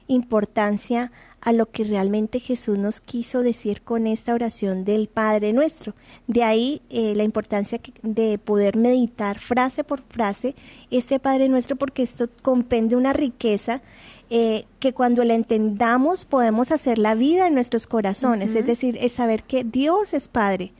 importancia 0.08 1.12
a 1.42 1.52
lo 1.52 1.66
que 1.66 1.82
realmente 1.82 2.38
Jesús 2.38 2.78
nos 2.78 3.00
quiso 3.00 3.42
decir 3.42 3.82
con 3.82 4.06
esta 4.06 4.32
oración 4.32 4.84
del 4.84 5.08
Padre 5.08 5.52
nuestro. 5.52 5.94
De 6.28 6.44
ahí 6.44 6.82
eh, 6.88 7.14
la 7.16 7.24
importancia 7.24 7.80
de 8.02 8.38
poder 8.38 8.76
meditar 8.76 9.40
frase 9.40 9.82
por 9.82 10.02
frase 10.02 10.54
este 10.92 11.18
Padre 11.18 11.48
nuestro 11.48 11.74
porque 11.74 12.04
esto 12.04 12.28
compende 12.42 12.94
una 12.94 13.12
riqueza 13.12 13.82
eh, 14.30 14.66
que 14.78 14.92
cuando 14.92 15.24
la 15.24 15.34
entendamos 15.34 16.24
podemos 16.24 16.70
hacer 16.70 16.98
la 16.98 17.16
vida 17.16 17.48
en 17.48 17.54
nuestros 17.54 17.88
corazones, 17.88 18.54
es 18.54 18.64
decir, 18.64 18.96
es 19.00 19.12
saber 19.12 19.42
que 19.42 19.64
Dios 19.64 20.14
es 20.14 20.28
Padre, 20.28 20.72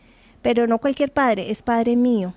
pero 0.43 0.69
no 0.69 0.79
cualquier 0.79 1.13
Padre, 1.13 1.51
es 1.51 1.63
Padre 1.63 1.97
mío 1.97 2.35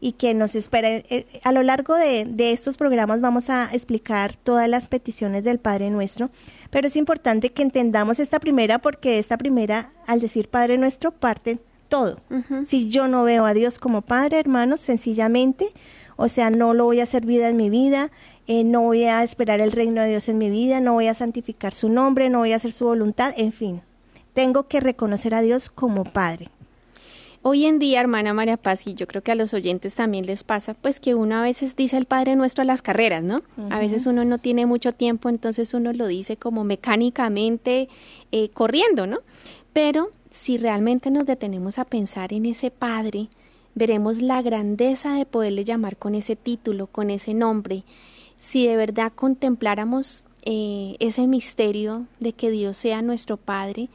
y 0.00 0.12
que 0.12 0.34
nos 0.34 0.54
espera. 0.54 0.88
Eh, 0.88 1.26
a 1.42 1.52
lo 1.52 1.62
largo 1.62 1.94
de, 1.94 2.24
de, 2.24 2.52
estos 2.52 2.76
programas 2.76 3.20
vamos 3.20 3.50
a 3.50 3.68
explicar 3.72 4.36
todas 4.36 4.68
las 4.68 4.86
peticiones 4.86 5.44
del 5.44 5.58
Padre 5.58 5.90
Nuestro, 5.90 6.30
pero 6.70 6.86
es 6.86 6.96
importante 6.96 7.50
que 7.50 7.62
entendamos 7.62 8.20
esta 8.20 8.40
primera 8.40 8.78
porque 8.78 9.18
esta 9.18 9.38
primera, 9.38 9.92
al 10.06 10.20
decir 10.20 10.48
Padre 10.48 10.78
Nuestro, 10.78 11.10
parte 11.10 11.58
todo. 11.88 12.18
Si 12.64 12.88
yo 12.88 13.08
no 13.08 13.24
veo 13.24 13.46
a 13.46 13.54
Dios 13.54 13.78
como 13.78 14.02
Padre, 14.02 14.38
hermanos, 14.38 14.80
sencillamente, 14.80 15.72
o 16.16 16.28
sea, 16.28 16.50
no 16.50 16.74
lo 16.74 16.84
voy 16.84 17.00
a 17.00 17.04
hacer 17.04 17.26
vida 17.26 17.48
en 17.48 17.56
mi 17.56 17.70
vida, 17.70 18.10
eh, 18.46 18.64
no 18.64 18.82
voy 18.82 19.04
a 19.04 19.22
esperar 19.22 19.60
el 19.60 19.72
reino 19.72 20.02
de 20.02 20.08
Dios 20.08 20.28
en 20.28 20.38
mi 20.38 20.50
vida, 20.50 20.80
no 20.80 20.92
voy 20.94 21.08
a 21.08 21.14
santificar 21.14 21.72
su 21.74 21.88
nombre, 21.88 22.30
no 22.30 22.38
voy 22.38 22.52
a 22.52 22.56
hacer 22.56 22.72
su 22.72 22.84
voluntad, 22.84 23.34
en 23.36 23.52
fin, 23.52 23.82
tengo 24.34 24.68
que 24.68 24.80
reconocer 24.80 25.34
a 25.34 25.40
Dios 25.40 25.70
como 25.70 26.04
Padre. 26.04 26.48
Hoy 27.42 27.66
en 27.66 27.78
día, 27.78 28.00
hermana 28.00 28.34
María 28.34 28.56
Paz, 28.56 28.86
y 28.86 28.94
yo 28.94 29.06
creo 29.06 29.22
que 29.22 29.30
a 29.30 29.36
los 29.36 29.54
oyentes 29.54 29.94
también 29.94 30.26
les 30.26 30.42
pasa, 30.42 30.74
pues 30.74 30.98
que 30.98 31.14
uno 31.14 31.36
a 31.36 31.42
veces 31.42 31.76
dice 31.76 31.96
el 31.96 32.04
Padre 32.04 32.34
Nuestro 32.34 32.62
a 32.62 32.64
las 32.64 32.82
carreras, 32.82 33.22
¿no? 33.22 33.42
A 33.70 33.78
veces 33.78 34.06
uno 34.06 34.24
no 34.24 34.38
tiene 34.38 34.66
mucho 34.66 34.92
tiempo, 34.92 35.28
entonces 35.28 35.72
uno 35.72 35.92
lo 35.92 36.08
dice 36.08 36.36
como 36.36 36.64
mecánicamente 36.64 37.88
eh, 38.32 38.48
corriendo, 38.50 39.06
¿no? 39.06 39.20
Pero 39.72 40.10
si 40.30 40.56
realmente 40.56 41.12
nos 41.12 41.26
detenemos 41.26 41.78
a 41.78 41.84
pensar 41.84 42.32
en 42.32 42.44
ese 42.44 42.72
Padre, 42.72 43.28
veremos 43.76 44.20
la 44.20 44.42
grandeza 44.42 45.14
de 45.14 45.24
poderle 45.24 45.64
llamar 45.64 45.96
con 45.96 46.16
ese 46.16 46.34
título, 46.34 46.88
con 46.88 47.08
ese 47.08 47.34
nombre. 47.34 47.84
Si 48.36 48.66
de 48.66 48.76
verdad 48.76 49.12
contempláramos 49.14 50.24
eh, 50.44 50.96
ese 50.98 51.28
misterio 51.28 52.06
de 52.18 52.32
que 52.32 52.50
Dios 52.50 52.76
sea 52.76 53.00
nuestro 53.00 53.36
Padre, 53.36 53.88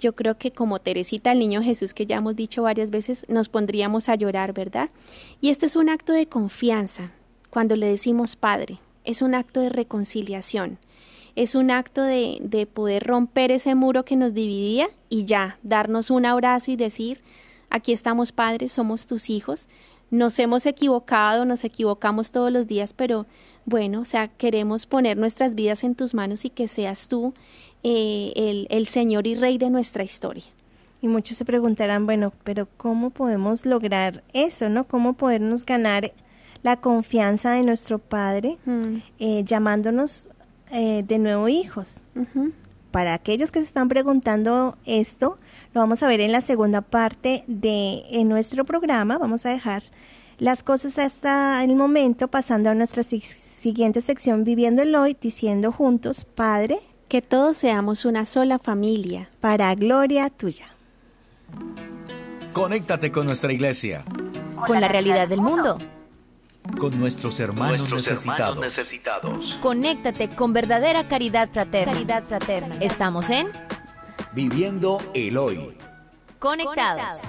yo 0.00 0.14
creo 0.16 0.36
que 0.36 0.50
como 0.50 0.80
Teresita, 0.80 1.32
el 1.32 1.38
niño 1.38 1.62
Jesús 1.62 1.94
que 1.94 2.06
ya 2.06 2.16
hemos 2.16 2.34
dicho 2.34 2.62
varias 2.62 2.90
veces, 2.90 3.24
nos 3.28 3.48
pondríamos 3.48 4.08
a 4.08 4.16
llorar, 4.16 4.52
¿verdad? 4.52 4.90
Y 5.40 5.50
este 5.50 5.66
es 5.66 5.76
un 5.76 5.88
acto 5.88 6.12
de 6.12 6.26
confianza 6.26 7.12
cuando 7.50 7.76
le 7.76 7.86
decimos 7.86 8.34
Padre, 8.34 8.78
es 9.04 9.22
un 9.22 9.34
acto 9.34 9.60
de 9.60 9.68
reconciliación, 9.68 10.78
es 11.36 11.54
un 11.54 11.70
acto 11.70 12.02
de, 12.02 12.38
de 12.40 12.66
poder 12.66 13.04
romper 13.04 13.52
ese 13.52 13.74
muro 13.74 14.04
que 14.04 14.16
nos 14.16 14.34
dividía 14.34 14.88
y 15.08 15.24
ya, 15.24 15.58
darnos 15.62 16.10
un 16.10 16.26
abrazo 16.26 16.70
y 16.70 16.76
decir, 16.76 17.22
aquí 17.68 17.92
estamos 17.92 18.32
Padre, 18.32 18.68
somos 18.68 19.06
tus 19.06 19.30
hijos, 19.30 19.68
nos 20.10 20.38
hemos 20.40 20.66
equivocado, 20.66 21.44
nos 21.44 21.62
equivocamos 21.62 22.32
todos 22.32 22.50
los 22.50 22.66
días, 22.66 22.92
pero 22.92 23.26
bueno, 23.64 24.00
o 24.00 24.04
sea, 24.04 24.26
queremos 24.28 24.86
poner 24.86 25.16
nuestras 25.16 25.54
vidas 25.54 25.84
en 25.84 25.94
tus 25.94 26.14
manos 26.14 26.44
y 26.44 26.50
que 26.50 26.66
seas 26.66 27.06
tú 27.06 27.32
eh, 27.82 28.32
el, 28.36 28.66
el 28.70 28.86
Señor 28.86 29.26
y 29.26 29.34
Rey 29.34 29.58
de 29.58 29.70
nuestra 29.70 30.02
historia. 30.02 30.44
Y 31.02 31.08
muchos 31.08 31.38
se 31.38 31.44
preguntarán, 31.44 32.04
bueno, 32.04 32.32
pero 32.44 32.68
¿cómo 32.76 33.10
podemos 33.10 33.64
lograr 33.64 34.22
eso, 34.32 34.68
no? 34.68 34.84
¿Cómo 34.84 35.14
podernos 35.14 35.64
ganar 35.64 36.12
la 36.62 36.76
confianza 36.76 37.52
de 37.52 37.62
nuestro 37.62 37.98
Padre 37.98 38.56
mm. 38.66 38.96
eh, 39.18 39.42
llamándonos 39.44 40.28
eh, 40.70 41.02
de 41.06 41.18
nuevo 41.18 41.48
hijos? 41.48 42.02
para 42.90 43.14
aquellos 43.14 43.52
que 43.52 43.60
se 43.60 43.66
están 43.66 43.88
preguntando 43.88 44.76
esto, 44.84 45.38
lo 45.74 45.80
vamos 45.80 46.02
a 46.02 46.08
ver 46.08 46.20
en 46.20 46.32
la 46.32 46.40
segunda 46.40 46.80
parte 46.80 47.44
de 47.46 48.02
en 48.10 48.28
nuestro 48.28 48.64
programa. 48.64 49.18
Vamos 49.18 49.46
a 49.46 49.50
dejar 49.50 49.84
las 50.38 50.62
cosas 50.62 50.98
hasta 50.98 51.62
el 51.62 51.76
momento, 51.76 52.28
pasando 52.28 52.70
a 52.70 52.74
nuestra 52.74 53.02
siguiente 53.02 54.00
sección, 54.00 54.42
Viviendo 54.42 54.82
el 54.82 54.94
Hoy, 54.94 55.16
diciendo 55.20 55.70
juntos, 55.70 56.24
Padre, 56.24 56.80
que 57.10 57.22
todos 57.22 57.56
seamos 57.56 58.04
una 58.04 58.24
sola 58.24 58.60
familia. 58.60 59.28
Para 59.40 59.74
gloria 59.74 60.30
tuya. 60.30 60.72
Conéctate 62.52 63.10
con 63.10 63.26
nuestra 63.26 63.52
iglesia. 63.52 64.04
Con 64.64 64.80
la 64.80 64.86
realidad 64.86 65.26
del 65.26 65.40
mundo. 65.40 65.76
Con 66.78 66.98
nuestros 67.00 67.40
hermanos, 67.40 67.90
necesitados. 67.90 68.60
necesitados. 68.60 69.58
Conéctate 69.60 70.28
con 70.28 70.52
verdadera 70.52 71.08
caridad 71.08 71.50
fraterna. 71.50 71.94
Caridad 71.94 72.22
fraterna. 72.22 72.76
Estamos 72.80 73.28
en 73.30 73.48
Viviendo 74.32 74.98
el 75.12 75.36
Hoy. 75.36 75.76
Conectados. 76.38 77.22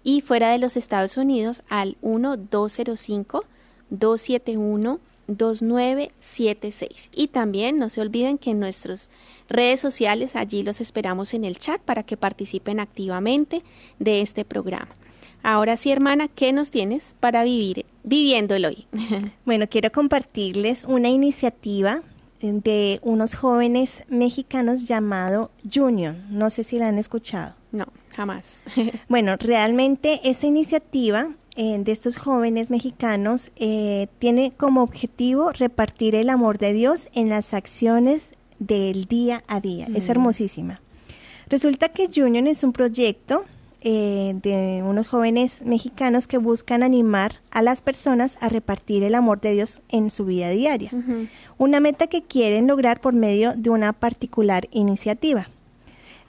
y 0.04 0.22
fuera 0.22 0.50
de 0.50 0.58
los 0.58 0.78
Estados 0.78 1.18
Unidos 1.18 1.62
al 1.70 1.96
1205 2.02 3.46
271 3.92 5.00
2976. 5.28 7.12
Y 7.14 7.28
también 7.28 7.78
no 7.78 7.88
se 7.90 8.02
olviden 8.02 8.40
que 8.40 8.50
en 8.50 8.60
nuestras 8.60 9.12
redes 9.48 9.80
sociales 9.80 10.36
allí 10.36 10.64
los 10.64 10.82
esperamos 10.82 11.36
en 11.36 11.46
el 11.46 11.60
chat 11.60 11.80
para 11.80 12.02
que 12.02 12.18
participen 12.18 12.80
activamente 12.80 13.62
de 14.00 14.22
este 14.22 14.44
programa. 14.44 14.96
Ahora 15.46 15.76
sí, 15.76 15.92
hermana, 15.92 16.30
¿qué 16.30 16.54
nos 16.54 16.72
tienes 16.72 17.18
para 17.20 17.44
vivir 17.44 17.86
viviéndolo 18.04 18.70
hoy? 18.70 18.88
bueno, 19.46 19.68
quiero 19.70 19.92
compartirles 19.92 20.86
una 20.86 21.10
iniciativa 21.10 22.02
de 22.42 23.00
unos 23.04 23.36
jóvenes 23.36 24.04
mexicanos 24.08 24.88
llamado 24.88 25.52
Junior. 25.72 26.16
No 26.30 26.50
sé 26.50 26.64
si 26.64 26.80
la 26.80 26.88
han 26.88 26.98
escuchado. 26.98 27.56
No, 27.74 27.86
jamás. 28.16 28.62
bueno, 29.10 29.36
realmente 29.36 30.22
esta 30.24 30.48
iniciativa 30.48 31.30
eh, 31.58 31.78
de 31.78 31.92
estos 31.92 32.18
jóvenes 32.18 32.70
mexicanos 32.70 33.52
eh, 33.58 34.08
tiene 34.20 34.54
como 34.56 34.82
objetivo 34.82 35.52
repartir 35.52 36.16
el 36.16 36.30
amor 36.30 36.58
de 36.58 36.72
Dios 36.72 37.10
en 37.14 37.28
las 37.28 37.54
acciones 37.54 38.32
del 38.60 39.06
día 39.06 39.44
a 39.48 39.60
día. 39.60 39.88
Es 39.94 40.08
hermosísima. 40.08 40.80
Resulta 41.50 41.90
que 41.90 42.08
Junior 42.14 42.48
es 42.48 42.64
un 42.64 42.72
proyecto 42.72 43.44
eh, 43.86 44.34
de 44.42 44.82
unos 44.82 45.10
jóvenes 45.10 45.62
mexicanos 45.66 46.26
que 46.26 46.38
buscan 46.38 46.84
animar 46.84 47.42
a 47.52 47.62
las 47.62 47.82
personas 47.82 48.38
a 48.40 48.48
repartir 48.48 49.04
el 49.04 49.14
amor 49.14 49.42
de 49.42 49.52
Dios 49.52 49.82
en 49.90 50.10
su 50.10 50.24
vida 50.24 50.50
diaria. 50.50 50.90
Una 51.58 51.82
meta 51.82 52.08
que 52.08 52.24
quieren 52.24 52.66
lograr 52.66 53.02
por 53.02 53.14
medio 53.14 53.54
de 53.58 53.70
una 53.70 53.92
particular 53.92 54.70
iniciativa. 54.72 55.50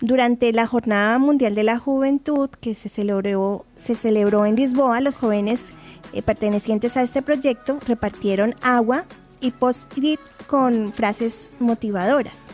Durante 0.00 0.52
la 0.52 0.66
Jornada 0.66 1.16
Mundial 1.20 1.54
de 1.54 1.62
la 1.62 1.78
Juventud 1.78 2.50
que 2.60 2.74
se 2.74 2.88
celebró, 2.88 3.64
se 3.76 3.94
celebró 3.94 4.46
en 4.46 4.56
Lisboa, 4.56 5.00
los 5.00 5.14
jóvenes 5.14 5.66
eh, 6.12 6.22
pertenecientes 6.22 6.96
a 6.96 7.02
este 7.02 7.22
proyecto 7.22 7.78
repartieron 7.86 8.56
agua 8.62 9.04
y 9.40 9.52
post-it 9.52 10.18
con 10.48 10.92
frases 10.92 11.52
motivadoras. 11.60 12.46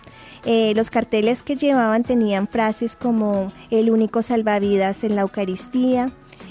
Eh, 0.44 0.72
los 0.74 0.90
carteles 0.90 1.42
que 1.42 1.56
llevaban 1.56 2.02
tenían 2.02 2.48
frases 2.48 2.96
como 2.96 3.48
el 3.70 3.90
único 3.90 4.22
salvavidas 4.22 5.04
en 5.04 5.16
la 5.16 5.22
Eucaristía 5.22 6.10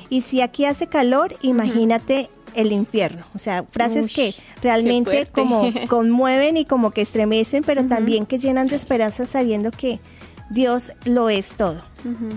y 0.10 0.22
si 0.22 0.42
aquí 0.42 0.66
hace 0.66 0.88
calor, 0.88 1.36
imagínate 1.42 2.30
el 2.56 2.72
infierno. 2.72 3.26
O 3.36 3.40
sea, 3.40 3.64
frases 3.64 4.14
que 4.14 4.34
realmente 4.62 5.28
como 5.28 5.72
conmueven 5.88 6.58
y 6.58 6.66
como 6.66 6.92
que 6.92 7.02
estremecen, 7.02 7.64
pero 7.64 7.86
también 7.86 8.26
que 8.26 8.40
llenan 8.40 8.68
de 8.68 8.76
esperanza 8.76 9.26
sabiendo 9.26 9.72
que 9.72 10.00
Dios 10.50 10.94
lo 11.06 11.30
es 11.30 11.52
todo. 11.52 11.84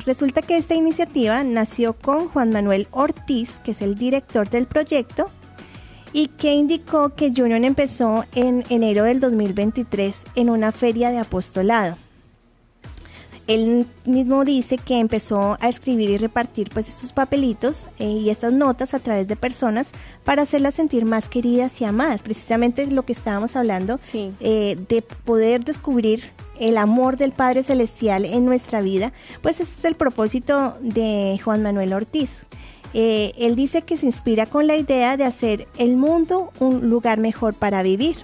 Resulta 0.05 0.43
que 0.43 0.57
esta 0.57 0.75
iniciativa 0.75 1.45
nació 1.45 1.95
con 1.95 2.29
Juan 2.29 2.51
Manuel 2.51 2.89
Ortiz, 2.91 3.61
que 3.65 3.71
es 3.71 3.81
el 3.81 3.95
director 3.95 4.51
del 4.51 4.67
proyecto, 4.67 5.31
y 6.13 6.29
que 6.29 6.53
indicó 6.53 7.11
que 7.11 7.33
Junior 7.35 7.65
empezó 7.65 8.25
en 8.35 8.65
enero 8.69 9.05
del 9.05 9.21
2023 9.21 10.25
en 10.35 10.51
una 10.51 10.73
feria 10.73 11.11
de 11.11 11.19
apostolado. 11.19 11.97
Él 13.49 13.87
mismo 14.05 14.45
dice 14.45 14.79
que 14.79 15.01
empezó 15.01 15.57
a 15.61 15.69
escribir 15.69 16.11
y 16.11 16.17
repartir 16.17 16.71
pues 16.73 16.89
estos 16.89 17.13
papelitos 17.13 17.89
eh, 17.99 18.05
y 18.07 18.31
estas 18.31 18.53
notas 18.53 18.95
a 18.95 19.01
través 19.01 19.27
de 19.27 19.35
personas 19.35 19.91
para 20.25 20.43
hacerlas 20.43 20.75
sentir 20.75 21.05
más 21.05 21.29
queridas 21.29 21.81
y 21.81 21.85
amadas. 21.85 22.23
Precisamente 22.23 22.87
lo 22.87 23.05
que 23.05 23.13
estábamos 23.13 23.57
hablando 23.57 23.99
eh, 24.15 24.77
de 24.89 25.03
poder 25.03 25.65
descubrir 25.65 26.23
el 26.61 26.79
amor 26.79 27.17
del 27.17 27.33
Padre 27.33 27.65
Celestial 27.65 28.25
en 28.25 28.45
nuestra 28.45 28.81
vida, 28.81 29.13
pues 29.43 29.59
ese 29.59 29.73
es 29.73 29.85
el 29.85 29.97
propósito 29.97 30.77
de 30.81 31.41
Juan 31.43 31.63
Manuel 31.63 31.93
Ortiz. 31.93 32.47
Eh, 32.95 33.33
él 33.39 33.57
dice 33.57 33.83
que 33.83 33.97
se 33.97 34.07
inspira 34.07 34.47
con 34.47 34.67
la 34.67 34.77
idea 34.77 35.17
de 35.17 35.25
hacer 35.25 35.67
el 35.79 35.97
mundo 35.97 36.53
un 36.59 36.91
lugar 36.91 37.19
mejor 37.19 37.55
para 37.55 37.83
vivir, 37.83 38.17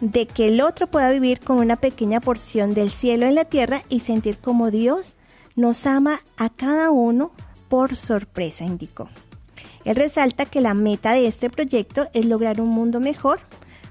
de 0.00 0.26
que 0.26 0.48
el 0.48 0.60
otro 0.60 0.86
pueda 0.86 1.10
vivir 1.10 1.40
con 1.40 1.58
una 1.58 1.76
pequeña 1.76 2.20
porción 2.20 2.74
del 2.74 2.90
cielo 2.90 3.26
en 3.26 3.34
la 3.34 3.44
tierra 3.44 3.82
y 3.88 4.00
sentir 4.00 4.38
como 4.38 4.70
Dios 4.70 5.14
nos 5.54 5.86
ama 5.86 6.22
a 6.36 6.48
cada 6.48 6.90
uno 6.90 7.32
por 7.68 7.96
sorpresa, 7.96 8.64
indicó. 8.64 9.08
Él 9.84 9.96
resalta 9.96 10.46
que 10.46 10.60
la 10.60 10.74
meta 10.74 11.12
de 11.12 11.26
este 11.26 11.50
proyecto 11.50 12.08
es 12.14 12.24
lograr 12.24 12.60
un 12.60 12.68
mundo 12.68 13.00
mejor 13.00 13.40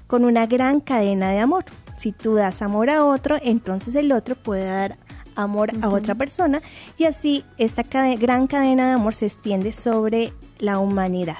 con 0.06 0.24
una 0.24 0.46
gran 0.46 0.80
cadena 0.80 1.30
de 1.30 1.38
amor. 1.38 1.64
Si 1.96 2.12
tú 2.12 2.34
das 2.34 2.62
amor 2.62 2.90
a 2.90 3.04
otro, 3.04 3.36
entonces 3.42 3.94
el 3.94 4.12
otro 4.12 4.34
puede 4.34 4.64
dar 4.64 4.98
amor 5.34 5.70
a 5.82 5.88
otra 5.88 6.14
persona 6.14 6.62
y 6.96 7.04
así 7.04 7.44
esta 7.58 7.82
gran 7.82 8.46
cadena 8.46 8.86
de 8.86 8.92
amor 8.92 9.14
se 9.14 9.26
extiende 9.26 9.72
sobre 9.72 10.32
la 10.58 10.78
humanidad. 10.78 11.38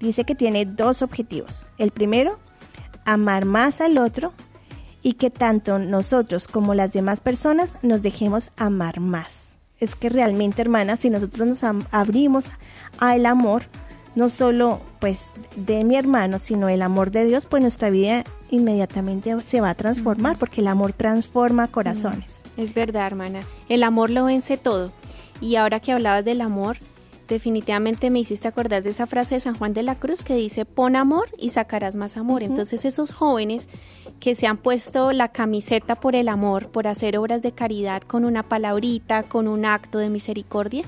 Dice 0.00 0.24
que 0.24 0.34
tiene 0.34 0.66
dos 0.66 1.02
objetivos. 1.02 1.66
El 1.78 1.92
primero, 1.92 2.38
amar 3.04 3.44
más 3.44 3.80
al 3.80 3.98
otro 3.98 4.32
y 5.02 5.14
que 5.14 5.30
tanto 5.30 5.78
nosotros 5.78 6.48
como 6.48 6.74
las 6.74 6.92
demás 6.92 7.20
personas 7.20 7.76
nos 7.82 8.02
dejemos 8.02 8.50
amar 8.56 9.00
más. 9.00 9.56
Es 9.78 9.96
que 9.96 10.08
realmente, 10.08 10.62
hermanas, 10.62 11.00
si 11.00 11.10
nosotros 11.10 11.48
nos 11.48 11.86
abrimos 11.90 12.50
al 12.98 13.26
amor, 13.26 13.64
no 14.14 14.28
solo 14.28 14.80
pues 15.00 15.22
de 15.56 15.84
mi 15.84 15.96
hermano, 15.96 16.38
sino 16.38 16.68
el 16.68 16.82
amor 16.82 17.10
de 17.10 17.24
Dios, 17.24 17.46
pues 17.46 17.62
nuestra 17.62 17.90
vida 17.90 18.24
inmediatamente 18.50 19.34
se 19.40 19.60
va 19.60 19.70
a 19.70 19.74
transformar, 19.74 20.38
porque 20.38 20.60
el 20.60 20.68
amor 20.68 20.92
transforma 20.92 21.68
corazones. 21.68 22.41
Es 22.56 22.74
verdad, 22.74 23.06
hermana. 23.06 23.46
El 23.68 23.82
amor 23.82 24.10
lo 24.10 24.24
vence 24.24 24.56
todo. 24.56 24.92
Y 25.40 25.56
ahora 25.56 25.80
que 25.80 25.92
hablabas 25.92 26.24
del 26.24 26.40
amor, 26.40 26.76
definitivamente 27.28 28.10
me 28.10 28.20
hiciste 28.20 28.46
acordar 28.46 28.82
de 28.82 28.90
esa 28.90 29.06
frase 29.06 29.36
de 29.36 29.40
San 29.40 29.56
Juan 29.56 29.72
de 29.72 29.82
la 29.82 29.98
Cruz 29.98 30.22
que 30.22 30.34
dice, 30.34 30.64
pon 30.64 30.96
amor 30.96 31.28
y 31.38 31.50
sacarás 31.50 31.96
más 31.96 32.16
amor. 32.16 32.42
Entonces 32.42 32.84
esos 32.84 33.12
jóvenes 33.12 33.68
que 34.20 34.34
se 34.34 34.46
han 34.46 34.58
puesto 34.58 35.12
la 35.12 35.28
camiseta 35.28 35.96
por 35.96 36.14
el 36.14 36.28
amor, 36.28 36.68
por 36.68 36.86
hacer 36.86 37.16
obras 37.16 37.42
de 37.42 37.52
caridad 37.52 38.02
con 38.02 38.24
una 38.24 38.42
palabrita, 38.42 39.22
con 39.22 39.48
un 39.48 39.64
acto 39.64 39.98
de 39.98 40.10
misericordia, 40.10 40.84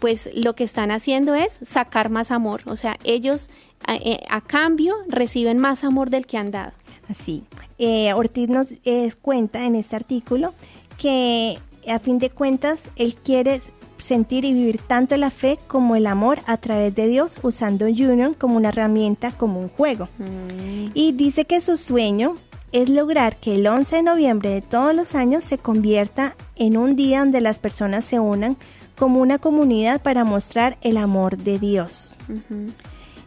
pues 0.00 0.30
lo 0.34 0.54
que 0.54 0.64
están 0.64 0.90
haciendo 0.90 1.34
es 1.34 1.60
sacar 1.62 2.10
más 2.10 2.30
amor. 2.30 2.62
O 2.66 2.76
sea, 2.76 2.96
ellos 3.04 3.48
a, 3.86 3.94
eh, 3.96 4.20
cambio 4.46 4.94
reciben 5.08 5.58
más 5.58 5.84
amor 5.84 6.10
del 6.10 6.26
que 6.26 6.38
han 6.38 6.50
dado. 6.50 6.72
Así. 7.08 7.44
Eh, 7.78 8.12
Ortiz 8.14 8.48
nos 8.48 8.68
eh, 8.84 9.12
cuenta 9.20 9.64
en 9.64 9.74
este 9.74 9.96
artículo 9.96 10.54
que 10.98 11.58
a 11.88 11.98
fin 11.98 12.18
de 12.18 12.30
cuentas 12.30 12.84
él 12.96 13.14
quiere 13.16 13.60
sentir 13.98 14.44
y 14.44 14.52
vivir 14.52 14.80
tanto 14.86 15.16
la 15.16 15.30
fe 15.30 15.58
como 15.66 15.96
el 15.96 16.06
amor 16.06 16.40
a 16.46 16.58
través 16.58 16.94
de 16.94 17.06
Dios 17.06 17.38
usando 17.42 17.86
Union 17.86 18.34
como 18.34 18.56
una 18.56 18.68
herramienta, 18.68 19.30
como 19.32 19.60
un 19.60 19.68
juego. 19.68 20.08
Mm. 20.18 20.90
Y 20.92 21.12
dice 21.12 21.46
que 21.46 21.60
su 21.60 21.76
sueño 21.76 22.36
es 22.72 22.88
lograr 22.88 23.36
que 23.36 23.54
el 23.54 23.66
11 23.66 23.96
de 23.96 24.02
noviembre 24.02 24.50
de 24.50 24.60
todos 24.60 24.94
los 24.94 25.14
años 25.14 25.44
se 25.44 25.58
convierta 25.58 26.36
en 26.56 26.76
un 26.76 26.96
día 26.96 27.20
donde 27.20 27.40
las 27.40 27.58
personas 27.58 28.04
se 28.04 28.18
unan 28.18 28.56
como 28.96 29.20
una 29.20 29.38
comunidad 29.38 30.02
para 30.02 30.24
mostrar 30.24 30.76
el 30.82 30.96
amor 30.96 31.36
de 31.36 31.58
Dios. 31.58 32.16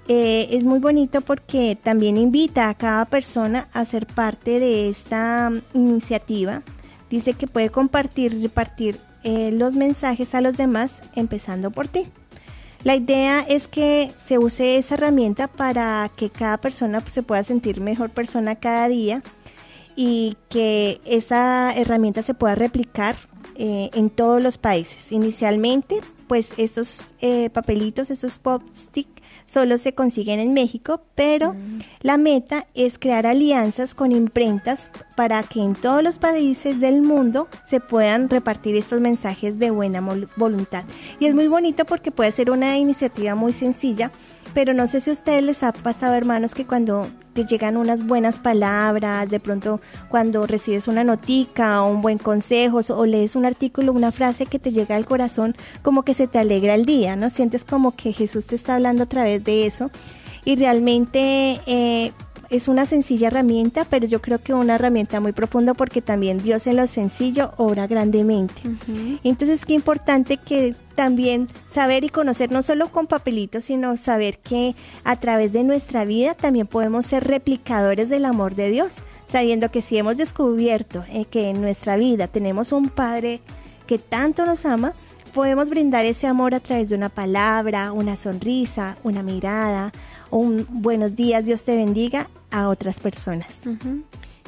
Eh, 0.07 0.47
es 0.51 0.63
muy 0.63 0.79
bonito 0.79 1.21
porque 1.21 1.77
también 1.81 2.17
invita 2.17 2.69
a 2.69 2.73
cada 2.73 3.05
persona 3.05 3.67
a 3.73 3.83
ser 3.85 4.05
parte 4.05 4.59
de 4.59 4.89
esta 4.89 5.51
iniciativa. 5.73 6.61
Dice 7.09 7.33
que 7.33 7.47
puede 7.47 7.69
compartir, 7.69 8.41
repartir 8.41 8.99
eh, 9.23 9.51
los 9.51 9.75
mensajes 9.75 10.35
a 10.35 10.41
los 10.41 10.57
demás, 10.57 11.01
empezando 11.15 11.71
por 11.71 11.87
ti. 11.87 12.07
La 12.83 12.95
idea 12.95 13.41
es 13.41 13.67
que 13.67 14.11
se 14.17 14.37
use 14.37 14.77
esa 14.77 14.95
herramienta 14.95 15.47
para 15.47 16.09
que 16.15 16.29
cada 16.29 16.57
persona 16.57 17.01
pues, 17.01 17.13
se 17.13 17.23
pueda 17.23 17.43
sentir 17.43 17.81
mejor 17.81 18.09
persona 18.09 18.55
cada 18.55 18.87
día 18.87 19.23
y 19.95 20.37
que 20.49 21.01
esta 21.05 21.73
herramienta 21.75 22.21
se 22.21 22.35
pueda 22.35 22.55
replicar 22.55 23.15
eh, 23.55 23.89
en 23.93 24.09
todos 24.09 24.41
los 24.43 24.57
países. 24.57 25.11
Inicialmente, 25.11 26.01
pues 26.27 26.53
estos 26.57 27.13
eh, 27.19 27.49
papelitos, 27.49 28.11
estos 28.11 28.37
pop 28.37 28.61
stick, 28.73 29.07
solo 29.47 29.77
se 29.79 29.93
consiguen 29.93 30.39
en 30.39 30.53
México, 30.53 31.01
pero 31.15 31.53
mm. 31.53 31.79
la 32.01 32.17
meta 32.17 32.67
es 32.75 32.99
crear 32.99 33.25
alianzas 33.25 33.95
con 33.95 34.11
imprentas 34.11 34.91
para 35.17 35.43
que 35.43 35.59
en 35.59 35.73
todos 35.73 36.01
los 36.01 36.19
países 36.19 36.79
del 36.79 37.01
mundo 37.01 37.49
se 37.65 37.81
puedan 37.81 38.29
repartir 38.29 38.77
estos 38.77 39.01
mensajes 39.01 39.59
de 39.59 39.71
buena 39.71 39.99
voluntad. 40.37 40.85
Y 41.19 41.25
es 41.25 41.35
muy 41.35 41.47
bonito 41.47 41.83
porque 41.83 42.11
puede 42.11 42.31
ser 42.31 42.51
una 42.51 42.77
iniciativa 42.77 43.35
muy 43.35 43.51
sencilla 43.51 44.11
pero 44.53 44.73
no 44.73 44.87
sé 44.87 45.01
si 45.01 45.11
a 45.11 45.13
ustedes 45.13 45.43
les 45.43 45.61
ha 45.61 45.71
pasado, 45.71 46.15
hermanos, 46.15 46.55
que 46.55 46.65
cuando 46.65 47.05
te 47.33 47.45
llegan 47.45 47.77
unas 47.77 48.07
buenas 48.07 48.39
palabras, 48.39 49.29
de 49.29 49.39
pronto 49.39 49.79
cuando 50.09 50.47
recibes 50.47 50.87
una 50.87 51.03
notica 51.03 51.83
o 51.83 51.91
un 51.91 52.01
buen 52.01 52.17
consejo 52.17 52.79
o 52.89 53.05
lees 53.05 53.35
un 53.35 53.45
artículo, 53.45 53.91
una 53.93 54.11
frase 54.11 54.47
que 54.47 54.57
te 54.57 54.71
llega 54.71 54.95
al 54.95 55.05
corazón, 55.05 55.55
como 55.83 56.01
que 56.01 56.15
se 56.15 56.27
te 56.27 56.39
alegra 56.39 56.73
el 56.73 56.85
día, 56.85 57.15
¿no? 57.15 57.29
Sientes 57.29 57.63
como 57.63 57.95
que 57.95 58.13
Jesús 58.13 58.47
te 58.47 58.55
está 58.55 58.73
hablando 58.73 59.03
a 59.03 59.05
través 59.05 59.43
de 59.43 59.67
eso 59.67 59.91
y 60.43 60.55
realmente 60.55 61.59
eh, 61.65 62.13
es 62.49 62.67
una 62.67 62.85
sencilla 62.85 63.27
herramienta, 63.27 63.85
pero 63.85 64.05
yo 64.05 64.21
creo 64.21 64.39
que 64.39 64.53
una 64.53 64.75
herramienta 64.75 65.19
muy 65.19 65.31
profunda 65.31 65.73
porque 65.73 66.01
también 66.01 66.37
Dios 66.37 66.67
en 66.67 66.77
lo 66.77 66.87
sencillo 66.87 67.51
obra 67.57 67.87
grandemente. 67.87 68.61
Entonces, 69.23 69.65
qué 69.65 69.73
importante 69.73 70.37
que 70.37 70.75
también 70.95 71.47
saber 71.69 72.03
y 72.03 72.09
conocer 72.09 72.51
no 72.51 72.61
solo 72.61 72.89
con 72.89 73.07
papelitos, 73.07 73.65
sino 73.65 73.97
saber 73.97 74.39
que 74.39 74.75
a 75.03 75.17
través 75.17 75.53
de 75.53 75.63
nuestra 75.63 76.05
vida 76.05 76.33
también 76.33 76.67
podemos 76.67 77.05
ser 77.05 77.25
replicadores 77.25 78.09
del 78.09 78.25
amor 78.25 78.55
de 78.55 78.69
Dios, 78.69 79.03
sabiendo 79.27 79.69
que 79.69 79.81
si 79.81 79.97
hemos 79.97 80.17
descubierto 80.17 81.03
eh, 81.09 81.25
que 81.25 81.49
en 81.49 81.61
nuestra 81.61 81.97
vida 81.97 82.27
tenemos 82.27 82.71
un 82.71 82.89
Padre 82.89 83.41
que 83.85 83.99
tanto 83.99 84.45
nos 84.45 84.65
ama, 84.65 84.93
podemos 85.33 85.69
brindar 85.69 86.05
ese 86.05 86.27
amor 86.27 86.55
a 86.55 86.59
través 86.59 86.89
de 86.89 86.95
una 86.95 87.09
palabra, 87.09 87.91
una 87.91 88.15
sonrisa, 88.15 88.97
una 89.03 89.23
mirada, 89.23 89.91
un 90.29 90.65
buenos 90.69 91.15
días, 91.15 91.45
Dios 91.45 91.63
te 91.63 91.75
bendiga 91.75 92.29
a 92.51 92.67
otras 92.67 92.99
personas. 92.99 93.47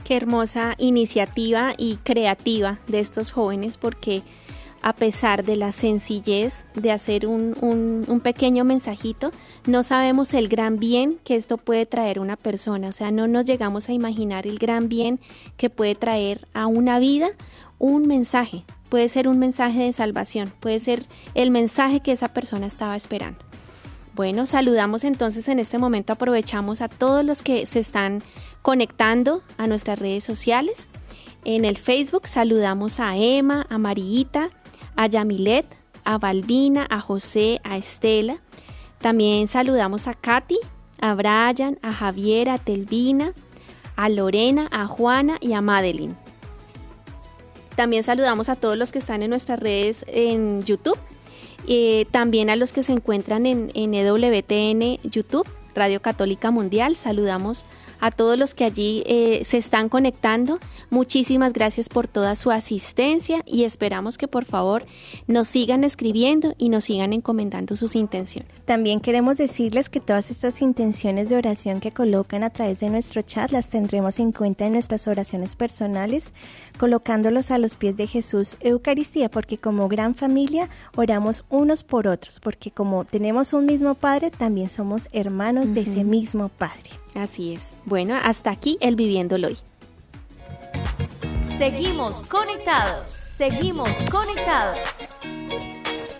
Qué 0.03 0.17
hermosa 0.17 0.75
iniciativa 0.77 1.73
y 1.77 1.97
creativa 1.97 2.79
de 2.87 2.99
estos 2.99 3.31
jóvenes 3.31 3.77
porque 3.77 4.23
a 4.81 4.93
pesar 4.93 5.43
de 5.43 5.55
la 5.55 5.71
sencillez 5.71 6.63
de 6.73 6.91
hacer 6.91 7.27
un, 7.27 7.55
un, 8.07 8.19
pequeño 8.21 8.63
mensajito, 8.63 9.31
no 9.65 9.83
sabemos 9.83 10.33
el 10.33 10.47
gran 10.47 10.77
bien 10.77 11.19
que 11.23 11.35
esto 11.35 11.57
puede 11.57 11.85
traer 11.85 12.19
una 12.19 12.37
persona. 12.37 12.87
O 12.87 12.91
sea, 12.93 13.11
no 13.11 13.27
nos 13.27 13.45
llegamos 13.45 13.89
a 13.89 13.93
imaginar 13.93 14.47
el 14.47 14.57
gran 14.57 14.87
bien 14.87 15.19
que 15.57 15.69
puede 15.69 15.95
traer 15.95 16.47
a 16.53 16.67
una 16.67 16.99
vida 16.99 17.27
un 17.77 18.07
mensaje 18.07 18.63
puede 18.89 19.07
ser 19.07 19.27
un 19.27 19.39
mensaje 19.39 19.83
de 19.83 19.93
salvación, 19.93 20.51
puede 20.59 20.79
ser 20.79 21.05
el 21.35 21.51
mensaje 21.51 22.01
que 22.01 22.11
esa 22.11 22.33
persona 22.33 22.65
estaba 22.65 22.95
esperando. 22.95 23.39
Bueno, 24.15 24.47
saludamos 24.47 25.05
entonces 25.05 25.47
en 25.47 25.59
este 25.59 25.77
momento, 25.77 26.11
aprovechamos 26.11 26.81
a 26.81 26.89
todos 26.89 27.23
los 27.23 27.41
que 27.41 27.65
se 27.65 27.79
están 27.79 28.21
conectando 28.61 29.43
a 29.57 29.67
nuestras 29.67 29.97
redes 29.99 30.25
sociales. 30.25 30.89
En 31.45 31.63
el 31.63 31.77
Facebook 31.77 32.27
saludamos 32.27 32.99
a 32.99 33.15
Emma, 33.15 33.65
a 33.69 33.77
Marillita, 33.77 34.49
a 34.97 35.07
Yamilet, 35.07 35.65
a 36.03 36.17
Balbina, 36.17 36.85
a 36.89 36.99
José, 36.99 37.61
a 37.63 37.77
Estela. 37.77 38.41
También 38.99 39.47
saludamos 39.47 40.07
a 40.07 40.13
Katy, 40.13 40.57
a 40.99 41.13
Brian, 41.13 41.79
a 41.81 41.93
Javier, 41.93 42.49
a 42.49 42.57
Telvina, 42.57 43.33
a 43.95 44.09
Lorena, 44.09 44.67
a 44.71 44.85
Juana 44.87 45.37
y 45.39 45.53
a 45.53 45.61
Madeline. 45.61 46.17
También 47.79 48.03
saludamos 48.03 48.49
a 48.49 48.57
todos 48.57 48.77
los 48.77 48.91
que 48.91 48.99
están 48.99 49.23
en 49.23 49.29
nuestras 49.29 49.57
redes 49.57 50.03
en 50.09 50.65
YouTube, 50.65 50.97
eh, 51.65 52.05
también 52.11 52.49
a 52.49 52.57
los 52.57 52.73
que 52.73 52.83
se 52.83 52.91
encuentran 52.91 53.45
en, 53.45 53.71
en 53.73 53.93
EWTN 53.93 54.97
YouTube, 55.09 55.47
Radio 55.75 56.01
Católica 56.01 56.51
Mundial. 56.51 56.97
Saludamos 56.97 57.65
a 57.99 58.11
todos 58.11 58.37
los 58.37 58.53
que 58.53 58.65
allí 58.65 59.03
eh, 59.05 59.43
se 59.45 59.57
están 59.57 59.89
conectando. 59.89 60.59
Muchísimas 60.89 61.53
gracias 61.53 61.89
por 61.89 62.07
toda 62.07 62.35
su 62.35 62.51
asistencia 62.51 63.43
y 63.45 63.63
esperamos 63.63 64.17
que 64.17 64.27
por 64.27 64.45
favor 64.45 64.85
nos 65.27 65.47
sigan 65.47 65.83
escribiendo 65.83 66.53
y 66.57 66.69
nos 66.69 66.85
sigan 66.85 67.13
encomendando 67.13 67.75
sus 67.75 67.95
intenciones. 67.95 68.49
También 68.65 68.99
queremos 68.99 69.37
decirles 69.37 69.89
que 69.89 69.99
todas 69.99 70.31
estas 70.31 70.61
intenciones 70.61 71.29
de 71.29 71.37
oración 71.37 71.79
que 71.79 71.91
colocan 71.91 72.43
a 72.43 72.49
través 72.49 72.79
de 72.79 72.89
nuestro 72.89 73.21
chat 73.21 73.51
las 73.51 73.69
tendremos 73.69 74.19
en 74.19 74.31
cuenta 74.31 74.65
en 74.65 74.73
nuestras 74.73 75.07
oraciones 75.07 75.55
personales, 75.55 76.31
colocándolos 76.77 77.51
a 77.51 77.57
los 77.57 77.75
pies 77.75 77.97
de 77.97 78.07
Jesús 78.07 78.57
Eucaristía, 78.61 79.29
porque 79.29 79.57
como 79.57 79.87
gran 79.87 80.15
familia 80.15 80.69
oramos 80.95 81.45
unos 81.49 81.83
por 81.83 82.07
otros, 82.07 82.39
porque 82.39 82.71
como 82.71 83.05
tenemos 83.05 83.53
un 83.53 83.65
mismo 83.65 83.95
Padre, 83.95 84.31
también 84.31 84.69
somos 84.69 85.09
hermanos 85.11 85.73
de 85.73 85.81
ese 85.81 86.03
mismo 86.03 86.49
Padre. 86.49 86.89
Así 87.15 87.53
es. 87.53 87.75
Bueno, 87.85 88.15
hasta 88.21 88.51
aquí 88.51 88.77
el 88.81 88.95
Viviéndolo 88.95 89.47
hoy. 89.47 89.57
Seguimos 91.57 92.21
conectados. 92.23 93.11
Seguimos 93.11 93.89
conectados. 94.11 94.77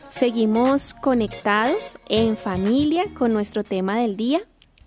Seguimos 0.10 0.94
conectados 0.96 1.98
en 2.10 2.36
familia 2.36 3.06
con 3.14 3.32
nuestro 3.32 3.64
tema 3.64 4.00
del 4.00 4.18
día, 4.18 4.42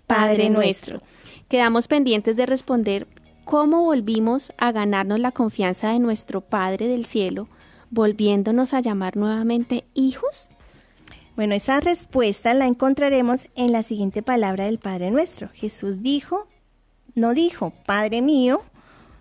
Padre, 0.05 0.51
nuestro. 0.51 1.01
Quedamos 1.47 1.87
pendientes 1.87 2.35
de 2.35 2.45
responder 2.45 3.07
cómo 3.45 3.83
volvimos 3.83 4.53
a 4.57 4.71
ganarnos 4.71 5.19
la 5.19 5.31
confianza 5.31 5.91
de 5.91 5.99
nuestro 5.99 6.41
Padre 6.41 6.87
del 6.87 7.05
cielo, 7.05 7.47
volviéndonos 7.89 8.75
a 8.75 8.81
llamar 8.81 9.17
nuevamente 9.17 9.85
hijos. 9.95 10.49
Bueno, 11.35 11.55
esa 11.55 11.79
respuesta 11.79 12.53
la 12.53 12.67
encontraremos 12.67 13.47
en 13.55 13.71
la 13.71 13.81
siguiente 13.81 14.21
palabra 14.21 14.65
del 14.65 14.77
Padre 14.77 15.09
nuestro. 15.09 15.49
Jesús 15.53 16.03
dijo, 16.03 16.47
no 17.15 17.33
dijo, 17.33 17.73
Padre 17.85 18.21
mío, 18.21 18.61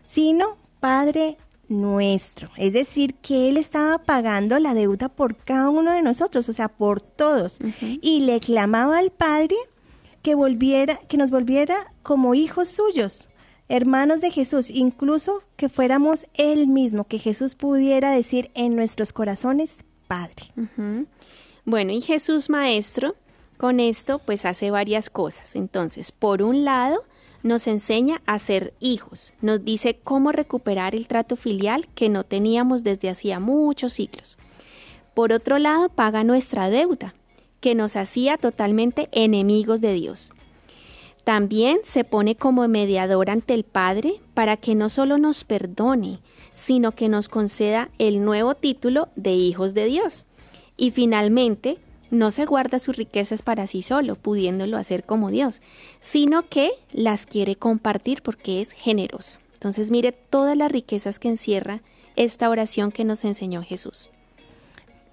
sino 0.05 0.59
Padre 0.79 1.39
nuestro. 1.69 2.51
Es 2.57 2.75
decir, 2.75 3.15
que 3.15 3.49
Él 3.49 3.57
estaba 3.57 3.99
pagando 3.99 4.59
la 4.59 4.75
deuda 4.75 5.09
por 5.09 5.37
cada 5.37 5.71
uno 5.71 5.93
de 5.93 6.03
nosotros, 6.03 6.49
o 6.49 6.53
sea, 6.53 6.69
por 6.69 7.01
todos. 7.01 7.59
Y 7.81 8.21
le 8.21 8.41
clamaba 8.41 8.99
al 8.99 9.11
Padre 9.11 9.57
que 10.21 10.35
volviera, 10.35 10.99
que 11.09 11.17
nos 11.17 11.31
volviera 11.31 11.93
como 12.03 12.35
hijos 12.35 12.69
suyos, 12.69 13.31
hermanos 13.69 14.21
de 14.21 14.31
Jesús, 14.31 14.69
incluso 14.69 15.43
que 15.57 15.69
fuéramos 15.69 16.27
Él 16.35 16.67
mismo, 16.67 17.05
que 17.05 17.19
Jesús 17.19 17.55
pudiera 17.55 18.11
decir 18.11 18.51
en 18.55 18.77
nuestros 18.77 19.15
corazones, 19.15 19.85
Padre. 20.07 20.53
Bueno, 21.65 21.93
y 21.93 22.01
Jesús 22.01 22.51
Maestro 22.51 23.15
con 23.57 23.79
esto 23.79 24.19
pues 24.19 24.45
hace 24.45 24.73
varias 24.73 25.09
cosas. 25.09 25.55
Entonces, 25.55 26.11
por 26.11 26.43
un 26.43 26.65
lado, 26.65 27.05
nos 27.45 27.69
enseña 27.69 28.21
a 28.27 28.39
ser 28.41 28.75
hijos, 28.81 29.35
nos 29.41 29.65
dice 29.65 29.99
cómo 30.03 30.33
recuperar 30.33 30.95
el 30.95 31.07
trato 31.07 31.37
filial 31.37 31.87
que 31.95 32.09
no 32.09 32.25
teníamos 32.25 32.83
desde 32.83 33.09
hacía 33.09 33.39
muchos 33.39 33.93
siglos. 33.93 34.37
Por 35.15 35.33
otro 35.33 35.59
lado, 35.59 35.89
paga 35.89 36.25
nuestra 36.25 36.71
deuda, 36.71 37.15
que 37.61 37.77
nos 37.77 37.95
hacía 37.95 38.39
totalmente 38.39 39.09
enemigos 39.13 39.81
de 39.81 39.93
Dios. 39.93 40.33
También 41.23 41.79
se 41.85 42.03
pone 42.03 42.35
como 42.35 42.67
mediador 42.67 43.31
ante 43.31 43.55
el 43.55 43.63
Padre 43.63 44.21
para 44.35 44.57
que 44.57 44.75
no 44.75 44.89
solo 44.89 45.19
nos 45.19 45.45
perdone, 45.45 46.19
sino 46.55 46.93
que 46.93 47.09
nos 47.09 47.29
conceda 47.29 47.91
el 47.99 48.25
nuevo 48.25 48.57
título 48.57 49.09
de 49.15 49.33
hijos 49.35 49.75
de 49.75 49.85
Dios. 49.85 50.27
Y 50.83 50.91
finalmente, 50.91 51.79
no 52.11 52.33
se 52.33 52.45
guarda 52.45 52.81
sus 52.81 52.97
riquezas 52.97 53.43
para 53.43 53.69
sí 53.69 53.83
solo, 53.83 54.17
pudiéndolo 54.17 54.77
hacer 54.77 55.05
como 55.05 55.31
Dios, 55.31 55.63
sino 56.01 56.43
que 56.49 56.73
las 56.93 57.25
quiere 57.25 57.55
compartir 57.55 58.21
porque 58.21 58.61
es 58.61 58.73
generoso. 58.73 59.39
Entonces 59.55 59.93
mire 59.93 60.11
todas 60.11 60.57
las 60.57 60.73
riquezas 60.73 61.21
que 61.21 61.29
encierra 61.29 61.83
esta 62.17 62.51
oración 62.51 62.91
que 62.91 63.05
nos 63.05 63.25
enseñó 63.25 63.63
Jesús. 63.63 64.11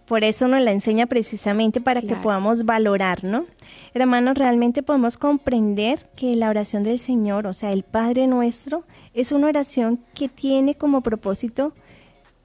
Por 0.07 0.23
eso 0.23 0.47
nos 0.47 0.63
la 0.63 0.71
enseña 0.71 1.05
precisamente 1.05 1.81
para 1.81 2.01
que 2.01 2.15
podamos 2.15 2.65
valorar, 2.65 3.23
¿no? 3.23 3.45
Hermanos, 3.93 4.39
realmente 4.39 4.81
podemos 4.81 5.19
comprender 5.19 6.09
que 6.15 6.35
la 6.35 6.49
oración 6.49 6.81
del 6.81 6.97
Señor, 6.97 7.45
o 7.45 7.53
sea, 7.53 7.73
el 7.73 7.83
Padre 7.83 8.25
nuestro, 8.25 8.85
es 9.13 9.31
una 9.31 9.49
oración 9.49 9.99
que 10.15 10.29
tiene 10.29 10.73
como 10.73 11.01
propósito 11.01 11.73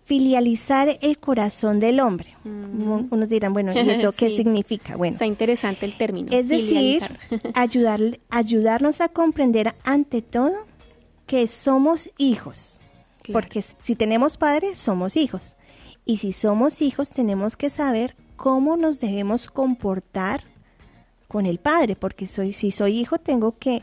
filializar 0.04 0.98
el 1.00 1.18
corazón 1.18 1.80
del 1.80 2.00
hombre. 2.00 2.36
Mm. 2.44 3.08
Unos 3.10 3.28
dirán, 3.28 3.52
bueno, 3.52 3.72
¿y 3.72 3.78
eso 3.78 4.12
qué 4.16 4.30
significa? 4.30 4.96
Bueno, 4.96 5.14
está 5.14 5.26
interesante 5.26 5.86
el 5.86 5.96
término. 5.96 6.28
Es 6.30 6.48
decir, 6.48 7.02
ayudar, 7.54 8.00
ayudarnos 8.30 9.00
a 9.00 9.08
comprender 9.08 9.74
ante 9.84 10.22
todo 10.22 10.66
que 11.26 11.48
somos 11.48 12.10
hijos. 12.18 12.80
Porque 13.32 13.64
si 13.82 13.96
tenemos 13.96 14.36
padres, 14.36 14.78
somos 14.78 15.16
hijos. 15.16 15.56
Y 16.04 16.18
si 16.18 16.34
somos 16.34 16.82
hijos, 16.82 17.08
tenemos 17.10 17.56
que 17.56 17.70
saber 17.70 18.14
cómo 18.36 18.76
nos 18.76 19.00
debemos 19.00 19.48
comportar 19.48 20.44
con 21.28 21.46
el 21.46 21.58
Padre, 21.58 21.96
porque 21.96 22.26
soy, 22.26 22.52
si 22.52 22.70
soy 22.70 22.98
hijo 22.98 23.18
tengo 23.18 23.58
que 23.58 23.82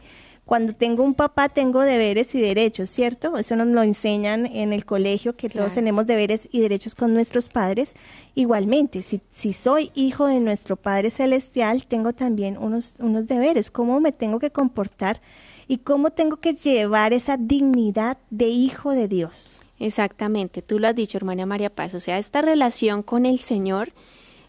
cuando 0.51 0.73
tengo 0.73 1.03
un 1.03 1.13
papá 1.13 1.47
tengo 1.47 1.79
deberes 1.79 2.35
y 2.35 2.41
derechos, 2.41 2.89
¿cierto? 2.89 3.37
Eso 3.37 3.55
nos 3.55 3.67
lo 3.67 3.83
enseñan 3.83 4.45
en 4.45 4.73
el 4.73 4.83
colegio, 4.83 5.37
que 5.37 5.47
todos 5.47 5.75
tenemos 5.75 6.07
deberes 6.07 6.49
y 6.51 6.59
derechos 6.59 6.93
con 6.93 7.13
nuestros 7.13 7.47
padres. 7.47 7.93
Igualmente, 8.35 9.01
si, 9.01 9.21
si 9.29 9.53
soy 9.53 9.91
hijo 9.95 10.25
de 10.27 10.41
nuestro 10.41 10.75
Padre 10.75 11.09
Celestial, 11.09 11.85
tengo 11.85 12.11
también 12.11 12.57
unos, 12.57 12.95
unos 12.99 13.29
deberes, 13.29 13.71
cómo 13.71 14.01
me 14.01 14.11
tengo 14.11 14.39
que 14.39 14.51
comportar 14.51 15.21
y 15.69 15.77
cómo 15.77 16.09
tengo 16.09 16.35
que 16.35 16.53
llevar 16.53 17.13
esa 17.13 17.37
dignidad 17.37 18.17
de 18.29 18.47
hijo 18.49 18.91
de 18.91 19.07
Dios. 19.07 19.57
Exactamente, 19.79 20.61
tú 20.61 20.79
lo 20.79 20.89
has 20.89 20.95
dicho, 20.95 21.17
hermana 21.17 21.45
María 21.45 21.69
Paz, 21.69 21.93
o 21.93 22.01
sea, 22.01 22.17
esta 22.17 22.41
relación 22.41 23.03
con 23.03 23.25
el 23.25 23.39
Señor 23.39 23.93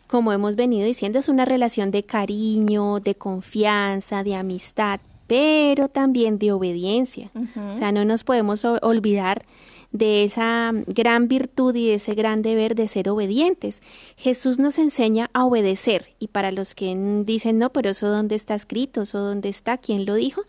como 0.09 0.35
hemos 0.35 0.57
venido 0.57 0.85
diciendo, 0.85 1.19
es 1.19 1.31
una 1.31 1.47
relación 1.47 1.91
de 1.91 2.03
cariño, 2.03 3.01
de 3.01 3.15
confianza, 3.15 4.23
de 4.23 4.35
amistad, 4.35 5.01
pero 5.27 5.89
también 5.89 6.39
de 6.39 6.53
obediencia. 6.53 7.31
O 7.73 7.77
sea, 7.77 7.93
no 7.93 8.05
nos 8.05 8.25
podemos 8.25 8.65
olvidar 8.65 9.45
de 9.93 10.25
esa 10.25 10.73
gran 10.87 11.29
virtud 11.29 11.75
y 11.75 11.89
de 11.89 11.95
ese 11.95 12.15
gran 12.15 12.43
deber 12.43 12.75
de 12.75 12.89
ser 12.89 13.09
obedientes. 13.09 13.83
Jesús 14.17 14.59
nos 14.59 14.79
enseña 14.79 15.31
a 15.35 15.45
obedecer 15.45 16.15
y 16.19 16.29
para 16.29 16.51
los 16.51 16.75
que 16.75 16.97
dicen, 17.25 17.59
no, 17.59 17.71
pero 17.71 17.91
eso 17.91 18.09
dónde 18.09 18.35
está 18.35 18.55
escrito, 18.55 19.03
eso 19.03 19.19
dónde 19.19 19.51
está, 19.51 19.79
quién 19.79 20.07
lo 20.07 20.15
dijo, 20.15 20.43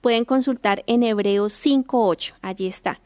pueden 0.00 0.24
consultar 0.24 0.84
en 0.86 1.02
Hebreos 1.02 1.54
5.8, 1.54 2.34
allí 2.42 2.66
está. 2.66 3.00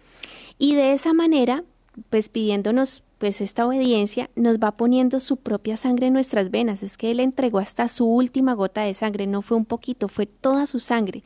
Y 0.58 0.74
de 0.74 0.92
esa 0.92 1.12
manera, 1.12 1.64
pues 2.10 2.28
pidiéndonos 2.28 3.02
pues 3.18 3.40
esta 3.40 3.66
obediencia 3.66 4.28
nos 4.34 4.58
va 4.58 4.76
poniendo 4.76 5.18
su 5.18 5.36
propia 5.36 5.76
sangre 5.76 6.08
en 6.08 6.12
nuestras 6.12 6.50
venas. 6.50 6.82
Es 6.82 6.98
que 6.98 7.10
Él 7.10 7.20
entregó 7.20 7.58
hasta 7.58 7.88
su 7.88 8.04
última 8.06 8.52
gota 8.52 8.82
de 8.82 8.92
sangre, 8.92 9.26
no 9.26 9.40
fue 9.40 9.56
un 9.56 9.64
poquito, 9.64 10.08
fue 10.08 10.26
toda 10.26 10.66
su 10.66 10.78
sangre. 10.78 11.22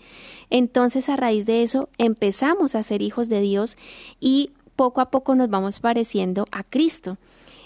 Entonces 0.48 1.08
a 1.08 1.16
raíz 1.16 1.44
de 1.44 1.62
eso 1.62 1.88
empezamos 1.98 2.74
a 2.74 2.82
ser 2.82 3.02
hijos 3.02 3.28
de 3.28 3.40
Dios 3.40 3.76
y 4.20 4.52
poco 4.76 5.00
a 5.00 5.10
poco 5.10 5.34
nos 5.34 5.50
vamos 5.50 5.80
pareciendo 5.80 6.46
a 6.52 6.62
Cristo. 6.62 7.18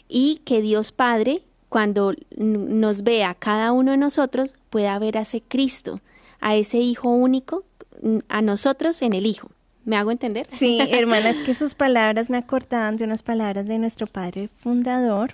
Y 0.09 0.41
que 0.45 0.63
Dios 0.63 0.93
Padre, 0.93 1.43
cuando 1.69 2.15
nos 2.37 3.03
vea 3.03 3.35
cada 3.35 3.73
uno 3.73 3.91
de 3.91 3.99
nosotros, 3.99 4.55
pueda 4.71 4.99
ver 4.99 5.19
a 5.19 5.23
ese 5.23 5.43
Cristo, 5.43 6.01
a 6.41 6.57
ese 6.57 6.79
Hijo 6.79 7.11
único, 7.11 7.65
a 8.29 8.41
nosotros 8.41 9.03
en 9.03 9.13
el 9.13 9.27
Hijo. 9.27 9.51
¿Me 9.85 9.97
hago 9.97 10.11
entender? 10.11 10.47
Sí, 10.49 10.79
hermanas, 10.91 11.37
que 11.39 11.55
sus 11.55 11.75
palabras 11.75 12.31
me 12.31 12.39
acordaban 12.39 12.97
de 12.97 13.05
unas 13.05 13.23
palabras 13.23 13.67
de 13.67 13.79
nuestro 13.79 14.07
padre 14.07 14.49
fundador, 14.49 15.33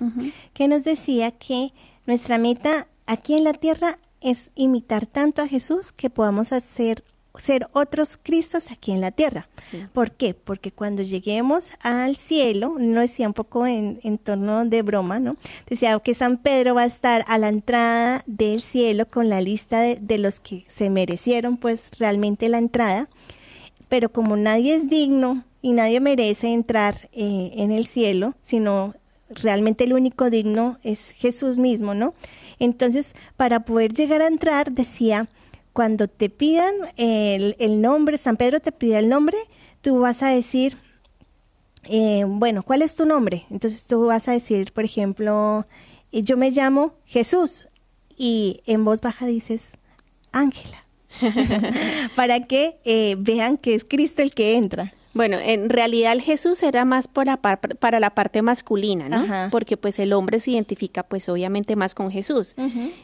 que 0.55 0.69
nos 0.69 0.85
decía 0.85 1.33
que 1.33 1.73
nuestra 2.07 2.39
meta 2.39 2.89
aquí 3.07 3.35
en 3.35 3.45
la 3.45 3.53
tierra 3.53 3.99
es 4.21 4.51
imitar 4.55 5.07
tanto 5.07 5.43
a 5.43 5.49
Jesús 5.49 5.93
que 5.93 6.11
podamos 6.11 6.53
hacer 6.53 7.05
ser 7.37 7.69
otros 7.73 8.17
Cristos 8.17 8.71
aquí 8.71 8.93
en 8.93 9.01
la 9.01 9.11
tierra. 9.11 9.49
¿Por 9.93 10.13
qué? 10.13 10.35
Porque 10.35 10.73
cuando 10.73 11.03
lleguemos 11.03 11.71
al 11.81 12.17
cielo, 12.17 12.77
no 12.79 13.01
decía 13.01 13.29
un 13.29 13.35
poco 13.35 13.67
en, 13.67 14.01
en, 14.03 14.19
torno 14.19 14.65
de 14.65 14.83
broma, 14.83 15.21
¿no? 15.21 15.37
Decía 15.69 15.99
que 16.01 16.15
San 16.15 16.39
Pedro 16.39 16.75
va 16.75 16.83
a 16.83 16.87
estar 16.87 17.25
a 17.29 17.39
la 17.39 17.49
entrada 17.49 18.25
del 18.27 18.61
cielo 18.61 19.07
con 19.07 19.29
la 19.29 19.41
lista 19.41 19.81
de, 19.81 19.99
de 20.01 20.19
los 20.19 20.41
que 20.41 20.65
se 20.69 20.91
merecieron 20.91 21.57
pues 21.57 21.91
realmente 21.99 22.49
la 22.49 22.59
entrada 22.59 23.09
pero 23.89 24.11
como 24.11 24.37
nadie 24.37 24.75
es 24.75 24.89
digno 24.89 25.45
y 25.63 25.73
nadie 25.73 26.01
merece 26.01 26.49
entrar 26.49 27.09
eh, 27.13 27.53
en 27.55 27.71
el 27.71 27.87
cielo, 27.87 28.35
sino 28.41 28.95
realmente 29.31 29.85
el 29.85 29.93
único 29.93 30.31
digno 30.31 30.79
es 30.83 31.11
Jesús 31.11 31.59
mismo, 31.59 31.95
¿no? 31.95 32.15
Entonces, 32.59 33.15
para 33.37 33.61
poder 33.61 33.93
llegar 33.93 34.23
a 34.23 34.27
entrar, 34.27 34.73
decía, 34.73 35.29
cuando 35.73 36.09
te 36.09 36.29
pidan 36.29 36.75
el, 36.97 37.81
nombre, 37.81 38.19
San 38.19 38.37
Pedro 38.37 38.61
te 38.61 38.73
pide 38.73 38.99
el 38.99 39.09
nombre, 39.09 39.39
tú 39.81 40.01
vas 40.01 40.23
a 40.23 40.29
decir, 40.29 40.77
eh, 41.85 42.25
bueno, 42.27 42.63
¿cuál 42.63 42.83
es 42.83 42.97
tu 42.97 43.07
nombre? 43.07 43.47
Entonces 43.51 43.87
tú 43.87 44.07
vas 44.07 44.29
a 44.29 44.33
decir, 44.33 44.73
por 44.73 44.85
ejemplo, 44.85 45.67
yo 46.11 46.37
me 46.37 46.51
llamo 46.51 46.95
Jesús 47.05 47.69
y 48.17 48.61
en 48.67 48.85
voz 48.85 49.01
baja 49.01 49.27
dices, 49.27 49.79
Ángela. 50.33 50.88
para 52.17 52.47
que 52.47 52.79
eh, 52.85 53.17
vean 53.19 53.57
que 53.57 53.75
es 53.75 53.85
Cristo 53.85 54.23
el 54.23 54.33
que 54.33 54.57
entra. 54.57 54.95
Bueno, 55.15 55.37
en 55.41 55.69
realidad 55.69 56.13
el 56.13 56.23
Jesús 56.23 56.63
era 56.63 56.85
más 56.85 57.09
para, 57.09 57.39
para 57.39 57.99
la 57.99 58.11
parte 58.11 58.41
masculina, 58.41 59.09
¿no? 59.09 59.51
Porque 59.51 59.77
pues 59.77 59.99
el 59.99 60.13
hombre 60.13 60.39
se 60.39 60.53
identifica 60.53 61.03
pues 61.03 61.29
obviamente 61.29 61.75
más 61.75 61.95
con 61.95 62.13
Jesús. 62.13 62.55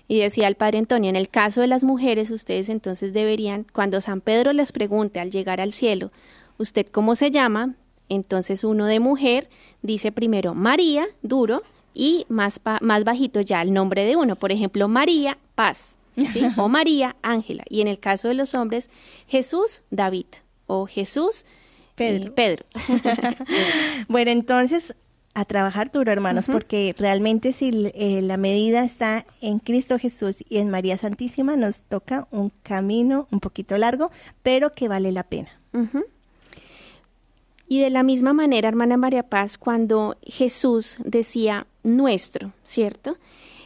Y 0.06 0.20
decía 0.20 0.46
el 0.46 0.54
Padre 0.54 0.78
Antonio, 0.78 1.10
en 1.10 1.16
el 1.16 1.28
caso 1.28 1.60
de 1.60 1.66
las 1.66 1.82
mujeres, 1.82 2.30
ustedes 2.30 2.68
entonces 2.68 3.12
deberían, 3.12 3.66
cuando 3.72 4.00
San 4.00 4.20
Pedro 4.20 4.52
les 4.52 4.70
pregunte 4.70 5.18
al 5.18 5.30
llegar 5.30 5.60
al 5.60 5.72
cielo, 5.72 6.12
¿usted 6.56 6.86
cómo 6.86 7.16
se 7.16 7.32
llama? 7.32 7.74
Entonces 8.08 8.62
uno 8.62 8.86
de 8.86 9.00
mujer 9.00 9.48
dice 9.82 10.12
primero 10.12 10.54
María, 10.54 11.06
duro, 11.22 11.62
y 11.94 12.26
más, 12.28 12.60
más 12.80 13.04
bajito 13.04 13.40
ya 13.40 13.62
el 13.62 13.72
nombre 13.72 14.04
de 14.04 14.16
uno. 14.16 14.36
Por 14.36 14.52
ejemplo, 14.52 14.88
María, 14.88 15.38
paz. 15.54 15.96
O 16.56 16.68
María, 16.68 17.16
Ángela. 17.22 17.64
Y 17.68 17.80
en 17.80 17.88
el 17.88 17.98
caso 17.98 18.28
de 18.28 18.34
los 18.34 18.54
hombres, 18.54 18.90
Jesús, 19.26 19.82
David. 19.90 20.26
O 20.66 20.86
Jesús, 20.86 21.44
Pedro. 21.94 22.34
Pedro. 22.34 22.64
bueno, 24.08 24.30
entonces, 24.30 24.94
a 25.34 25.44
trabajar 25.44 25.90
duro, 25.90 26.12
hermanos, 26.12 26.46
porque 26.46 26.94
realmente 26.96 27.52
si 27.52 27.90
eh, 27.94 28.20
la 28.22 28.36
medida 28.36 28.84
está 28.84 29.26
en 29.40 29.58
Cristo 29.58 29.98
Jesús 29.98 30.44
y 30.48 30.58
en 30.58 30.70
María 30.70 30.96
Santísima, 30.96 31.56
nos 31.56 31.82
toca 31.82 32.28
un 32.30 32.50
camino 32.62 33.26
un 33.30 33.40
poquito 33.40 33.76
largo, 33.76 34.10
pero 34.42 34.72
que 34.74 34.88
vale 34.88 35.12
la 35.12 35.24
pena. 35.24 35.50
Y 37.66 37.80
de 37.80 37.90
la 37.90 38.04
misma 38.04 38.32
manera, 38.32 38.68
hermana 38.68 38.96
María 38.96 39.24
Paz, 39.24 39.58
cuando 39.58 40.16
Jesús 40.22 40.98
decía 41.04 41.66
nuestro, 41.82 42.52
¿cierto? 42.62 43.16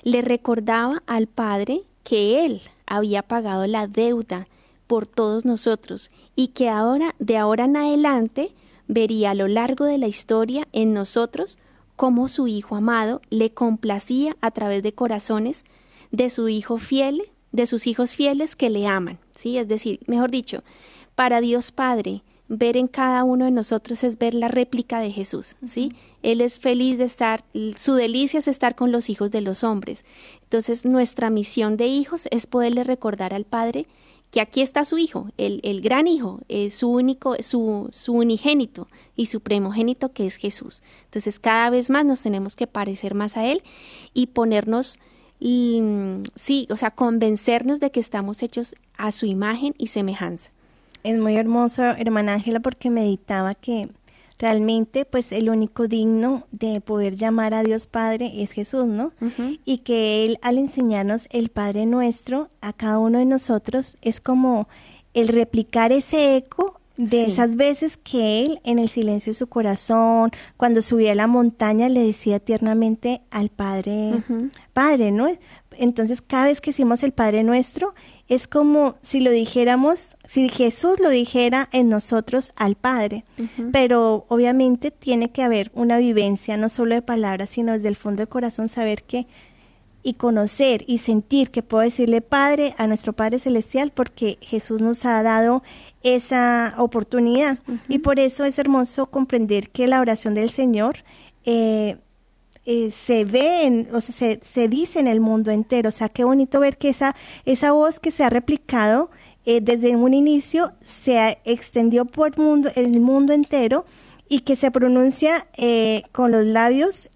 Le 0.02 0.22
recordaba 0.22 1.02
al 1.06 1.26
Padre 1.26 1.82
que 2.08 2.46
Él 2.46 2.62
había 2.86 3.22
pagado 3.22 3.66
la 3.66 3.86
deuda 3.86 4.48
por 4.86 5.06
todos 5.06 5.44
nosotros 5.44 6.10
y 6.34 6.48
que 6.48 6.70
ahora, 6.70 7.14
de 7.18 7.36
ahora 7.36 7.66
en 7.66 7.76
adelante, 7.76 8.54
vería 8.86 9.32
a 9.32 9.34
lo 9.34 9.46
largo 9.46 9.84
de 9.84 9.98
la 9.98 10.06
historia 10.06 10.66
en 10.72 10.94
nosotros 10.94 11.58
cómo 11.96 12.28
su 12.28 12.48
Hijo 12.48 12.76
amado 12.76 13.20
le 13.28 13.52
complacía 13.52 14.38
a 14.40 14.50
través 14.52 14.82
de 14.82 14.94
corazones 14.94 15.66
de 16.10 16.30
su 16.30 16.48
Hijo 16.48 16.78
fiel, 16.78 17.30
de 17.52 17.66
sus 17.66 17.86
hijos 17.86 18.14
fieles 18.14 18.56
que 18.56 18.70
le 18.70 18.86
aman, 18.86 19.18
¿sí? 19.34 19.58
Es 19.58 19.68
decir, 19.68 20.00
mejor 20.06 20.30
dicho, 20.30 20.62
para 21.14 21.42
Dios 21.42 21.72
Padre, 21.72 22.22
ver 22.48 22.76
en 22.76 22.88
cada 22.88 23.24
uno 23.24 23.44
de 23.44 23.50
nosotros 23.50 24.02
es 24.04 24.18
ver 24.18 24.34
la 24.34 24.48
réplica 24.48 25.00
de 25.00 25.12
Jesús, 25.12 25.56
¿sí? 25.64 25.92
Él 26.22 26.40
es 26.40 26.58
feliz 26.58 26.98
de 26.98 27.04
estar, 27.04 27.44
su 27.76 27.94
delicia 27.94 28.38
es 28.38 28.48
estar 28.48 28.74
con 28.74 28.90
los 28.90 29.10
hijos 29.10 29.30
de 29.30 29.42
los 29.42 29.62
hombres. 29.62 30.04
Entonces, 30.42 30.84
nuestra 30.84 31.30
misión 31.30 31.76
de 31.76 31.86
hijos 31.86 32.26
es 32.30 32.46
poderle 32.46 32.84
recordar 32.84 33.34
al 33.34 33.44
Padre 33.44 33.86
que 34.30 34.40
aquí 34.40 34.60
está 34.60 34.84
su 34.84 34.98
hijo, 34.98 35.28
el, 35.38 35.60
el 35.62 35.80
gran 35.80 36.06
hijo, 36.06 36.40
es 36.48 36.74
su 36.74 36.90
único, 36.90 37.36
su, 37.42 37.88
su 37.92 38.12
unigénito 38.14 38.88
y 39.16 39.26
su 39.26 39.40
primogénito 39.40 40.12
que 40.12 40.26
es 40.26 40.36
Jesús. 40.36 40.82
Entonces, 41.04 41.40
cada 41.40 41.70
vez 41.70 41.90
más 41.90 42.04
nos 42.04 42.22
tenemos 42.22 42.56
que 42.56 42.66
parecer 42.66 43.14
más 43.14 43.36
a 43.36 43.46
Él 43.46 43.62
y 44.14 44.28
ponernos, 44.28 44.98
mm, 45.40 46.22
sí, 46.34 46.66
o 46.70 46.76
sea, 46.76 46.90
convencernos 46.90 47.80
de 47.80 47.90
que 47.90 48.00
estamos 48.00 48.42
hechos 48.42 48.74
a 48.96 49.12
su 49.12 49.26
imagen 49.26 49.74
y 49.78 49.88
semejanza 49.88 50.50
es 51.02 51.18
muy 51.18 51.36
hermoso, 51.36 51.82
hermana 51.82 52.34
Ángela, 52.34 52.60
porque 52.60 52.90
meditaba 52.90 53.54
que 53.54 53.88
realmente 54.38 55.04
pues 55.04 55.32
el 55.32 55.50
único 55.50 55.88
digno 55.88 56.44
de 56.52 56.80
poder 56.80 57.16
llamar 57.16 57.54
a 57.54 57.62
Dios 57.62 57.86
Padre 57.86 58.42
es 58.42 58.52
Jesús, 58.52 58.86
¿no? 58.86 59.12
Y 59.64 59.78
que 59.78 60.24
Él 60.24 60.38
al 60.42 60.58
enseñarnos 60.58 61.26
el 61.30 61.48
Padre 61.48 61.86
nuestro 61.86 62.48
a 62.60 62.72
cada 62.72 62.98
uno 62.98 63.18
de 63.18 63.24
nosotros 63.24 63.98
es 64.00 64.20
como 64.20 64.68
el 65.14 65.28
replicar 65.28 65.92
ese 65.92 66.36
eco 66.36 66.80
de 66.96 67.24
esas 67.24 67.54
veces 67.56 67.96
que 67.96 68.42
Él 68.42 68.60
en 68.64 68.78
el 68.78 68.88
silencio 68.88 69.30
de 69.30 69.38
su 69.38 69.46
corazón, 69.46 70.30
cuando 70.56 70.82
subía 70.82 71.12
a 71.12 71.14
la 71.14 71.28
montaña, 71.28 71.88
le 71.88 72.02
decía 72.02 72.40
tiernamente 72.40 73.22
al 73.30 73.50
Padre, 73.50 74.22
Padre, 74.72 75.12
¿no? 75.12 75.28
Entonces 75.72 76.22
cada 76.22 76.46
vez 76.46 76.60
que 76.60 76.70
hicimos 76.70 77.02
el 77.04 77.12
Padre 77.12 77.44
nuestro, 77.44 77.94
es 78.28 78.46
como 78.46 78.96
si 79.00 79.20
lo 79.20 79.30
dijéramos, 79.30 80.16
si 80.26 80.48
Jesús 80.48 81.00
lo 81.00 81.08
dijera 81.08 81.68
en 81.72 81.88
nosotros 81.88 82.52
al 82.56 82.74
Padre, 82.74 83.24
pero 83.72 84.26
obviamente 84.28 84.90
tiene 84.90 85.30
que 85.30 85.42
haber 85.42 85.70
una 85.74 85.96
vivencia 85.96 86.56
no 86.58 86.68
solo 86.68 86.94
de 86.94 87.02
palabras, 87.02 87.50
sino 87.50 87.72
desde 87.72 87.88
el 87.88 87.96
fondo 87.96 88.20
del 88.20 88.28
corazón 88.28 88.68
saber 88.68 89.02
que 89.02 89.26
y 90.02 90.14
conocer 90.14 90.84
y 90.86 90.98
sentir 90.98 91.50
que 91.50 91.62
puedo 91.62 91.82
decirle 91.82 92.20
Padre 92.20 92.74
a 92.78 92.86
nuestro 92.86 93.12
Padre 93.12 93.38
Celestial 93.38 93.90
porque 93.92 94.38
Jesús 94.40 94.80
nos 94.80 95.04
ha 95.04 95.22
dado 95.22 95.62
esa 96.02 96.74
oportunidad. 96.78 97.58
Y 97.88 97.98
por 97.98 98.20
eso 98.20 98.44
es 98.44 98.58
hermoso 98.58 99.06
comprender 99.06 99.70
que 99.70 99.86
la 99.86 100.00
oración 100.00 100.34
del 100.34 100.50
Señor 100.50 100.98
eh, 101.44 101.96
eh, 102.70 102.90
se 102.90 103.24
ve, 103.24 103.62
en, 103.62 103.88
o 103.94 104.02
sea, 104.02 104.14
se, 104.14 104.40
se, 104.42 104.68
dice 104.68 105.00
en 105.00 105.06
el 105.06 105.20
mundo 105.20 105.50
entero. 105.50 105.88
O 105.88 105.92
sea, 105.92 106.10
qué 106.10 106.22
bonito 106.22 106.60
ver 106.60 106.76
que 106.76 106.90
esa, 106.90 107.16
esa 107.46 107.72
voz 107.72 107.98
que 107.98 108.10
se 108.10 108.24
ha 108.24 108.28
replicado 108.28 109.10
eh, 109.46 109.60
desde 109.62 109.96
un 109.96 110.12
inicio 110.12 110.72
se 110.84 111.38
extendió 111.46 112.04
por 112.04 112.36
mundo, 112.36 112.70
el 112.74 113.00
mundo 113.00 113.32
entero 113.32 113.86
y 114.28 114.40
que 114.40 114.54
se 114.54 114.70
pronuncia 114.70 115.46
eh, 115.56 116.02
con 116.12 116.30
los 116.30 116.44
labios, 116.44 117.08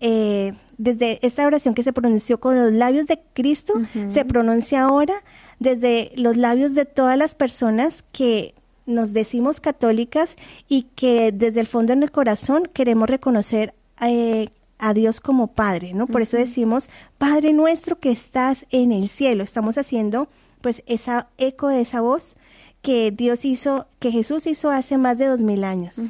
desde 0.79 1.19
esta 1.21 1.47
oración 1.47 1.75
que 1.75 1.83
se 1.83 1.93
pronunció 1.93 2.41
con 2.41 2.57
los 2.57 2.73
labios 2.73 3.07
de 3.07 3.21
Cristo, 3.35 3.75
se 4.09 4.25
pronuncia 4.25 4.85
ahora 4.85 5.23
desde 5.59 6.13
los 6.17 6.39
labios 6.39 6.75
de 6.75 6.87
todas 6.87 7.19
las 7.19 7.35
personas 7.35 8.03
que 8.13 8.55
nos 8.87 9.13
decimos 9.13 9.61
católicas 9.61 10.37
y 10.67 10.85
que 10.97 11.31
desde 11.31 11.61
el 11.61 11.67
fondo 11.67 11.93
en 11.93 12.03
el 12.03 12.11
corazón 12.11 12.71
queremos 12.73 13.11
reconocer 13.11 13.75
eh, 14.01 14.49
a 14.83 14.95
Dios 14.95 15.21
como 15.21 15.47
Padre, 15.47 15.95
¿no? 15.95 16.09
Por 16.09 16.23
eso 16.23 16.37
decimos, 16.37 16.91
Padre 17.17 17.53
nuestro 17.53 18.01
que 18.01 18.11
estás 18.11 18.67
en 18.71 18.91
el 18.91 19.09
cielo. 19.09 19.45
Estamos 19.45 19.79
haciendo 19.79 20.29
pues 20.61 20.83
esa 20.87 21.29
eco 21.39 21.69
de 21.69 21.81
esa 21.81 22.01
voz 22.01 22.37
que 22.83 23.13
Dios 23.13 23.45
hizo, 23.45 23.87
que 24.01 24.11
Jesús 24.11 24.49
hizo 24.49 24.71
hace 24.71 24.99
más 24.99 25.19
de 25.19 25.27
dos 25.27 25.41
mil 25.41 25.63
años. 25.63 26.01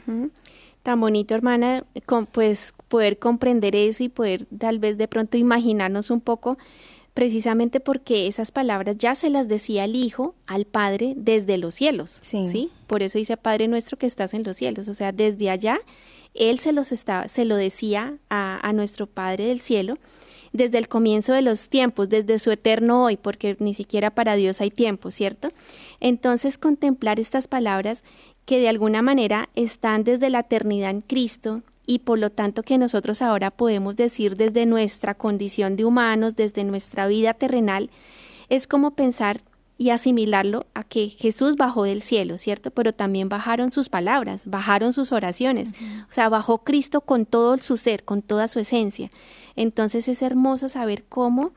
Tan 0.82 1.00
bonito, 1.00 1.34
hermana, 1.34 1.84
pues 2.32 2.72
poder 2.88 3.18
comprender 3.18 3.76
eso 3.76 4.04
y 4.04 4.08
poder 4.08 4.46
tal 4.46 4.78
vez 4.78 4.96
de 4.96 5.06
pronto 5.06 5.36
imaginarnos 5.36 6.10
un 6.10 6.22
poco 6.22 6.56
precisamente 7.12 7.78
porque 7.78 8.26
esas 8.26 8.52
palabras 8.52 8.96
ya 8.96 9.14
se 9.14 9.28
las 9.28 9.48
decía 9.48 9.84
el 9.84 9.96
Hijo 9.96 10.34
al 10.46 10.64
Padre 10.64 11.12
desde 11.14 11.58
los 11.58 11.74
cielos, 11.74 12.20
sí. 12.22 12.70
Por 12.86 13.02
eso 13.02 13.18
dice 13.18 13.36
Padre 13.36 13.68
nuestro 13.68 13.98
que 13.98 14.06
estás 14.06 14.32
en 14.32 14.44
los 14.44 14.56
cielos, 14.56 14.88
o 14.88 14.94
sea, 14.94 15.12
desde 15.12 15.50
allá 15.50 15.78
él 16.35 16.59
se 16.59 16.72
los 16.72 16.93
estaba, 16.93 17.28
se 17.28 17.45
lo 17.45 17.57
decía 17.57 18.16
a, 18.30 18.66
a 18.66 18.72
nuestro 18.72 19.07
Padre 19.07 19.47
del 19.47 19.61
cielo 19.61 19.99
desde 20.53 20.78
el 20.78 20.89
comienzo 20.89 21.33
de 21.33 21.43
los 21.43 21.68
tiempos, 21.68 22.09
desde 22.09 22.39
su 22.39 22.51
eterno 22.51 23.05
hoy, 23.05 23.16
porque 23.16 23.57
ni 23.59 23.74
siquiera 23.74 24.11
para 24.11 24.37
Dios 24.37 24.61
hay 24.61 24.70
tiempo, 24.70 25.11
¿cierto? 25.11 25.51
Entonces 26.01 26.59
contemplar 26.59 27.18
estas 27.18 27.49
palabras 27.49 28.05
que 28.45 28.61
de 28.61 28.68
alguna 28.68 29.03
manera 29.03 29.49
están 29.55 30.05
desde 30.05 30.30
la 30.30 30.41
eternidad 30.41 30.91
en 30.91 31.01
Cristo 31.01 31.62
y 31.87 32.01
por 32.01 32.18
lo 32.18 32.30
tanto 32.30 32.62
que 32.62 32.78
nosotros 32.78 33.22
ahora 33.22 33.51
podemos 33.51 33.97
decir 33.97 34.37
desde 34.37 34.66
nuestra 34.66 35.14
condición 35.14 35.76
de 35.76 35.85
humanos, 35.85 36.37
desde 36.37 36.64
nuestra 36.64 37.07
vida 37.07 37.35
terrenal, 37.35 37.91
es 38.49 38.66
como 38.66 38.93
pensar 38.93 39.41
y 39.83 39.91
asimilarlo 39.91 40.66
a 40.74 40.85
que 40.85 41.09
Jesús 41.09 41.57
bajó 41.57 41.83
del 41.83 42.03
cielo, 42.03 42.39
¿cierto? 42.39 42.70
Pero 42.70 42.95
también 42.95 43.28
bajaron 43.28 43.72
sus 43.72 43.89
palabras, 43.89 44.47
bajaron 44.47 44.93
sus 44.93 45.11
oraciones, 45.11 45.72
o 46.09 46.12
sea, 46.12 46.28
bajó 46.28 46.59
Cristo 46.59 47.01
con 47.01 47.26
todo 47.26 47.59
su 47.59 47.76
ser, 47.76 48.05
con 48.05 48.22
toda 48.22 48.47
su 48.47 48.61
esencia. 48.61 49.11
Entonces 49.57 50.07
es 50.07 50.22
hermoso 50.22 50.68
saber 50.68 51.03
cómo 51.09 51.51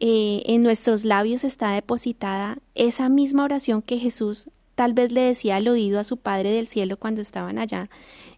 eh, 0.00 0.42
en 0.46 0.64
nuestros 0.64 1.04
labios 1.04 1.44
está 1.44 1.70
depositada 1.70 2.58
esa 2.74 3.08
misma 3.08 3.44
oración 3.44 3.82
que 3.82 3.98
Jesús 3.98 4.48
tal 4.74 4.92
vez 4.92 5.12
le 5.12 5.20
decía 5.20 5.56
al 5.56 5.68
oído 5.68 6.00
a 6.00 6.04
su 6.04 6.16
Padre 6.16 6.50
del 6.50 6.66
cielo 6.66 6.96
cuando 6.96 7.20
estaban 7.20 7.56
allá 7.58 7.88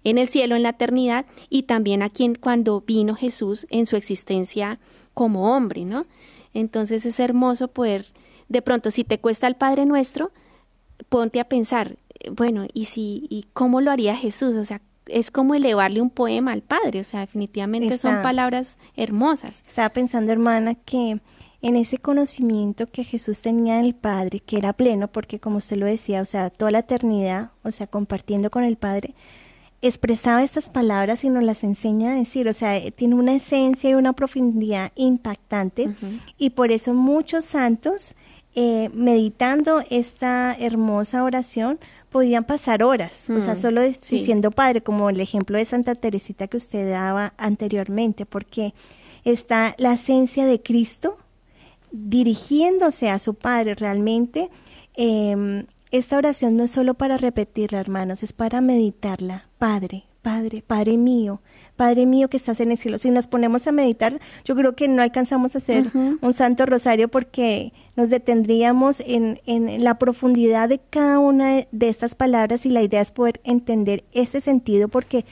en 0.05 0.18
el 0.18 0.28
cielo, 0.28 0.57
en 0.57 0.62
la 0.64 0.70
eternidad, 0.70 1.24
y 1.49 1.62
también 1.62 2.03
a 2.03 2.11
quien 2.11 2.35
cuando 2.35 2.83
vino 2.83 3.14
Jesús 3.14 3.66
en 3.70 3.87
su 3.87 3.97
existencia 3.97 4.78
como 5.14 5.57
hombre, 5.57 5.87
¿no? 5.87 6.05
Entonces 6.53 7.07
es 7.07 7.18
hermoso 7.18 7.68
poder, 7.68 8.07
de 8.53 8.62
pronto, 8.62 8.90
si 8.90 9.03
te 9.05 9.18
cuesta 9.18 9.46
el 9.46 9.57
Padre 9.57 9.86
Nuestro, 9.86 10.30
ponte 11.09 11.40
a 11.40 11.48
pensar, 11.48 11.96
bueno, 12.30 12.66
¿y 12.72 12.84
si, 12.84 13.26
y 13.30 13.46
cómo 13.53 13.80
lo 13.80 13.90
haría 13.90 14.14
Jesús? 14.14 14.55
O 14.57 14.64
sea, 14.64 14.80
es 15.07 15.30
como 15.30 15.55
elevarle 15.55 16.00
un 16.00 16.11
poema 16.11 16.53
al 16.53 16.62
Padre, 16.62 17.00
o 17.00 17.05
sea, 17.05 17.20
definitivamente 17.20 17.98
son 17.98 18.22
palabras 18.22 18.78
hermosas. 18.96 19.64
Estaba 19.66 19.88
pensando, 19.88 20.30
hermana, 20.30 20.74
que 20.74 21.20
en 21.62 21.76
ese 21.76 21.98
conocimiento 21.98 22.86
que 22.86 23.05
Jesús 23.05 23.40
tenía 23.40 23.78
del 23.78 23.94
Padre, 23.94 24.40
que 24.40 24.59
era 24.59 24.72
pleno, 24.72 25.09
porque 25.09 25.40
como 25.40 25.59
usted 25.59 25.76
lo 25.76 25.86
decía, 25.86 26.20
o 26.20 26.26
sea, 26.26 26.50
toda 26.50 26.70
la 26.70 26.80
eternidad, 26.80 27.53
o 27.62 27.70
sea, 27.70 27.86
compartiendo 27.86 28.50
con 28.50 28.64
el 28.64 28.76
Padre, 28.76 29.14
expresaba 29.80 30.44
estas 30.44 30.70
palabras 30.70 31.24
y 31.24 31.28
nos 31.28 31.42
las 31.42 31.64
enseña 31.64 32.12
a 32.12 32.16
decir, 32.16 32.48
o 32.48 32.53
sea, 32.53 32.78
tiene 32.92 33.16
una 33.16 33.34
esencia 33.34 33.90
y 33.90 33.94
una 33.94 34.12
profundidad 34.12 34.92
impactante 34.94 35.94
y 36.38 36.50
por 36.50 36.70
eso 36.70 36.94
muchos 36.94 37.44
santos, 37.44 38.14
eh, 38.55 38.90
meditando 38.92 39.82
esta 39.88 40.55
hermosa 40.59 41.24
oración, 41.24 41.78
podían 42.11 42.44
pasar 42.44 42.82
horas, 42.82 43.30
o 43.30 43.40
sea, 43.40 43.55
mm, 43.55 43.57
solo 43.57 43.80
diciendo 43.82 44.50
Padre, 44.50 44.82
como 44.82 45.09
el 45.09 45.18
ejemplo 45.20 45.57
de 45.57 45.64
Santa 45.64 45.94
Teresita 45.94 46.46
que 46.46 46.59
usted 46.59 46.90
daba 46.90 47.32
anteriormente, 47.38 48.26
porque 48.26 48.74
está 49.24 49.74
la 49.78 49.94
esencia 49.94 50.44
de 50.44 50.61
Cristo 50.61 51.16
dirigiéndose 51.90 53.09
a 53.09 53.18
su 53.18 53.34
Padre 53.34 53.74
realmente. 53.74 54.50
Em, 54.94 55.66
esta 55.90 56.16
oración 56.18 56.57
no 56.57 56.64
es 56.64 56.70
solo 56.70 56.94
para 56.94 57.16
repetirla, 57.16 57.80
hermanos, 57.80 58.22
es 58.22 58.32
para 58.32 58.61
meditarla. 58.61 59.48
Padre, 59.59 60.05
Padre, 60.22 60.62
Padre 60.64 60.96
mío, 60.96 61.42
Padre 61.76 62.06
mío 62.06 62.30
que 62.30 62.36
estás 62.36 62.60
en 62.60 62.70
el 62.70 62.78
cielo. 62.78 62.96
Si 62.98 63.10
nos 63.10 63.26
ponemos 63.26 63.66
a 63.66 63.72
meditar, 63.72 64.20
yo 64.44 64.54
creo 64.54 64.76
que 64.76 64.86
no 64.86 65.02
alcanzamos 65.02 65.54
a 65.54 65.58
hacer 65.58 65.90
un 65.94 66.32
santo 66.32 66.64
rosario 66.64 67.08
porque 67.08 67.72
nos 67.96 68.08
detendríamos 68.08 69.00
en, 69.00 69.40
en, 69.46 69.82
la 69.82 69.98
profundidad 69.98 70.68
de 70.68 70.78
cada 70.78 71.18
una 71.18 71.66
de 71.70 71.88
estas 71.88 72.14
palabras 72.14 72.64
y 72.66 72.70
la 72.70 72.82
idea 72.82 73.00
es 73.00 73.10
poder 73.10 73.40
entender 73.42 74.04
ese 74.12 74.40
sentido 74.40 74.88
porque 74.88 75.24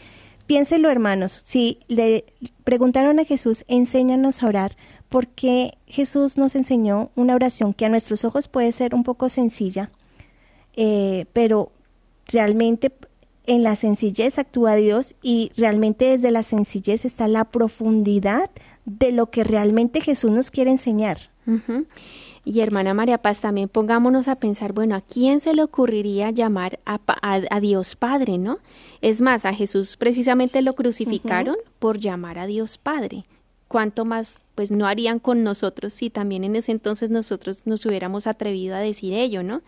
piénselo 0.47 0.91
hermanos, 0.91 1.41
si 1.45 1.78
le 1.86 2.24
preguntaron 2.64 3.20
a 3.20 3.24
Jesús, 3.24 3.64
enséñanos 3.68 4.43
a 4.43 4.49
orar, 4.49 4.76
porque 5.09 5.78
Jesús 5.86 6.36
nos 6.36 6.57
enseñó 6.57 7.11
una 7.14 7.36
oración 7.36 7.74
que 7.74 7.84
a 7.86 7.88
nuestros 7.88 8.24
ojos 8.24 8.49
puede 8.49 8.72
ser 8.72 8.95
un 8.97 9.05
poco 9.05 9.28
sencilla, 9.28 9.93
eh, 10.74 11.26
pero 11.32 11.70
realmente 12.26 12.93
en 13.47 13.62
la 13.62 13.76
sencillez 13.76 14.38
actúa 14.38 14.74
Dios 14.74 15.14
y 15.22 15.51
realmente 15.57 16.07
desde 16.07 16.30
la 16.30 16.43
sencillez 16.43 17.05
está 17.05 17.28
la 17.28 17.45
profundidad 17.45 18.51
de 18.84 19.12
lo 19.12 19.30
que 19.30 19.45
realmente 19.45 20.01
Jesús 20.01 20.30
nos 20.30 20.51
quiere 20.51 20.70
enseñar. 20.70 21.30
Y 22.45 22.61
hermana 22.61 22.95
María 22.95 23.18
Paz, 23.18 23.41
también 23.41 23.68
pongámonos 23.68 24.28
a 24.28 24.36
pensar, 24.36 24.72
bueno, 24.72 24.95
¿a 24.95 25.01
quién 25.01 25.41
se 25.41 25.55
le 25.55 25.62
ocurriría 25.62 26.30
llamar 26.30 26.78
a, 26.86 27.61
Dios 27.61 27.97
Padre, 27.97 28.38
no? 28.38 28.59
Es 29.01 29.20
más, 29.20 29.45
a 29.45 29.53
Jesús 29.53 29.97
precisamente 29.97 30.62
lo 30.62 30.74
crucificaron 30.74 31.57
por 31.78 31.99
llamar 31.99 32.38
a 32.38 32.47
Dios 32.47 32.78
Padre 32.78 33.24
cuánto 33.71 34.05
más 34.05 34.41
pues 34.57 34.73
no 34.73 34.85
harían 34.85 35.21
con 35.21 35.45
nosotros 35.45 35.95
si 35.95 36.11
también 36.11 36.43
en 36.43 36.57
ese 36.57 36.73
entonces 36.73 37.09
nosotros 37.09 37.66
nos 37.66 37.87
hubiéramos 37.87 38.27
atrevido 38.27 38.75
a 38.75 38.81
decir 38.81 39.12
ello, 39.12 39.45
¿no? 39.45 39.62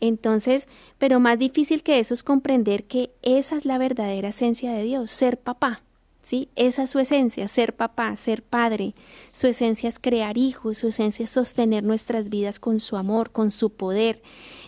Entonces, 0.00 0.68
pero 0.98 1.18
más 1.18 1.38
difícil 1.38 1.82
que 1.82 1.98
eso 1.98 2.12
es 2.12 2.22
comprender 2.22 2.84
que 2.84 3.10
esa 3.22 3.56
es 3.56 3.64
la 3.64 3.78
verdadera 3.78 4.28
esencia 4.28 4.74
de 4.74 4.82
Dios, 4.82 5.10
ser 5.10 5.38
papá. 5.40 5.82
¿Sí? 6.20 6.50
Esa 6.56 6.82
es 6.82 6.90
su 6.90 6.98
esencia, 6.98 7.48
ser 7.48 7.74
papá, 7.74 8.14
ser 8.16 8.42
padre. 8.42 8.94
Su 9.32 9.46
esencia 9.46 9.88
es 9.88 9.98
crear 9.98 10.36
hijos, 10.36 10.76
su 10.76 10.88
esencia 10.88 11.24
es 11.24 11.30
sostener 11.30 11.84
nuestras 11.84 12.28
vidas 12.28 12.60
con 12.60 12.80
su 12.80 12.98
amor, 12.98 13.30
con 13.30 13.50
su 13.50 13.70
poder. 13.70 14.20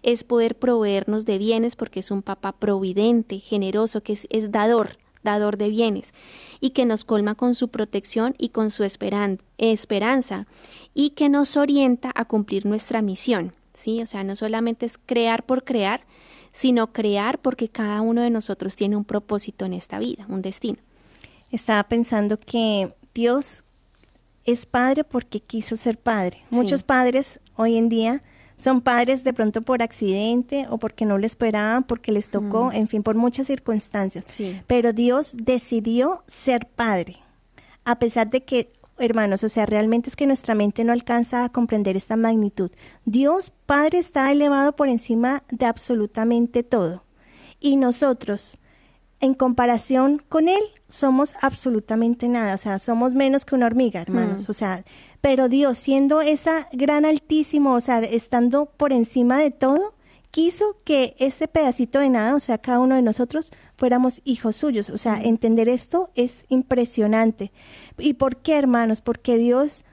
Es 0.02 0.24
poder 0.24 0.56
proveernos 0.58 1.26
de 1.26 1.36
bienes 1.36 1.76
porque 1.76 2.00
es 2.00 2.10
un 2.10 2.22
papá 2.22 2.52
providente, 2.52 3.40
generoso, 3.40 4.02
que 4.02 4.14
es, 4.14 4.26
es 4.30 4.50
dador 4.50 4.96
dador 5.22 5.56
de 5.56 5.68
bienes, 5.68 6.14
y 6.60 6.70
que 6.70 6.86
nos 6.86 7.04
colma 7.04 7.34
con 7.34 7.54
su 7.54 7.68
protección 7.68 8.34
y 8.38 8.50
con 8.50 8.70
su 8.70 8.84
esperanza, 8.84 10.46
y 10.94 11.10
que 11.10 11.28
nos 11.28 11.56
orienta 11.56 12.10
a 12.14 12.24
cumplir 12.24 12.66
nuestra 12.66 13.02
misión. 13.02 13.52
¿sí? 13.74 14.02
O 14.02 14.06
sea, 14.06 14.24
no 14.24 14.36
solamente 14.36 14.86
es 14.86 14.98
crear 14.98 15.44
por 15.44 15.64
crear, 15.64 16.02
sino 16.52 16.92
crear 16.92 17.38
porque 17.38 17.68
cada 17.68 18.00
uno 18.00 18.22
de 18.22 18.30
nosotros 18.30 18.76
tiene 18.76 18.96
un 18.96 19.04
propósito 19.04 19.64
en 19.64 19.72
esta 19.72 19.98
vida, 19.98 20.26
un 20.28 20.42
destino. 20.42 20.78
Estaba 21.50 21.84
pensando 21.84 22.38
que 22.38 22.94
Dios 23.14 23.64
es 24.44 24.66
padre 24.66 25.04
porque 25.04 25.40
quiso 25.40 25.76
ser 25.76 25.98
padre. 25.98 26.42
Muchos 26.50 26.82
padres 26.82 27.40
hoy 27.56 27.76
en 27.76 27.88
día 27.88 28.22
son 28.60 28.82
padres 28.82 29.24
de 29.24 29.32
pronto 29.32 29.62
por 29.62 29.82
accidente 29.82 30.66
o 30.68 30.76
porque 30.76 31.06
no 31.06 31.16
lo 31.16 31.24
esperaban, 31.26 31.82
porque 31.82 32.12
les 32.12 32.28
tocó, 32.28 32.70
en 32.72 32.88
fin, 32.88 33.02
por 33.02 33.14
muchas 33.14 33.46
circunstancias. 33.46 34.24
Pero 34.66 34.92
Dios 34.92 35.34
decidió 35.34 36.22
ser 36.26 36.66
padre, 36.66 37.20
a 37.86 37.98
pesar 37.98 38.28
de 38.28 38.44
que, 38.44 38.68
hermanos, 38.98 39.42
o 39.44 39.48
sea, 39.48 39.64
realmente 39.64 40.10
es 40.10 40.16
que 40.16 40.26
nuestra 40.26 40.54
mente 40.54 40.84
no 40.84 40.92
alcanza 40.92 41.42
a 41.44 41.48
comprender 41.48 41.96
esta 41.96 42.16
magnitud. 42.16 42.70
Dios 43.06 43.50
Padre 43.64 43.96
está 43.98 44.30
elevado 44.30 44.76
por 44.76 44.90
encima 44.90 45.42
de 45.50 45.64
absolutamente 45.64 46.62
todo. 46.62 47.02
Y 47.60 47.76
nosotros, 47.76 48.58
en 49.20 49.32
comparación 49.32 50.22
con 50.28 50.48
Él, 50.48 50.62
somos 50.86 51.34
absolutamente 51.40 52.28
nada, 52.28 52.54
o 52.54 52.58
sea, 52.58 52.78
somos 52.78 53.14
menos 53.14 53.46
que 53.46 53.54
una 53.54 53.66
hormiga, 53.66 54.02
hermanos, 54.02 54.50
o 54.50 54.52
sea, 54.52 54.84
pero 55.20 55.48
Dios 55.48 55.78
siendo 55.78 56.20
esa 56.20 56.68
gran 56.72 57.04
altísimo, 57.04 57.74
o 57.74 57.80
sea, 57.80 57.98
estando 58.00 58.66
por 58.66 58.92
encima 58.92 59.38
de 59.38 59.50
todo, 59.50 59.94
quiso 60.30 60.76
que 60.84 61.14
ese 61.18 61.48
pedacito 61.48 61.98
de 61.98 62.08
nada, 62.08 62.34
o 62.34 62.40
sea, 62.40 62.58
cada 62.58 62.80
uno 62.80 62.94
de 62.94 63.02
nosotros, 63.02 63.52
fuéramos 63.76 64.20
hijos 64.24 64.56
suyos. 64.56 64.90
O 64.90 64.98
sea, 64.98 65.20
entender 65.20 65.68
esto 65.68 66.10
es 66.14 66.44
impresionante. 66.48 67.52
¿Y 67.98 68.14
por 68.14 68.36
qué, 68.36 68.56
hermanos? 68.56 69.00
Porque 69.00 69.36
Dios, 69.36 69.84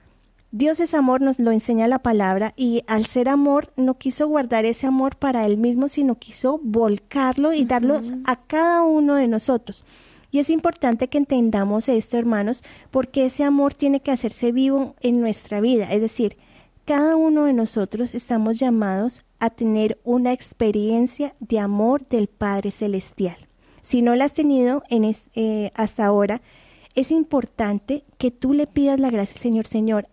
Dios 0.50 0.80
es 0.80 0.94
amor, 0.94 1.20
nos 1.20 1.38
lo 1.38 1.52
enseña 1.52 1.88
la 1.88 1.98
palabra, 1.98 2.54
y 2.56 2.82
al 2.86 3.06
ser 3.06 3.28
amor, 3.28 3.72
no 3.76 3.98
quiso 3.98 4.28
guardar 4.28 4.64
ese 4.64 4.86
amor 4.86 5.16
para 5.16 5.44
Él 5.44 5.58
mismo, 5.58 5.88
sino 5.88 6.14
quiso 6.14 6.60
volcarlo 6.62 7.52
y 7.52 7.64
darlo 7.64 8.00
a 8.24 8.36
cada 8.36 8.82
uno 8.84 9.14
de 9.14 9.28
nosotros. 9.28 9.84
Y 10.30 10.40
es 10.40 10.50
importante 10.50 11.08
que 11.08 11.18
entendamos 11.18 11.88
esto, 11.88 12.18
hermanos, 12.18 12.62
porque 12.90 13.26
ese 13.26 13.44
amor 13.44 13.74
tiene 13.74 14.00
que 14.00 14.10
hacerse 14.10 14.52
vivo 14.52 14.94
en 15.00 15.20
nuestra 15.20 15.60
vida. 15.60 15.92
Es 15.92 16.00
decir, 16.00 16.36
cada 16.84 17.16
uno 17.16 17.44
de 17.44 17.52
nosotros 17.52 18.14
estamos 18.14 18.58
llamados 18.58 19.24
a 19.38 19.50
tener 19.50 19.98
una 20.04 20.32
experiencia 20.32 21.34
de 21.40 21.58
amor 21.58 22.06
del 22.08 22.28
Padre 22.28 22.70
Celestial. 22.70 23.36
Si 23.82 24.02
no 24.02 24.16
la 24.16 24.26
has 24.26 24.34
tenido 24.34 24.82
en 24.90 25.10
eh, 25.34 25.70
hasta 25.74 26.04
ahora, 26.04 26.42
es 26.94 27.10
importante 27.10 28.04
que 28.18 28.30
tú 28.30 28.52
le 28.52 28.66
pidas 28.66 29.00
la 29.00 29.08
gracia 29.08 29.34
al 29.34 29.40
Señor. 29.40 29.66
Señor, 29.66 30.08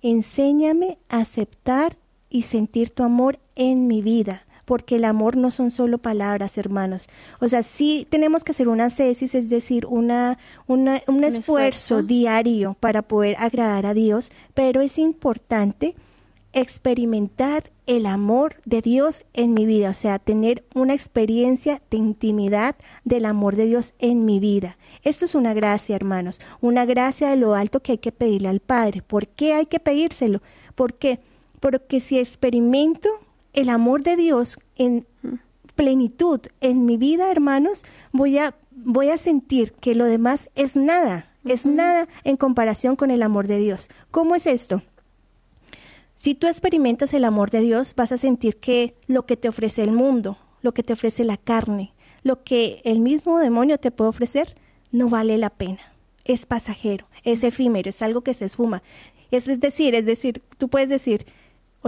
enséñame 0.00 0.98
a 1.08 1.18
aceptar 1.18 1.98
y 2.30 2.42
sentir 2.42 2.90
tu 2.90 3.02
amor 3.02 3.38
en 3.54 3.86
mi 3.86 4.02
vida 4.02 4.46
porque 4.68 4.96
el 4.96 5.06
amor 5.06 5.38
no 5.38 5.50
son 5.50 5.70
solo 5.70 5.96
palabras, 5.96 6.58
hermanos. 6.58 7.08
O 7.40 7.48
sea, 7.48 7.62
sí 7.62 8.06
tenemos 8.10 8.44
que 8.44 8.52
hacer 8.52 8.68
una 8.68 8.90
cesis, 8.90 9.34
es 9.34 9.48
decir, 9.48 9.86
una, 9.86 10.38
un, 10.66 10.88
esfuerzo, 10.88 11.38
esfuerzo 11.38 12.02
diario 12.02 12.76
para 12.78 13.00
poder 13.00 13.34
agradar 13.38 13.86
a 13.86 13.94
Dios, 13.94 14.30
pero 14.52 14.82
es 14.82 14.98
importante 14.98 15.94
experimentar 16.52 17.70
el 17.86 18.04
amor 18.04 18.56
de 18.66 18.82
Dios 18.82 19.24
en 19.32 19.54
mi 19.54 19.64
vida, 19.64 19.88
o 19.88 19.94
sea, 19.94 20.18
tener 20.18 20.62
una 20.74 20.92
experiencia 20.92 21.80
de 21.90 21.96
intimidad 21.96 22.76
del 23.04 23.24
amor 23.24 23.56
de 23.56 23.64
Dios 23.64 23.94
en 23.98 24.26
mi 24.26 24.38
vida. 24.38 24.76
Esto 25.02 25.24
es 25.24 25.34
una 25.34 25.54
gracia, 25.54 25.96
hermanos, 25.96 26.42
una 26.60 26.84
gracia 26.84 27.30
de 27.30 27.36
lo 27.36 27.54
alto 27.54 27.80
que 27.80 27.92
hay 27.92 27.98
que 27.98 28.12
pedirle 28.12 28.48
al 28.48 28.60
Padre. 28.60 29.00
¿Por 29.00 29.28
qué 29.28 29.54
hay 29.54 29.64
que 29.64 29.80
pedírselo? 29.80 30.42
¿Por 30.74 30.92
qué? 30.92 31.20
Porque 31.58 32.00
si 32.00 32.18
experimento 32.18 33.08
el 33.58 33.70
amor 33.70 34.04
de 34.04 34.14
Dios 34.14 34.60
en 34.76 35.04
plenitud 35.74 36.40
en 36.60 36.84
mi 36.84 36.96
vida, 36.96 37.28
hermanos, 37.32 37.84
voy 38.12 38.38
a, 38.38 38.54
voy 38.70 39.10
a 39.10 39.18
sentir 39.18 39.72
que 39.72 39.96
lo 39.96 40.04
demás 40.04 40.48
es 40.54 40.76
nada, 40.76 41.32
es 41.44 41.66
nada 41.66 42.06
en 42.22 42.36
comparación 42.36 42.94
con 42.94 43.10
el 43.10 43.20
amor 43.20 43.48
de 43.48 43.58
Dios. 43.58 43.88
¿Cómo 44.12 44.36
es 44.36 44.46
esto? 44.46 44.82
Si 46.14 46.36
tú 46.36 46.46
experimentas 46.46 47.12
el 47.14 47.24
amor 47.24 47.50
de 47.50 47.58
Dios, 47.60 47.94
vas 47.96 48.12
a 48.12 48.18
sentir 48.18 48.58
que 48.58 48.94
lo 49.08 49.26
que 49.26 49.36
te 49.36 49.48
ofrece 49.48 49.82
el 49.82 49.90
mundo, 49.90 50.38
lo 50.62 50.72
que 50.72 50.84
te 50.84 50.92
ofrece 50.92 51.24
la 51.24 51.36
carne, 51.36 51.94
lo 52.22 52.44
que 52.44 52.80
el 52.84 53.00
mismo 53.00 53.40
demonio 53.40 53.78
te 53.78 53.90
puede 53.90 54.10
ofrecer, 54.10 54.56
no 54.92 55.08
vale 55.08 55.36
la 55.36 55.50
pena. 55.50 55.80
Es 56.24 56.46
pasajero, 56.46 57.08
es 57.24 57.42
efímero, 57.42 57.90
es 57.90 58.02
algo 58.02 58.20
que 58.20 58.34
se 58.34 58.44
esfuma. 58.44 58.84
Es, 59.32 59.46
decir, 59.60 59.96
es 59.96 60.06
decir, 60.06 60.42
tú 60.58 60.68
puedes 60.68 60.88
decir, 60.88 61.26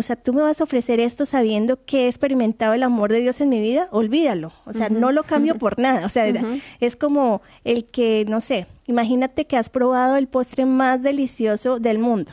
o 0.01 0.03
sea, 0.03 0.16
tú 0.16 0.32
me 0.32 0.40
vas 0.40 0.62
a 0.62 0.64
ofrecer 0.64 0.98
esto 0.98 1.26
sabiendo 1.26 1.84
que 1.84 2.07
he 2.07 2.09
experimentado 2.09 2.72
el 2.72 2.82
amor 2.82 3.12
de 3.12 3.20
Dios 3.20 3.40
en 3.42 3.51
mi 3.51 3.61
vida, 3.61 3.86
olvídalo. 3.92 4.53
O 4.64 4.72
sea, 4.72 4.88
no 4.88 5.12
lo 5.12 5.24
cambio 5.24 5.57
por 5.57 5.78
nada. 5.78 6.07
O 6.07 6.09
sea, 6.09 6.24
es 6.80 6.96
como 6.96 7.42
el 7.64 7.84
que, 7.84 8.24
no 8.26 8.40
sé, 8.40 8.66
imagínate 8.86 9.46
que 9.46 9.59
has 9.59 9.68
probado 9.68 10.16
el 10.16 10.26
postre 10.26 10.64
más 10.64 11.03
delicioso 11.03 11.78
del 11.78 11.98
mundo 11.98 12.32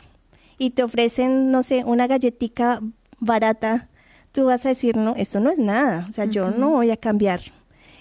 y 0.56 0.70
te 0.70 0.82
ofrecen, 0.82 1.50
no 1.50 1.62
sé, 1.62 1.84
una 1.84 2.06
galletita 2.06 2.80
barata, 3.20 3.88
tú 4.32 4.46
vas 4.46 4.64
a 4.64 4.70
decir, 4.70 4.96
no, 4.96 5.14
esto 5.16 5.38
no 5.38 5.50
es 5.50 5.58
nada, 5.58 6.06
o 6.08 6.12
sea, 6.12 6.24
yo 6.24 6.50
no 6.50 6.70
voy 6.70 6.90
a 6.90 6.96
cambiar 6.96 7.40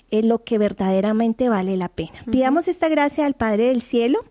eh, 0.09 0.23
lo 0.23 0.45
que 0.45 0.57
verdaderamente 0.57 1.49
vale 1.49 1.75
la 1.75 1.89
pena. 1.89 2.23
Pidamos 2.31 2.69
esta 2.69 2.87
gracia 2.87 3.25
al 3.25 3.33
Padre 3.33 3.67
del 3.67 3.81
Cielo. 3.81 4.23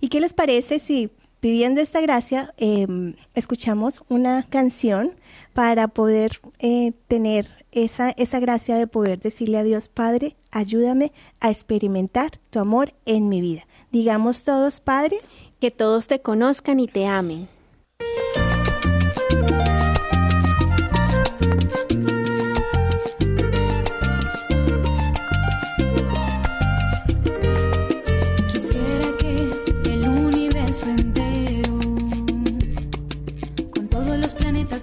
¿Y 0.00 0.08
qué 0.08 0.18
les 0.18 0.32
parece 0.32 0.78
si 0.78 1.10
pidiendo 1.40 1.80
esta 1.80 2.00
gracia 2.00 2.54
em, 2.56 3.14
escuchamos 3.34 4.02
una 4.08 4.46
canción 4.48 5.12
para 5.54 5.88
poder 5.88 6.40
eh, 6.58 6.92
tener 7.08 7.66
esa, 7.72 8.10
esa 8.10 8.40
gracia 8.40 8.76
de 8.76 8.86
poder 8.86 9.18
decirle 9.18 9.58
a 9.58 9.64
Dios, 9.64 9.88
Padre, 9.88 10.36
ayúdame 10.50 11.12
a 11.40 11.50
experimentar 11.50 12.38
tu 12.50 12.58
amor 12.60 12.94
en 13.06 13.28
mi 13.28 13.40
vida? 13.40 13.66
Digamos 13.90 14.44
todos, 14.44 14.80
Padre. 14.80 15.18
Que 15.60 15.70
todos 15.70 16.06
te 16.06 16.20
conozcan 16.20 16.80
y 16.80 16.88
te 16.88 17.06
amen. 17.06 17.48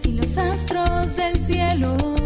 Y 0.05 0.11
los 0.11 0.37
astros 0.37 1.15
del 1.15 1.37
cielo, 1.39 2.16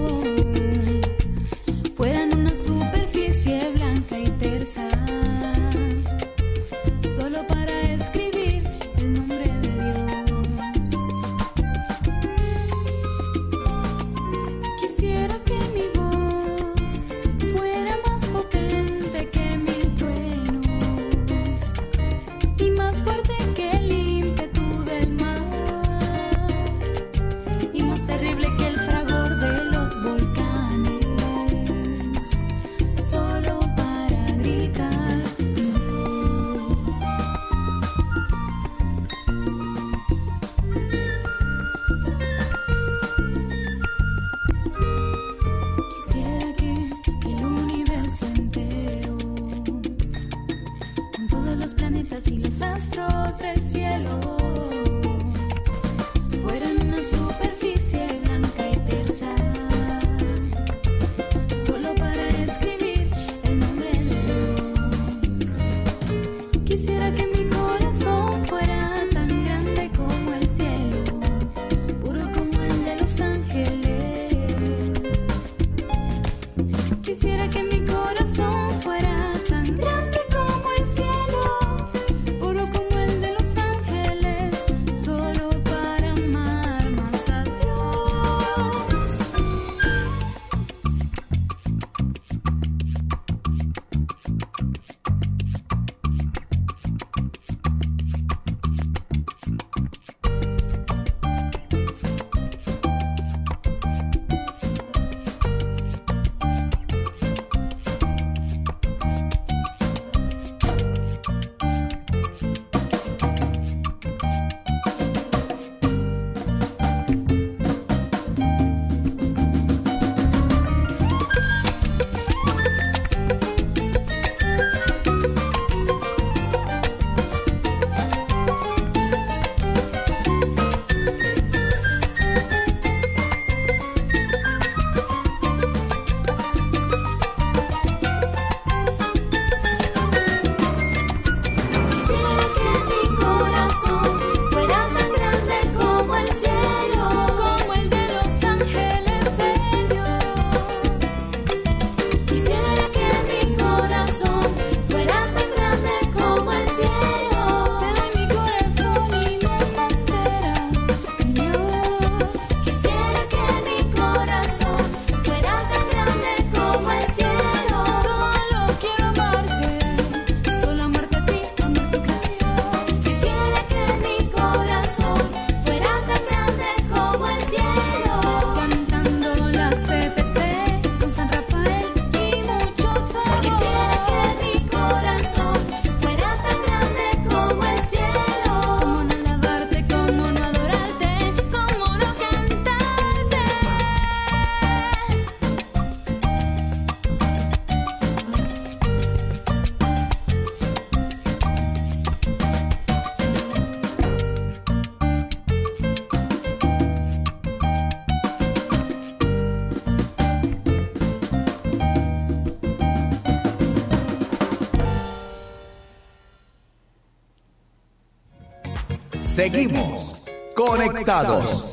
Seguimos 219.51 220.15
conectados. 220.55 221.65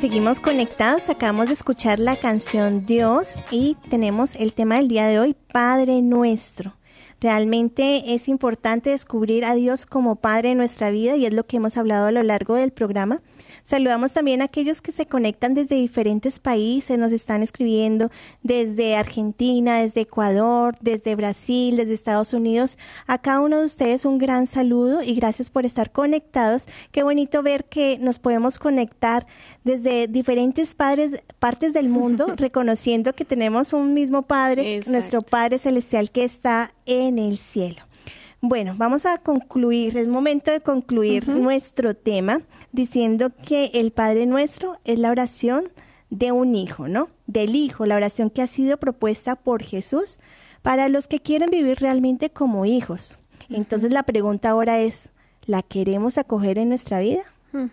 Seguimos 0.00 0.38
conectados, 0.38 1.08
acabamos 1.08 1.48
de 1.48 1.54
escuchar 1.54 1.98
la 1.98 2.14
canción 2.14 2.86
Dios 2.86 3.40
y 3.50 3.76
tenemos 3.90 4.36
el 4.36 4.54
tema 4.54 4.76
del 4.76 4.86
día 4.86 5.08
de 5.08 5.18
hoy, 5.18 5.34
Padre 5.52 6.00
Nuestro. 6.00 6.76
Realmente 7.20 8.14
es 8.14 8.28
importante 8.28 8.90
descubrir 8.90 9.44
a 9.44 9.54
Dios 9.54 9.84
como 9.84 10.14
Padre 10.14 10.52
en 10.52 10.58
nuestra 10.58 10.90
vida 10.90 11.16
y 11.16 11.26
es 11.26 11.34
lo 11.34 11.44
que 11.44 11.56
hemos 11.56 11.76
hablado 11.76 12.06
a 12.06 12.12
lo 12.12 12.22
largo 12.22 12.54
del 12.54 12.70
programa. 12.70 13.20
Saludamos 13.62 14.12
también 14.12 14.42
a 14.42 14.46
aquellos 14.46 14.82
que 14.82 14.92
se 14.92 15.06
conectan 15.06 15.54
desde 15.54 15.76
diferentes 15.76 16.40
países, 16.40 16.98
nos 16.98 17.12
están 17.12 17.42
escribiendo 17.42 18.10
desde 18.42 18.96
Argentina, 18.96 19.80
desde 19.80 20.02
Ecuador, 20.02 20.76
desde 20.80 21.14
Brasil, 21.14 21.76
desde 21.76 21.94
Estados 21.94 22.32
Unidos. 22.32 22.78
A 23.06 23.18
cada 23.18 23.40
uno 23.40 23.60
de 23.60 23.66
ustedes 23.66 24.04
un 24.04 24.18
gran 24.18 24.46
saludo 24.46 25.02
y 25.02 25.14
gracias 25.14 25.50
por 25.50 25.64
estar 25.64 25.92
conectados. 25.92 26.66
Qué 26.90 27.02
bonito 27.02 27.42
ver 27.42 27.64
que 27.64 27.98
nos 27.98 28.18
podemos 28.18 28.58
conectar 28.58 29.26
desde 29.64 30.08
diferentes 30.08 30.74
padres, 30.74 31.22
partes 31.38 31.72
del 31.72 31.88
mundo, 31.88 32.26
reconociendo 32.36 33.12
que 33.12 33.24
tenemos 33.24 33.72
un 33.72 33.94
mismo 33.94 34.22
Padre, 34.22 34.80
nuestro 34.86 35.22
Padre 35.22 35.58
Celestial 35.58 36.10
que 36.10 36.24
está 36.24 36.74
en 36.86 37.18
el 37.18 37.38
cielo. 37.38 37.82
Bueno, 38.40 38.74
vamos 38.76 39.06
a 39.06 39.18
concluir, 39.18 39.96
es 39.96 40.08
momento 40.08 40.50
de 40.50 40.60
concluir 40.60 41.28
nuestro 41.28 41.94
tema 41.94 42.42
diciendo 42.72 43.30
que 43.46 43.70
el 43.74 43.92
Padre 43.92 44.26
Nuestro 44.26 44.78
es 44.84 44.98
la 44.98 45.10
oración 45.10 45.70
de 46.10 46.32
un 46.32 46.54
hijo, 46.54 46.88
¿no? 46.88 47.08
Del 47.26 47.54
hijo, 47.54 47.86
la 47.86 47.96
oración 47.96 48.30
que 48.30 48.42
ha 48.42 48.46
sido 48.46 48.76
propuesta 48.78 49.36
por 49.36 49.62
Jesús 49.62 50.18
para 50.62 50.88
los 50.88 51.08
que 51.08 51.20
quieren 51.20 51.50
vivir 51.50 51.78
realmente 51.80 52.30
como 52.30 52.66
hijos. 52.66 53.18
Entonces 53.48 53.92
la 53.92 54.02
pregunta 54.02 54.50
ahora 54.50 54.80
es, 54.80 55.10
¿la 55.46 55.62
queremos 55.62 56.18
acoger 56.18 56.58
en 56.58 56.68
nuestra 56.68 57.00
vida? 57.00 57.22
Hmm. 57.52 57.68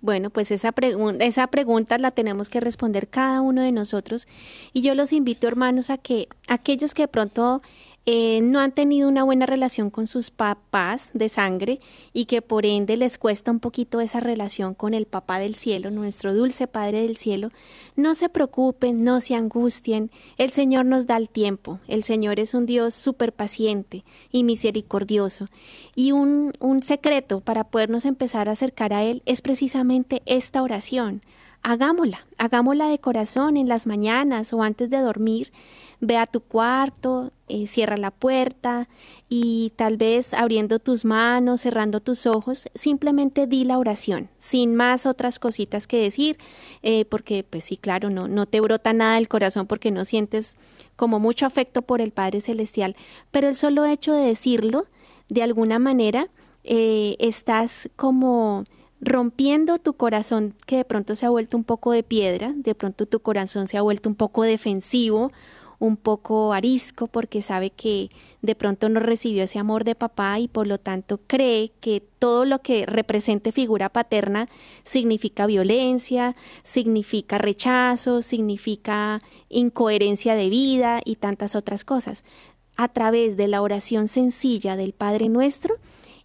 Bueno, 0.00 0.30
pues 0.30 0.50
esa, 0.50 0.72
pregunta 0.72 1.24
esa 1.24 1.46
pregunta 1.48 1.98
la 1.98 2.10
tenemos 2.10 2.50
que 2.50 2.60
responder 2.60 3.08
cada 3.08 3.40
uno 3.40 3.62
de 3.62 3.72
nosotros 3.72 4.28
y 4.72 4.82
yo 4.82 4.94
los 4.94 5.12
invito, 5.12 5.46
hermanos, 5.46 5.90
a 5.90 5.98
que 5.98 6.28
aquellos 6.48 6.94
que 6.94 7.02
de 7.02 7.08
pronto 7.08 7.62
eh, 8.10 8.40
no 8.40 8.60
han 8.60 8.72
tenido 8.72 9.06
una 9.06 9.22
buena 9.22 9.44
relación 9.44 9.90
con 9.90 10.06
sus 10.06 10.30
papás 10.30 11.10
de 11.12 11.28
sangre 11.28 11.78
y 12.14 12.24
que 12.24 12.40
por 12.40 12.64
ende 12.64 12.96
les 12.96 13.18
cuesta 13.18 13.50
un 13.50 13.60
poquito 13.60 14.00
esa 14.00 14.18
relación 14.18 14.72
con 14.72 14.94
el 14.94 15.04
papá 15.04 15.38
del 15.38 15.54
cielo, 15.54 15.90
nuestro 15.90 16.32
dulce 16.32 16.66
Padre 16.66 17.02
del 17.02 17.18
cielo, 17.18 17.50
no 17.96 18.14
se 18.14 18.30
preocupen, 18.30 19.04
no 19.04 19.20
se 19.20 19.34
angustien, 19.34 20.10
el 20.38 20.48
Señor 20.52 20.86
nos 20.86 21.06
da 21.06 21.18
el 21.18 21.28
tiempo, 21.28 21.80
el 21.86 22.02
Señor 22.02 22.40
es 22.40 22.54
un 22.54 22.64
Dios 22.64 22.94
súper 22.94 23.34
paciente 23.34 24.04
y 24.32 24.42
misericordioso. 24.42 25.48
Y 25.94 26.12
un, 26.12 26.52
un 26.60 26.82
secreto 26.82 27.40
para 27.40 27.64
podernos 27.64 28.06
empezar 28.06 28.48
a 28.48 28.52
acercar 28.52 28.94
a 28.94 29.04
Él 29.04 29.22
es 29.26 29.42
precisamente 29.42 30.22
esta 30.24 30.62
oración. 30.62 31.20
Hagámosla, 31.62 32.26
hagámosla 32.38 32.88
de 32.88 33.00
corazón 33.00 33.58
en 33.58 33.68
las 33.68 33.86
mañanas 33.86 34.54
o 34.54 34.62
antes 34.62 34.88
de 34.88 34.98
dormir 34.98 35.52
ve 36.00 36.16
a 36.16 36.26
tu 36.26 36.40
cuarto, 36.40 37.32
eh, 37.48 37.66
cierra 37.66 37.96
la 37.96 38.10
puerta 38.10 38.88
y 39.28 39.72
tal 39.76 39.96
vez 39.96 40.34
abriendo 40.34 40.78
tus 40.78 41.04
manos, 41.04 41.62
cerrando 41.62 42.00
tus 42.00 42.26
ojos, 42.26 42.66
simplemente 42.74 43.46
di 43.46 43.64
la 43.64 43.78
oración, 43.78 44.28
sin 44.36 44.74
más 44.74 45.06
otras 45.06 45.38
cositas 45.38 45.86
que 45.86 46.00
decir, 46.00 46.38
eh, 46.82 47.04
porque 47.06 47.44
pues 47.48 47.64
sí, 47.64 47.76
claro, 47.76 48.10
no, 48.10 48.28
no 48.28 48.46
te 48.46 48.60
brota 48.60 48.92
nada 48.92 49.14
del 49.14 49.28
corazón 49.28 49.66
porque 49.66 49.90
no 49.90 50.04
sientes 50.04 50.56
como 50.96 51.20
mucho 51.20 51.46
afecto 51.46 51.82
por 51.82 52.00
el 52.00 52.12
Padre 52.12 52.40
Celestial, 52.40 52.96
pero 53.30 53.48
el 53.48 53.56
solo 53.56 53.84
hecho 53.86 54.12
de 54.12 54.26
decirlo, 54.26 54.86
de 55.28 55.42
alguna 55.42 55.78
manera, 55.78 56.28
eh, 56.64 57.16
estás 57.18 57.88
como 57.96 58.64
rompiendo 59.00 59.78
tu 59.78 59.94
corazón 59.94 60.54
que 60.66 60.76
de 60.78 60.84
pronto 60.84 61.14
se 61.14 61.24
ha 61.24 61.30
vuelto 61.30 61.56
un 61.56 61.64
poco 61.64 61.92
de 61.92 62.02
piedra, 62.02 62.52
de 62.54 62.74
pronto 62.74 63.06
tu 63.06 63.20
corazón 63.20 63.68
se 63.68 63.78
ha 63.78 63.82
vuelto 63.82 64.08
un 64.08 64.16
poco 64.16 64.42
defensivo 64.42 65.30
un 65.78 65.96
poco 65.96 66.52
arisco 66.52 67.06
porque 67.06 67.42
sabe 67.42 67.70
que 67.70 68.10
de 68.42 68.54
pronto 68.54 68.88
no 68.88 69.00
recibió 69.00 69.44
ese 69.44 69.58
amor 69.58 69.84
de 69.84 69.94
papá 69.94 70.38
y 70.38 70.48
por 70.48 70.66
lo 70.66 70.78
tanto 70.78 71.20
cree 71.26 71.72
que 71.80 72.00
todo 72.18 72.44
lo 72.44 72.60
que 72.62 72.84
represente 72.86 73.52
figura 73.52 73.88
paterna 73.88 74.48
significa 74.84 75.46
violencia, 75.46 76.34
significa 76.64 77.38
rechazo, 77.38 78.22
significa 78.22 79.22
incoherencia 79.48 80.34
de 80.34 80.48
vida 80.48 81.00
y 81.04 81.16
tantas 81.16 81.54
otras 81.54 81.84
cosas. 81.84 82.24
A 82.76 82.88
través 82.88 83.36
de 83.36 83.48
la 83.48 83.62
oración 83.62 84.08
sencilla 84.08 84.76
del 84.76 84.92
Padre 84.92 85.28
Nuestro, 85.28 85.78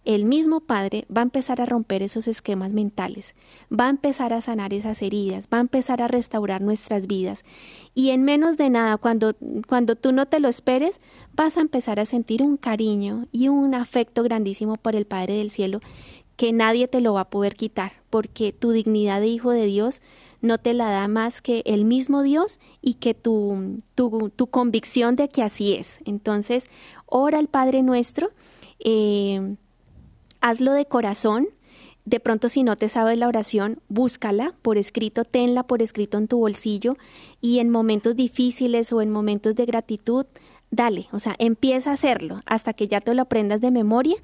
el 0.04 0.24
mismo 0.24 0.60
Padre 0.60 1.06
va 1.14 1.22
a 1.22 1.24
empezar 1.24 1.60
a 1.60 1.66
romper 1.66 2.02
esos 2.02 2.28
esquemas 2.28 2.72
mentales, 2.72 3.34
va 3.72 3.86
a 3.86 3.90
empezar 3.90 4.32
a 4.32 4.40
sanar 4.40 4.74
esas 4.74 5.00
heridas, 5.02 5.48
va 5.52 5.58
a 5.58 5.62
empezar 5.62 6.02
a 6.02 6.08
restaurar 6.08 6.60
nuestras 6.60 7.06
vidas. 7.06 7.44
Y 7.94 8.10
en 8.10 8.22
menos 8.22 8.56
de 8.56 8.70
nada, 8.70 8.96
cuando, 8.96 9.34
cuando 9.66 9.96
tú 9.96 10.12
no 10.12 10.26
te 10.26 10.40
lo 10.40 10.48
esperes, 10.48 11.00
vas 11.34 11.56
a 11.56 11.62
empezar 11.62 12.00
a 12.00 12.06
sentir 12.06 12.42
un 12.42 12.56
cariño 12.56 13.26
y 13.32 13.48
un 13.48 13.74
afecto 13.74 14.22
grandísimo 14.22 14.76
por 14.76 14.94
el 14.94 15.06
Padre 15.06 15.38
del 15.38 15.50
Cielo 15.50 15.80
que 16.36 16.52
nadie 16.52 16.88
te 16.88 17.00
lo 17.00 17.14
va 17.14 17.20
a 17.22 17.30
poder 17.30 17.54
quitar, 17.54 17.92
porque 18.10 18.52
tu 18.52 18.72
dignidad 18.72 19.20
de 19.20 19.28
hijo 19.28 19.52
de 19.52 19.66
Dios 19.66 20.02
no 20.40 20.58
te 20.58 20.74
la 20.74 20.90
da 20.90 21.08
más 21.08 21.40
que 21.40 21.62
el 21.64 21.84
mismo 21.84 22.22
Dios 22.22 22.58
y 22.82 22.94
que 22.94 23.14
tu, 23.14 23.78
tu, 23.94 24.30
tu 24.34 24.48
convicción 24.48 25.16
de 25.16 25.28
que 25.28 25.42
así 25.42 25.74
es. 25.74 26.00
Entonces, 26.04 26.70
ora 27.06 27.38
al 27.38 27.48
Padre 27.48 27.82
nuestro. 27.82 28.30
Eh, 28.80 29.56
hazlo 30.44 30.72
de 30.74 30.84
corazón. 30.84 31.48
De 32.04 32.20
pronto 32.20 32.50
si 32.50 32.64
no 32.64 32.76
te 32.76 32.90
sabes 32.90 33.18
la 33.18 33.28
oración, 33.28 33.80
búscala 33.88 34.52
por 34.60 34.76
escrito, 34.76 35.24
tenla 35.24 35.62
por 35.62 35.80
escrito 35.80 36.18
en 36.18 36.28
tu 36.28 36.38
bolsillo 36.38 36.98
y 37.40 37.60
en 37.60 37.70
momentos 37.70 38.14
difíciles 38.14 38.92
o 38.92 39.00
en 39.00 39.08
momentos 39.08 39.56
de 39.56 39.64
gratitud, 39.64 40.26
dale, 40.70 41.06
o 41.12 41.18
sea, 41.18 41.34
empieza 41.38 41.90
a 41.90 41.94
hacerlo 41.94 42.42
hasta 42.44 42.74
que 42.74 42.86
ya 42.86 43.00
te 43.00 43.14
lo 43.14 43.22
aprendas 43.22 43.62
de 43.62 43.70
memoria 43.70 44.16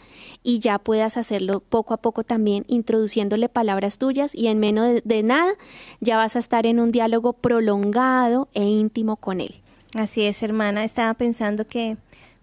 y 0.43 0.59
ya 0.59 0.79
puedas 0.79 1.17
hacerlo 1.17 1.61
poco 1.61 1.95
a 1.95 1.97
poco 1.97 2.23
también, 2.23 2.67
introduciéndole 2.69 3.49
palabras 3.49 3.97
tuyas 3.97 4.35
y 4.35 4.49
en 4.49 4.59
menos 4.59 4.89
de, 4.89 5.03
de, 5.03 5.23
nada 5.23 5.53
ya 6.01 6.19
vas 6.19 6.37
a 6.37 6.41
estar 6.41 6.67
en 6.67 6.81
un 6.81 6.93
diálogo 6.93 7.33
prolongado 7.33 8.51
e 8.53 8.65
íntimo 8.65 9.17
con 9.17 9.41
él. 9.41 9.63
Así 9.95 10.23
es, 10.25 10.43
hermana, 10.43 10.85
estaba 10.85 11.15
pensando 11.15 11.67
que 11.67 11.97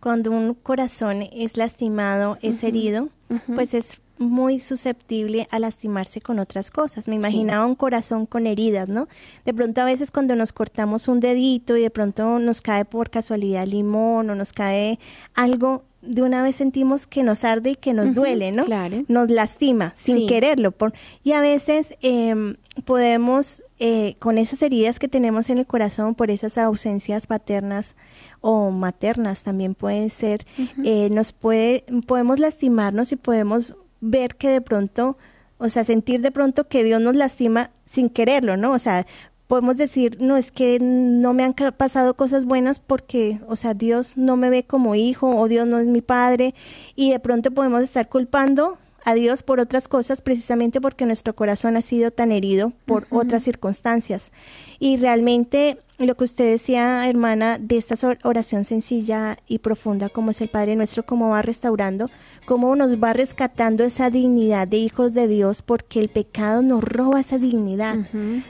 cuando 0.07 0.31
un 0.31 0.53
corazón 0.53 1.27
es 1.33 1.57
lastimado, 1.57 2.37
es 2.41 2.63
herido, 2.63 3.09
pues 3.53 3.73
es 3.73 3.99
muy 4.17 4.61
susceptible 4.61 5.49
a 5.51 5.59
lastimarse 5.59 6.21
con 6.21 6.39
otras 6.39 6.71
cosas. 6.71 7.09
Me 7.09 7.15
imaginaba 7.15 7.65
un 7.65 7.75
corazón 7.75 8.25
con 8.25 8.47
heridas, 8.47 8.87
¿no? 8.87 9.09
De 9.43 9.53
pronto 9.53 9.81
a 9.81 9.83
veces 9.83 10.11
cuando 10.11 10.33
nos 10.37 10.53
cortamos 10.53 11.09
un 11.09 11.19
dedito 11.19 11.75
y 11.75 11.81
de 11.81 11.89
pronto 11.89 12.39
nos 12.39 12.61
cae 12.61 12.85
por 12.85 13.09
casualidad 13.09 13.67
limón 13.67 14.29
o 14.29 14.35
nos 14.35 14.53
cae 14.53 14.97
algo, 15.33 15.83
de 16.01 16.21
una 16.21 16.41
vez 16.41 16.55
sentimos 16.55 17.05
que 17.05 17.21
nos 17.21 17.43
arde 17.43 17.71
y 17.71 17.75
que 17.75 17.91
nos 17.91 18.15
duele, 18.15 18.53
¿no? 18.53 18.63
Claro. 18.63 19.03
Nos 19.09 19.29
lastima 19.29 19.91
sin 19.97 20.25
quererlo. 20.25 20.71
Por, 20.71 20.93
y 21.21 21.33
a 21.33 21.41
veces 21.41 21.95
eh, 22.01 22.55
podemos, 22.85 23.61
eh, 23.79 24.15
con 24.19 24.37
esas 24.37 24.61
heridas 24.61 24.99
que 24.99 25.09
tenemos 25.09 25.49
en 25.49 25.57
el 25.57 25.67
corazón 25.67 26.15
por 26.15 26.31
esas 26.31 26.57
ausencias 26.57 27.27
paternas 27.27 27.97
o 28.41 28.71
maternas 28.71 29.43
también 29.43 29.75
pueden 29.75 30.09
ser, 30.09 30.45
eh, 30.83 31.09
nos 31.09 31.33
puede, 31.33 31.83
podemos 32.05 32.39
lastimarnos 32.39 33.11
y 33.11 33.15
podemos 33.15 33.75
ver 34.01 34.35
que 34.35 34.49
de 34.49 34.61
pronto, 34.61 35.17
o 35.57 35.69
sea, 35.69 35.83
sentir 35.83 36.21
de 36.21 36.31
pronto 36.31 36.67
que 36.67 36.83
Dios 36.83 37.01
nos 37.01 37.15
lastima 37.15 37.71
sin 37.85 38.09
quererlo, 38.09 38.57
¿no? 38.57 38.73
O 38.73 38.79
sea, 38.79 39.05
podemos 39.47 39.77
decir, 39.77 40.17
no, 40.19 40.37
es 40.37 40.51
que 40.51 40.79
no 40.79 41.33
me 41.33 41.43
han 41.43 41.53
pasado 41.53 42.15
cosas 42.15 42.45
buenas 42.45 42.79
porque, 42.79 43.39
o 43.47 43.55
sea, 43.55 43.73
Dios 43.73 44.17
no 44.17 44.35
me 44.37 44.49
ve 44.49 44.63
como 44.63 44.95
hijo 44.95 45.35
o 45.35 45.47
Dios 45.47 45.67
no 45.67 45.79
es 45.79 45.87
mi 45.87 46.01
padre 46.01 46.53
y 46.95 47.11
de 47.11 47.19
pronto 47.19 47.51
podemos 47.51 47.81
estar 47.81 48.09
culpando 48.09 48.77
a 49.07 49.13
Dios 49.13 49.41
por 49.41 49.61
otras 49.61 49.87
cosas 49.87 50.21
precisamente 50.21 50.81
porque 50.81 51.05
nuestro 51.05 51.33
corazón 51.33 51.77
ha 51.77 51.81
sido 51.81 52.11
tan 52.11 52.33
herido 52.33 52.73
por 52.85 53.07
otras 53.09 53.41
circunstancias. 53.41 54.33
Y 54.79 54.97
realmente 54.97 55.77
lo 55.97 56.15
que 56.15 56.25
usted 56.25 56.51
decía, 56.51 57.07
hermana, 57.07 57.57
de 57.57 57.77
esta 57.77 57.95
oración 58.25 58.65
sencilla 58.65 59.37
y 59.47 59.59
profunda 59.59 60.09
como 60.09 60.31
es 60.31 60.41
el 60.41 60.49
Padre 60.49 60.75
Nuestro, 60.75 61.05
cómo 61.05 61.29
va 61.29 61.41
restaurando, 61.41 62.09
cómo 62.45 62.75
nos 62.75 63.01
va 63.01 63.13
rescatando 63.13 63.85
esa 63.85 64.09
dignidad 64.09 64.67
de 64.67 64.75
hijos 64.75 65.13
de 65.13 65.29
Dios, 65.29 65.61
porque 65.61 66.01
el 66.01 66.09
pecado 66.09 66.61
nos 66.61 66.83
roba 66.83 67.21
esa 67.21 67.37
dignidad. 67.37 67.99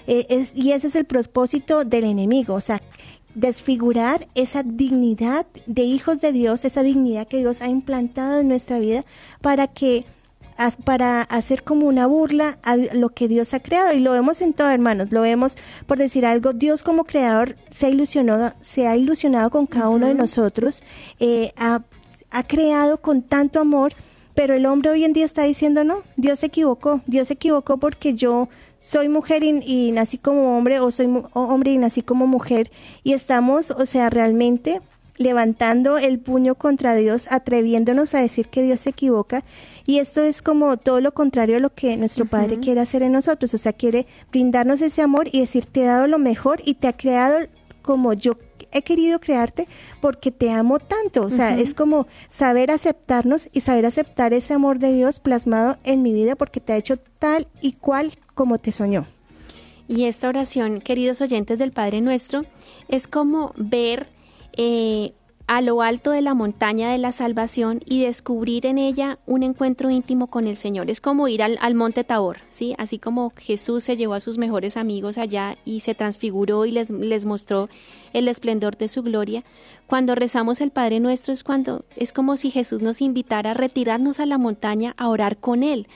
Eh, 0.08 0.26
es, 0.30 0.56
y 0.56 0.72
ese 0.72 0.88
es 0.88 0.96
el 0.96 1.06
propósito 1.06 1.86
del 1.86 2.06
enemigo, 2.06 2.56
o 2.56 2.62
sea, 2.62 2.82
desfigurar 3.36 4.28
esa 4.34 4.64
dignidad 4.64 5.46
de 5.68 5.84
hijos 5.84 6.20
de 6.20 6.32
Dios, 6.32 6.66
esa 6.66 6.82
dignidad 6.82 7.28
que 7.28 7.38
Dios 7.38 7.62
ha 7.62 7.68
implantado 7.68 8.40
en 8.40 8.48
nuestra 8.48 8.80
vida 8.80 9.06
para 9.42 9.68
que 9.68 10.06
para 10.84 11.22
hacer 11.22 11.64
como 11.64 11.88
una 11.88 12.08
burla 12.08 12.58
a 12.64 12.76
lo 12.78 13.10
que 13.10 13.28
Dios 13.28 13.54
ha 13.54 13.60
creado. 13.60 13.94
Y 13.94 14.00
lo 14.00 14.12
vemos 14.12 14.42
en 14.42 14.54
todo, 14.54 14.70
hermanos. 14.70 15.12
Lo 15.12 15.22
vemos, 15.22 15.58
por 15.86 15.98
decir 15.98 16.26
algo, 16.26 16.54
Dios 16.54 16.84
como 16.84 17.06
creador 17.06 17.56
se 17.70 17.86
ha 17.86 17.90
ilusionado, 17.90 18.54
se 18.60 18.88
ha 18.88 18.96
ilusionado 18.96 19.50
con 19.50 19.68
cada 19.68 19.90
uno 19.90 20.08
de 20.08 20.14
nosotros, 20.14 20.84
eh, 21.20 21.54
ha, 21.58 21.84
ha 22.32 22.44
creado 22.44 23.00
con 23.02 23.22
tanto 23.22 23.60
amor 23.60 23.94
Pero 24.36 24.54
el 24.54 24.68
hombre 24.68 24.92
hoy 24.92 25.04
en 25.04 25.14
día 25.14 25.26
está 25.26 25.44
diciendo, 25.44 25.84
no, 25.84 26.04
Dios 26.16 26.40
se 26.40 26.46
equivocó, 26.46 27.02
Dios 27.08 27.30
se 27.30 27.34
equivocó 27.34 27.78
porque 27.78 28.14
yo 28.14 28.50
soy 28.80 29.10
mujer 29.10 29.44
y, 29.44 29.92
nací 29.92 30.20
como 30.20 30.58
hombre 30.58 30.80
o 30.80 30.92
soy 30.92 31.08
hombre 31.34 31.72
y 31.72 31.78
nací 31.80 32.04
como 32.04 32.28
mujer 32.28 32.72
y 33.04 33.14
estamos, 33.14 33.72
o 33.72 33.86
sea, 33.88 34.10
realmente 34.12 34.82
levantando 35.18 35.98
el 35.98 36.20
puño 36.20 36.56
contra 36.56 36.96
Dios, 36.96 37.28
atreviéndonos 37.32 38.14
a 38.14 38.20
decir 38.20 38.48
que 38.48 38.62
Dios 38.62 38.82
se 38.82 38.92
equivoca. 38.92 39.44
Y 39.88 40.00
esto 40.00 40.22
es 40.22 40.42
como 40.42 40.76
todo 40.76 41.00
lo 41.00 41.14
contrario 41.14 41.58
a 41.58 41.60
lo 41.62 41.74
que 41.74 41.96
nuestro 41.96 42.26
Padre 42.26 42.60
quiere 42.60 42.82
hacer 42.82 43.04
en 43.04 43.14
nosotros. 43.14 43.54
O 43.54 43.58
sea, 43.58 43.72
quiere 43.72 44.06
brindarnos 44.32 44.82
ese 44.82 45.02
amor 45.02 45.30
y 45.32 45.40
decir, 45.40 45.66
te 45.66 45.82
he 45.82 45.86
dado 45.86 46.08
lo 46.08 46.20
mejor 46.20 46.62
y 46.66 46.74
te 46.74 46.90
ha 46.90 46.94
creado 46.94 47.48
como 47.82 48.12
yo 48.12 48.34
he 48.74 48.82
querido 48.82 49.20
crearte 49.20 49.66
porque 50.02 50.30
te 50.30 50.52
amo 50.52 50.80
tanto. 50.80 51.22
O 51.22 51.30
sea, 51.30 51.58
es 51.58 51.74
como 51.74 52.06
saber 52.30 52.70
aceptarnos 52.70 53.48
y 53.54 53.62
saber 53.62 53.86
aceptar 53.86 54.34
ese 54.34 54.54
amor 54.54 54.78
de 54.78 54.92
Dios 54.92 55.22
plasmado 55.22 55.78
en 55.86 56.02
mi 56.02 56.12
vida 56.12 56.36
porque 56.36 56.60
te 56.60 56.74
ha 56.74 56.78
hecho 56.78 56.98
tal 57.20 57.48
y 57.62 57.72
cual 57.72 58.12
como 58.36 58.58
te 58.58 58.74
soñó. 58.74 59.08
Y 59.88 60.04
esta 60.04 60.28
oración, 60.28 60.82
queridos 60.82 61.22
oyentes 61.22 61.58
del 61.58 61.72
Padre 61.72 62.02
Nuestro, 62.02 62.44
es 62.90 63.08
como 63.08 63.54
ver 63.56 64.10
eh, 64.58 65.14
a 65.48 65.62
lo 65.62 65.82
alto 65.82 66.12
de 66.12 66.22
la 66.22 66.34
montaña 66.34 66.92
de 66.92 66.98
la 66.98 67.14
salvación 67.14 67.80
y 67.86 68.04
descubrir 68.04 68.66
en 68.66 68.78
ella 68.78 69.18
un 69.26 69.44
encuentro 69.44 69.90
íntimo 69.90 70.28
con 70.28 70.46
el 70.46 70.58
Señor. 70.58 70.90
Es 70.90 71.00
como 71.00 71.30
ir 71.30 71.42
al, 71.42 71.74
monte 71.74 72.04
Tabor, 72.04 72.40
¿sí? 72.50 72.76
Así 72.78 73.00
como 73.00 73.32
Jesús 73.38 73.86
se 73.86 73.96
llevó 73.96 74.14
a 74.14 74.20
sus 74.20 74.38
mejores 74.38 74.76
amigos 74.76 75.18
allá 75.18 75.58
y 75.64 75.80
se 75.80 75.96
transfiguró 75.96 76.66
y 76.66 76.72
les, 76.72 76.92
les 76.92 77.26
mostró 77.26 77.70
el 78.12 78.28
esplendor 78.28 78.76
de 78.76 78.90
su 78.90 79.04
gloria. 79.04 79.46
Cuando 79.88 80.16
rezamos 80.16 80.60
el 80.60 80.72
Padre 80.72 81.00
Nuestro 81.00 81.34
es 81.34 81.46
cuando 81.46 81.86
es 81.96 82.12
como 82.12 82.36
si 82.36 82.52
Jesús 82.52 82.82
nos 82.82 83.02
invitara 83.02 83.52
a 83.52 83.54
retirarnos 83.54 84.20
a 84.20 84.26
la 84.26 84.38
montaña 84.38 84.96
a 84.98 85.08
orar 85.08 85.38
con 85.38 85.64
Él 85.64 85.88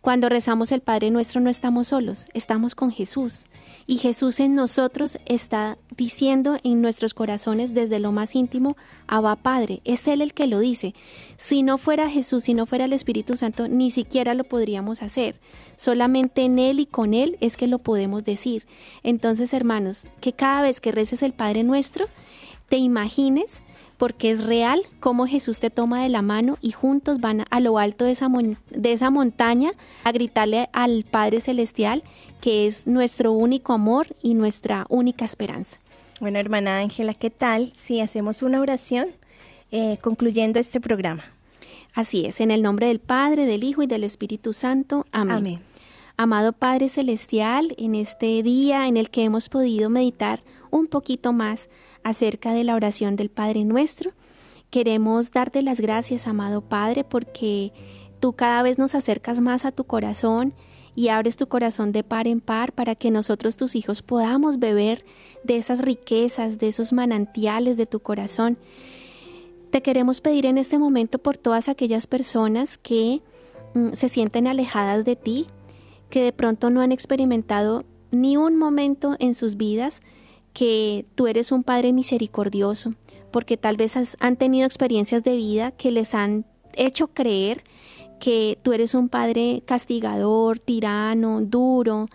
cuando 0.00 0.30
rezamos 0.30 0.72
el 0.72 0.80
Padre 0.80 1.10
Nuestro 1.10 1.42
no 1.42 1.50
estamos 1.50 1.88
solos, 1.88 2.26
estamos 2.32 2.74
con 2.74 2.90
Jesús. 2.90 3.44
Y 3.86 3.98
Jesús 3.98 4.40
en 4.40 4.54
nosotros 4.54 5.18
está 5.26 5.76
diciendo 5.94 6.56
en 6.62 6.80
nuestros 6.80 7.12
corazones 7.12 7.74
desde 7.74 8.00
lo 8.00 8.10
más 8.10 8.34
íntimo, 8.34 8.78
Abba 9.06 9.36
Padre, 9.36 9.82
es 9.84 10.08
Él 10.08 10.22
el 10.22 10.32
que 10.32 10.46
lo 10.46 10.58
dice. 10.58 10.94
Si 11.36 11.62
no 11.62 11.76
fuera 11.76 12.08
Jesús, 12.08 12.44
si 12.44 12.54
no 12.54 12.64
fuera 12.64 12.86
el 12.86 12.94
Espíritu 12.94 13.36
Santo, 13.36 13.68
ni 13.68 13.90
siquiera 13.90 14.32
lo 14.32 14.44
podríamos 14.44 15.02
hacer. 15.02 15.38
Solamente 15.76 16.42
en 16.42 16.58
Él 16.58 16.80
y 16.80 16.86
con 16.86 17.12
Él 17.12 17.36
es 17.40 17.58
que 17.58 17.66
lo 17.66 17.78
podemos 17.78 18.24
decir. 18.24 18.66
Entonces, 19.02 19.52
hermanos, 19.52 20.06
que 20.22 20.32
cada 20.32 20.62
vez 20.62 20.80
que 20.80 20.92
reces 20.92 21.22
el 21.22 21.34
Padre 21.34 21.62
Nuestro, 21.62 22.06
te 22.70 22.78
imagines 22.78 23.62
porque 24.00 24.30
es 24.30 24.44
real 24.44 24.80
cómo 24.98 25.26
Jesús 25.26 25.60
te 25.60 25.68
toma 25.68 26.02
de 26.02 26.08
la 26.08 26.22
mano 26.22 26.56
y 26.62 26.72
juntos 26.72 27.20
van 27.20 27.44
a 27.50 27.60
lo 27.60 27.76
alto 27.76 28.06
de 28.06 28.12
esa, 28.12 28.28
de 28.70 28.92
esa 28.94 29.10
montaña 29.10 29.72
a 30.04 30.12
gritarle 30.12 30.70
al 30.72 31.04
Padre 31.04 31.42
Celestial 31.42 32.02
que 32.40 32.66
es 32.66 32.86
nuestro 32.86 33.30
único 33.32 33.74
amor 33.74 34.16
y 34.22 34.32
nuestra 34.32 34.86
única 34.88 35.26
esperanza. 35.26 35.80
Bueno, 36.18 36.38
hermana 36.38 36.78
Ángela, 36.78 37.12
¿qué 37.12 37.28
tal 37.28 37.72
si 37.74 38.00
hacemos 38.00 38.40
una 38.40 38.62
oración 38.62 39.08
eh, 39.70 39.98
concluyendo 40.00 40.58
este 40.58 40.80
programa? 40.80 41.24
Así 41.94 42.24
es, 42.24 42.40
en 42.40 42.50
el 42.50 42.62
nombre 42.62 42.86
del 42.86 43.00
Padre, 43.00 43.44
del 43.44 43.64
Hijo 43.64 43.82
y 43.82 43.86
del 43.86 44.04
Espíritu 44.04 44.54
Santo. 44.54 45.04
Amén. 45.12 45.36
Amén. 45.36 45.60
Amado 46.16 46.54
Padre 46.54 46.88
Celestial, 46.88 47.74
en 47.76 47.94
este 47.94 48.42
día 48.42 48.88
en 48.88 48.96
el 48.96 49.10
que 49.10 49.24
hemos 49.24 49.50
podido 49.50 49.90
meditar 49.90 50.42
un 50.70 50.86
poquito 50.86 51.32
más 51.32 51.68
acerca 52.02 52.52
de 52.52 52.64
la 52.64 52.74
oración 52.74 53.16
del 53.16 53.30
Padre 53.30 53.64
nuestro. 53.64 54.12
Queremos 54.70 55.32
darte 55.32 55.62
las 55.62 55.80
gracias, 55.80 56.26
amado 56.26 56.60
Padre, 56.60 57.04
porque 57.04 57.72
tú 58.20 58.34
cada 58.34 58.62
vez 58.62 58.78
nos 58.78 58.94
acercas 58.94 59.40
más 59.40 59.64
a 59.64 59.72
tu 59.72 59.84
corazón 59.84 60.54
y 60.94 61.08
abres 61.08 61.36
tu 61.36 61.48
corazón 61.48 61.92
de 61.92 62.04
par 62.04 62.26
en 62.26 62.40
par 62.40 62.72
para 62.72 62.94
que 62.94 63.10
nosotros, 63.10 63.56
tus 63.56 63.74
hijos, 63.74 64.02
podamos 64.02 64.58
beber 64.58 65.04
de 65.44 65.56
esas 65.56 65.82
riquezas, 65.82 66.58
de 66.58 66.68
esos 66.68 66.92
manantiales 66.92 67.76
de 67.76 67.86
tu 67.86 68.00
corazón. 68.00 68.58
Te 69.70 69.82
queremos 69.82 70.20
pedir 70.20 70.46
en 70.46 70.58
este 70.58 70.78
momento 70.78 71.18
por 71.18 71.36
todas 71.36 71.68
aquellas 71.68 72.06
personas 72.06 72.76
que 72.76 73.22
mm, 73.74 73.90
se 73.92 74.08
sienten 74.08 74.46
alejadas 74.46 75.04
de 75.04 75.16
ti, 75.16 75.46
que 76.10 76.22
de 76.22 76.32
pronto 76.32 76.70
no 76.70 76.80
han 76.80 76.92
experimentado 76.92 77.84
ni 78.10 78.36
un 78.36 78.56
momento 78.56 79.16
en 79.20 79.34
sus 79.34 79.56
vidas 79.56 80.02
que 80.52 81.04
tú 81.14 81.26
eres 81.26 81.52
un 81.52 81.62
Padre 81.62 81.92
misericordioso, 81.92 82.94
porque 83.30 83.56
tal 83.56 83.76
vez 83.76 83.96
han 84.18 84.36
tenido 84.36 84.66
experiencias 84.66 85.24
de 85.24 85.36
vida 85.36 85.70
que 85.70 85.90
les 85.90 86.14
han 86.14 86.44
hecho 86.74 87.08
creer 87.08 87.62
que 88.20 88.58
tú 88.62 88.72
eres 88.72 88.94
un 88.94 89.08
Padre 89.08 89.62
castigador, 89.64 90.58
tirano, 90.58 91.40
duro, 91.40 92.08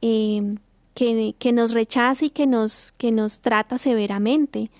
em, 0.00 0.58
que, 0.94 1.34
que, 1.38 1.52
nos 1.52 1.72
rechaza 1.72 2.24
y 2.24 2.30
que 2.30 2.46
nos, 2.46 2.92
que 2.92 3.12
nos 3.12 3.40
trata 3.40 3.78
severamente. 3.78 4.70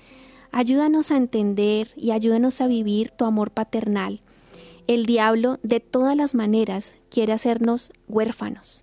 Ayúdanos 0.50 1.10
a 1.10 1.16
entender 1.16 1.92
y 1.96 2.10
ayúdanos 2.10 2.60
a 2.60 2.66
vivir 2.66 3.10
tu 3.10 3.24
amor 3.24 3.52
paternal. 3.52 4.20
El 4.88 5.06
diablo 5.06 5.60
de 5.62 5.78
todas 5.78 6.16
las 6.16 6.34
maneras 6.34 6.94
quiere 7.10 7.32
hacernos 7.32 7.92
huérfanos, 8.08 8.82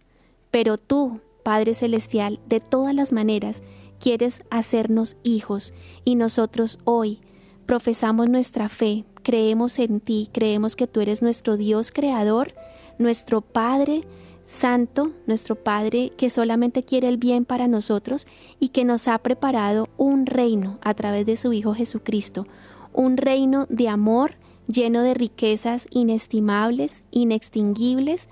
pero 0.51 0.77
tú, 0.77 1.19
Padre 1.43 1.73
Celestial, 1.73 2.39
de 2.47 2.61
todas 2.61 2.95
las 2.95 3.11
maneras 3.11 3.61
quieres 3.99 4.43
hacernos 4.49 5.17
hijos. 5.23 5.73
Y 6.05 6.15
nosotros 6.15 6.79
hoy 6.83 7.19
profesamos 7.65 8.29
nuestra 8.29 8.69
fe, 8.69 9.05
creemos 9.23 9.79
en 9.79 9.99
ti, 9.99 10.29
creemos 10.31 10.75
que 10.75 10.87
tú 10.87 11.01
eres 11.01 11.21
nuestro 11.21 11.57
Dios 11.57 11.91
creador, 11.91 12.53
nuestro 12.97 13.41
Padre 13.41 14.03
Santo, 14.45 15.11
nuestro 15.25 15.55
Padre 15.55 16.13
que 16.15 16.29
solamente 16.29 16.83
quiere 16.83 17.09
el 17.09 17.17
bien 17.17 17.43
para 17.43 17.67
nosotros 17.67 18.25
y 18.61 18.69
que 18.69 18.85
nos 18.85 19.09
ha 19.09 19.17
preparado 19.17 19.89
un 19.97 20.25
reino 20.25 20.79
a 20.81 20.93
través 20.93 21.25
de 21.25 21.35
su 21.35 21.51
Hijo 21.51 21.73
Jesucristo, 21.73 22.47
un 22.93 23.17
reino 23.17 23.65
de 23.69 23.89
amor 23.89 24.35
lleno 24.67 25.01
de 25.01 25.13
riquezas 25.13 25.87
inestimables, 25.91 27.03
inextinguibles, 27.11 28.29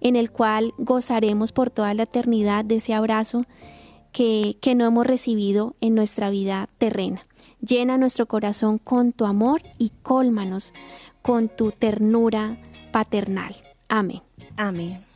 en 0.00 0.16
el 0.16 0.30
cual 0.30 0.72
gozaremos 0.78 1.52
por 1.52 1.70
toda 1.70 1.92
la 1.92 2.04
eternidad 2.04 2.64
de 2.64 2.76
ese 2.76 2.94
abrazo 2.94 3.44
que, 4.12 4.56
no 4.76 4.86
hemos 4.86 5.06
recibido 5.06 5.74
en 5.80 5.94
nuestra 5.94 6.30
vida 6.30 6.68
terrena. 6.78 7.26
Llena 7.60 7.98
nuestro 7.98 8.26
corazón 8.26 8.78
con 8.78 9.12
tu 9.12 9.24
amor 9.24 9.62
y 9.78 9.90
cólmanos 10.02 10.74
con 11.22 11.48
tu 11.48 11.72
ternura 11.72 12.56
paternal. 12.92 13.56
Amén. 13.88 14.22
Amén. 14.56 15.08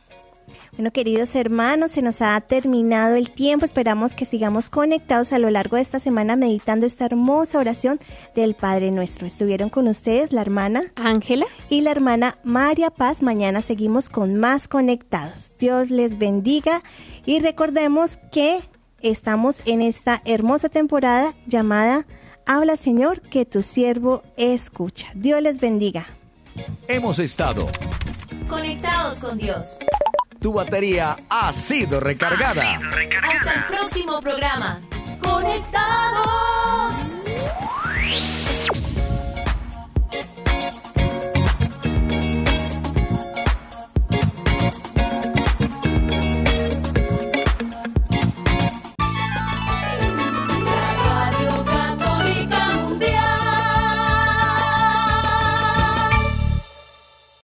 Bueno, 0.75 0.91
queridos 0.91 1.35
hermanos, 1.35 1.91
se 1.91 2.01
nos 2.01 2.21
ha 2.23 2.41
terminado 2.41 3.15
el 3.15 3.29
tiempo. 3.29 3.63
Esperamos 3.63 4.15
que 4.15 4.25
sigamos 4.25 4.71
conectados 4.71 5.31
a 5.31 5.37
lo 5.37 5.51
largo 5.51 5.75
de 5.75 5.83
esta 5.83 5.99
semana 5.99 6.35
meditando 6.35 6.87
esta 6.87 7.05
hermosa 7.05 7.59
oración 7.59 7.99
del 8.33 8.55
Padre 8.55 8.89
Nuestro. 8.89 9.27
Estuvieron 9.27 9.69
con 9.69 9.87
ustedes 9.87 10.33
la 10.33 10.41
hermana 10.41 10.81
Ángela 10.95 11.45
y 11.69 11.81
la 11.81 11.91
hermana 11.91 12.39
María 12.43 12.89
Paz. 12.89 13.21
Mañana 13.21 13.61
seguimos 13.61 14.09
con 14.09 14.35
más 14.35 14.67
conectados. 14.67 15.53
Dios 15.59 15.91
les 15.91 16.17
bendiga 16.17 16.81
y 17.23 17.39
recordemos 17.39 18.17
que 18.31 18.59
estamos 19.03 19.61
en 19.65 19.81
esta 19.81 20.21
hermosa 20.25 20.69
temporada 20.69 21.33
llamada 21.45 22.05
Habla 22.45 22.75
Señor, 22.77 23.21
que 23.21 23.45
tu 23.45 23.61
siervo 23.61 24.23
escucha. 24.35 25.07
Dios 25.13 25.41
les 25.41 25.59
bendiga. 25.59 26.07
Hemos 26.87 27.19
estado 27.19 27.67
conectados 28.49 29.19
con 29.19 29.37
Dios. 29.37 29.77
Tu 30.39 30.51
batería 30.51 31.15
ha 31.29 31.53
sido 31.53 31.99
recargada. 31.99 32.79
Hasta 33.23 33.53
el 33.53 33.65
próximo 33.65 34.19
programa. 34.19 34.81
Conectados. 35.21 36.33